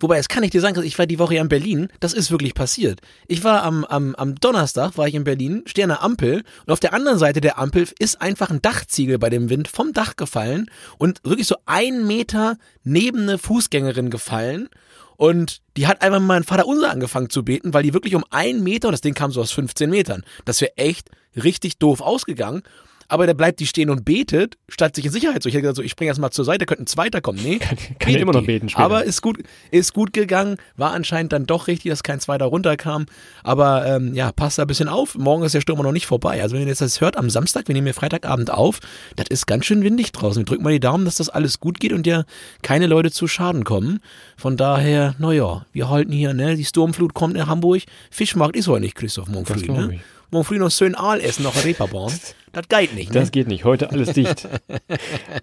Wobei, 0.00 0.18
es 0.18 0.28
kann 0.28 0.42
ich 0.42 0.50
dir 0.50 0.60
sagen, 0.60 0.82
ich 0.82 0.98
war 0.98 1.06
die 1.06 1.18
Woche 1.18 1.36
ja 1.36 1.42
in 1.42 1.48
Berlin. 1.48 1.88
Das 2.00 2.12
ist 2.12 2.30
wirklich 2.30 2.54
passiert. 2.54 3.00
Ich 3.28 3.44
war 3.44 3.62
am, 3.62 3.84
am, 3.84 4.14
am 4.14 4.34
Donnerstag, 4.34 4.98
war 4.98 5.08
ich 5.08 5.14
in 5.14 5.24
Berlin, 5.24 5.62
stehe 5.66 5.84
an 5.84 5.90
der 5.90 6.02
Ampel 6.02 6.44
und 6.66 6.72
auf 6.72 6.80
der 6.80 6.92
anderen 6.92 7.18
Seite 7.18 7.40
der 7.40 7.58
Ampel 7.58 7.88
ist 7.98 8.20
einfach 8.20 8.50
ein 8.50 8.62
Dachziegel 8.62 9.18
bei 9.18 9.30
dem 9.30 9.48
Wind 9.48 9.68
vom 9.68 9.92
Dach 9.92 10.16
gefallen 10.16 10.70
und 10.98 11.24
wirklich 11.24 11.46
so 11.46 11.56
ein 11.64 12.06
Meter 12.06 12.58
neben 12.84 13.22
eine 13.22 13.38
Fußgängerin 13.38 14.10
gefallen. 14.10 14.68
Und 15.16 15.62
die 15.78 15.86
hat 15.86 16.02
einfach 16.02 16.20
mein 16.20 16.44
Vater 16.44 16.66
unser 16.66 16.90
angefangen 16.90 17.30
zu 17.30 17.42
beten, 17.42 17.72
weil 17.72 17.82
die 17.82 17.94
wirklich 17.94 18.14
um 18.14 18.24
einen 18.30 18.62
Meter, 18.62 18.88
und 18.88 18.92
das 18.92 19.00
Ding 19.00 19.14
kam 19.14 19.30
so 19.30 19.40
aus 19.40 19.50
15 19.50 19.88
Metern, 19.88 20.24
das 20.44 20.60
wäre 20.60 20.76
echt 20.76 21.10
richtig 21.34 21.78
doof 21.78 22.02
ausgegangen 22.02 22.62
aber 23.08 23.26
der 23.26 23.34
bleibt 23.34 23.60
die 23.60 23.66
stehen 23.66 23.90
und 23.90 24.04
betet, 24.04 24.56
statt 24.68 24.96
sich 24.96 25.04
in 25.04 25.12
Sicherheit 25.12 25.42
zu. 25.42 25.48
Ich 25.48 25.54
hätte 25.54 25.62
gesagt, 25.62 25.76
so, 25.76 25.82
ich 25.82 25.90
springe 25.92 26.08
erstmal 26.08 26.30
zur 26.30 26.44
Seite, 26.44 26.66
könnte 26.66 26.84
ein 26.84 26.86
zweiter 26.86 27.20
kommen. 27.20 27.40
Nee, 27.42 27.58
kann, 27.60 27.78
kann 27.98 28.14
immer 28.14 28.32
noch 28.32 28.44
beten 28.44 28.68
später. 28.68 28.84
Aber 28.84 29.04
ist 29.04 29.22
gut, 29.22 29.38
ist 29.70 29.92
gut 29.94 30.12
gegangen, 30.12 30.56
war 30.76 30.92
anscheinend 30.92 31.32
dann 31.32 31.46
doch 31.46 31.66
richtig, 31.68 31.90
dass 31.90 32.02
kein 32.02 32.20
zweiter 32.20 32.46
runterkam. 32.46 33.06
Aber 33.42 33.86
ähm, 33.86 34.14
ja, 34.14 34.32
passt 34.32 34.58
da 34.58 34.62
ein 34.62 34.68
bisschen 34.68 34.88
auf. 34.88 35.16
Morgen 35.16 35.44
ist 35.44 35.54
der 35.54 35.60
Sturm 35.60 35.82
noch 35.82 35.92
nicht 35.92 36.06
vorbei. 36.06 36.42
Also 36.42 36.54
wenn 36.54 36.62
ihr 36.62 36.68
jetzt 36.68 36.80
das 36.80 37.00
hört 37.00 37.16
am 37.16 37.30
Samstag, 37.30 37.68
wir 37.68 37.74
nehmen 37.74 37.86
ja 37.86 37.92
Freitagabend 37.92 38.50
auf, 38.50 38.80
das 39.16 39.26
ist 39.28 39.46
ganz 39.46 39.66
schön 39.66 39.82
windig 39.82 40.12
draußen. 40.12 40.40
Wir 40.40 40.46
drücken 40.46 40.64
mal 40.64 40.72
die 40.72 40.80
Daumen, 40.80 41.04
dass 41.04 41.16
das 41.16 41.28
alles 41.28 41.60
gut 41.60 41.80
geht 41.80 41.92
und 41.92 42.06
ja 42.06 42.24
keine 42.62 42.86
Leute 42.86 43.10
zu 43.10 43.28
Schaden 43.28 43.64
kommen. 43.64 44.00
Von 44.36 44.56
daher, 44.56 45.14
naja, 45.18 45.66
wir 45.72 45.88
halten 45.88 46.12
hier, 46.12 46.34
ne, 46.34 46.56
die 46.56 46.64
Sturmflut 46.64 47.14
kommt 47.14 47.36
in 47.36 47.46
Hamburg. 47.46 47.82
Fischmarkt 48.10 48.56
ist 48.56 48.68
heute 48.68 48.82
nicht, 48.82 48.94
Christoph, 48.94 49.28
morgen 49.28 49.46
früh, 49.46 49.66
ne? 49.66 50.00
Morgen 50.30 50.44
früh 50.44 50.58
noch 50.58 50.72
schön 50.72 50.96
Aal 50.96 51.20
essen, 51.20 51.44
noch 51.44 51.64
Reeperbahn. 51.64 52.12
Das 52.56 52.68
geht 52.68 52.94
nicht, 52.94 53.12
ne? 53.12 53.20
Das 53.20 53.32
geht 53.32 53.48
nicht. 53.48 53.64
Heute 53.64 53.90
alles 53.90 54.14
dicht. 54.14 54.48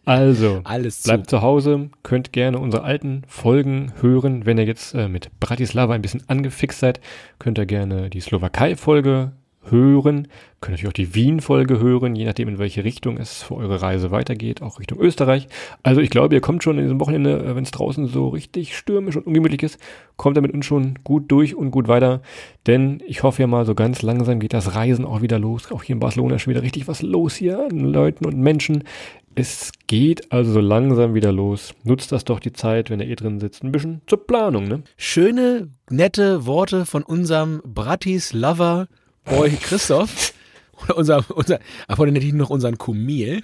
Also, 0.05 0.61
alles 0.63 1.03
bleibt 1.03 1.29
zu. 1.29 1.37
zu 1.37 1.41
Hause, 1.41 1.89
könnt 2.01 2.33
gerne 2.33 2.57
unsere 2.57 2.83
alten 2.83 3.21
Folgen 3.27 3.93
hören. 4.01 4.45
Wenn 4.45 4.57
ihr 4.57 4.65
jetzt 4.65 4.95
äh, 4.95 5.07
mit 5.07 5.29
Bratislava 5.39 5.93
ein 5.93 6.01
bisschen 6.01 6.23
angefixt 6.27 6.79
seid, 6.79 6.99
könnt 7.39 7.57
ihr 7.59 7.65
gerne 7.65 8.09
die 8.09 8.19
Slowakei-Folge 8.19 9.31
hören. 9.69 10.27
Könnt 10.61 10.73
natürlich 10.73 10.87
auch 10.87 10.93
die 10.93 11.13
Wien-Folge 11.13 11.79
hören, 11.79 12.15
je 12.15 12.25
nachdem, 12.25 12.47
in 12.47 12.57
welche 12.57 12.83
Richtung 12.83 13.17
es 13.17 13.43
für 13.43 13.55
eure 13.55 13.81
Reise 13.81 14.11
weitergeht, 14.11 14.61
auch 14.61 14.79
Richtung 14.79 14.99
Österreich. 14.99 15.47
Also 15.83 16.01
ich 16.01 16.09
glaube, 16.09 16.35
ihr 16.35 16.41
kommt 16.41 16.63
schon 16.63 16.77
in 16.77 16.83
diesem 16.83 16.99
Wochenende, 16.99 17.39
äh, 17.39 17.55
wenn 17.55 17.63
es 17.63 17.71
draußen 17.71 18.07
so 18.07 18.29
richtig 18.29 18.77
stürmisch 18.77 19.15
und 19.17 19.27
ungemütlich 19.27 19.63
ist, 19.63 19.79
kommt 20.15 20.37
ihr 20.37 20.41
mit 20.41 20.53
uns 20.53 20.65
schon 20.65 20.99
gut 21.03 21.31
durch 21.31 21.55
und 21.55 21.71
gut 21.71 21.87
weiter. 21.87 22.21
Denn 22.65 23.01
ich 23.07 23.23
hoffe 23.23 23.41
ja 23.41 23.47
mal, 23.47 23.65
so 23.65 23.75
ganz 23.75 24.01
langsam 24.01 24.39
geht 24.39 24.53
das 24.53 24.75
Reisen 24.75 25.05
auch 25.05 25.21
wieder 25.21 25.39
los. 25.39 25.71
Auch 25.71 25.83
hier 25.83 25.93
in 25.93 25.99
Barcelona 25.99 26.35
ist 26.35 26.43
schon 26.43 26.51
wieder 26.51 26.63
richtig 26.63 26.87
was 26.87 27.01
los 27.01 27.35
hier 27.35 27.67
an 27.69 27.79
Leuten 27.79 28.25
und 28.25 28.37
Menschen. 28.37 28.83
Es 29.35 29.71
geht 29.87 30.31
also 30.31 30.53
so 30.53 30.59
langsam 30.59 31.15
wieder 31.15 31.31
los. 31.31 31.73
Nutzt 31.83 32.11
das 32.11 32.23
doch 32.23 32.39
die 32.39 32.53
Zeit, 32.53 32.89
wenn 32.89 32.99
ihr 32.99 33.07
eh 33.07 33.15
drin 33.15 33.39
sitzt, 33.39 33.63
ein 33.63 33.71
bisschen 33.71 34.01
zur 34.05 34.27
Planung, 34.27 34.67
ne? 34.67 34.83
Schöne, 34.95 35.69
nette 35.89 36.45
Worte 36.45 36.85
von 36.85 37.01
unserem 37.01 37.59
Bratis-Lover 37.65 38.87
Boy 39.25 39.57
Christoph. 39.57 40.33
Oder 40.81 40.97
unser, 40.97 41.25
unser, 41.29 41.59
ich 41.87 42.33
noch 42.33 42.49
unseren 42.49 42.77
Kumil, 42.77 43.43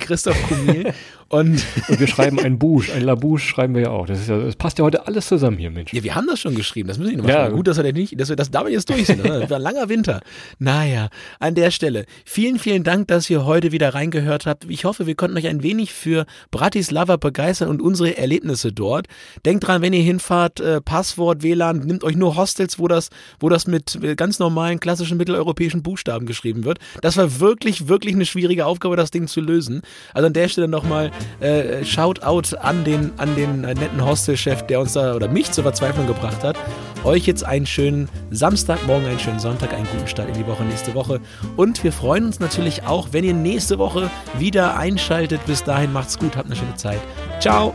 Christoph 0.00 0.36
Kumil. 0.48 0.92
Und, 1.28 1.64
und 1.88 2.00
wir 2.00 2.06
schreiben 2.06 2.38
ein 2.38 2.58
Bouche, 2.58 2.92
ein 2.92 3.02
Labouche 3.02 3.44
schreiben 3.44 3.74
wir 3.74 3.82
ja 3.82 3.90
auch. 3.90 4.06
Das, 4.06 4.20
ist 4.20 4.28
ja, 4.28 4.38
das 4.38 4.56
passt 4.56 4.78
ja 4.78 4.84
heute 4.84 5.06
alles 5.06 5.26
zusammen 5.26 5.58
hier, 5.58 5.70
Mensch. 5.70 5.92
Ja, 5.92 6.02
wir 6.02 6.14
haben 6.14 6.26
das 6.26 6.40
schon 6.40 6.54
geschrieben. 6.54 6.88
Das 6.88 6.98
müssen 6.98 7.12
wir 7.12 7.18
noch 7.18 7.28
ja. 7.28 7.48
Gut, 7.48 7.66
dass 7.66 7.76
wir 7.76 7.84
das 7.84 7.92
nicht, 7.94 8.20
dass 8.20 8.28
wir 8.28 8.36
das 8.36 8.50
damit 8.50 8.72
jetzt 8.72 8.88
durch 8.90 9.06
sind. 9.06 9.24
Das 9.34 9.50
war 9.50 9.56
ein 9.56 9.62
langer 9.62 9.88
Winter. 9.88 10.20
Naja, 10.58 11.08
an 11.40 11.54
der 11.54 11.70
Stelle. 11.70 12.04
Vielen, 12.24 12.58
vielen 12.58 12.84
Dank, 12.84 13.08
dass 13.08 13.28
ihr 13.28 13.44
heute 13.44 13.72
wieder 13.72 13.94
reingehört 13.94 14.46
habt. 14.46 14.64
Ich 14.68 14.84
hoffe, 14.84 15.06
wir 15.06 15.14
konnten 15.14 15.36
euch 15.36 15.48
ein 15.48 15.62
wenig 15.62 15.92
für 15.92 16.26
Bratislava 16.50 17.16
begeistern 17.16 17.68
und 17.68 17.82
unsere 17.82 18.16
Erlebnisse 18.16 18.72
dort. 18.72 19.06
Denkt 19.44 19.66
dran, 19.66 19.82
wenn 19.82 19.92
ihr 19.92 20.02
hinfahrt, 20.02 20.60
äh, 20.60 20.80
Passwort, 20.80 21.42
WLAN, 21.42 21.80
nimmt 21.80 22.04
euch 22.04 22.16
nur 22.16 22.36
Hostels, 22.36 22.78
wo 22.78 22.86
das, 22.86 23.10
wo 23.40 23.48
das 23.48 23.66
mit 23.66 23.98
ganz 24.16 24.38
normalen, 24.38 24.78
klassischen 24.78 25.16
mitteleuropäischen 25.16 25.82
Buchstaben 25.82 26.26
geschrieben 26.26 26.63
wird. 26.64 26.78
Das 27.02 27.16
war 27.16 27.40
wirklich, 27.40 27.88
wirklich 27.88 28.14
eine 28.14 28.26
schwierige 28.26 28.66
Aufgabe, 28.66 28.96
das 28.96 29.10
Ding 29.10 29.26
zu 29.26 29.40
lösen. 29.40 29.82
Also 30.12 30.26
an 30.26 30.32
der 30.32 30.48
Stelle 30.48 30.68
nochmal 30.68 31.10
äh, 31.40 31.84
Shoutout 31.84 32.56
an 32.56 32.84
den, 32.84 33.12
an 33.16 33.34
den 33.36 33.64
äh, 33.64 33.74
netten 33.74 34.04
Hostelchef, 34.04 34.66
der 34.66 34.80
uns 34.80 34.94
da 34.94 35.14
oder 35.14 35.28
mich 35.28 35.50
zur 35.52 35.64
Verzweiflung 35.64 36.06
gebracht 36.06 36.42
hat. 36.42 36.56
Euch 37.04 37.26
jetzt 37.26 37.44
einen 37.44 37.66
schönen 37.66 38.08
Samstag, 38.30 38.86
morgen 38.86 39.04
einen 39.04 39.18
schönen 39.18 39.38
Sonntag, 39.38 39.74
einen 39.74 39.86
guten 39.92 40.08
Start 40.08 40.28
in 40.28 40.34
die 40.34 40.46
Woche 40.46 40.64
nächste 40.64 40.94
Woche. 40.94 41.20
Und 41.56 41.84
wir 41.84 41.92
freuen 41.92 42.24
uns 42.24 42.40
natürlich 42.40 42.84
auch, 42.84 43.08
wenn 43.12 43.24
ihr 43.24 43.34
nächste 43.34 43.78
Woche 43.78 44.10
wieder 44.38 44.76
einschaltet. 44.78 45.44
Bis 45.46 45.62
dahin 45.62 45.92
macht's 45.92 46.18
gut, 46.18 46.36
habt 46.36 46.46
eine 46.46 46.56
schöne 46.56 46.74
Zeit. 46.76 47.00
Ciao! 47.40 47.74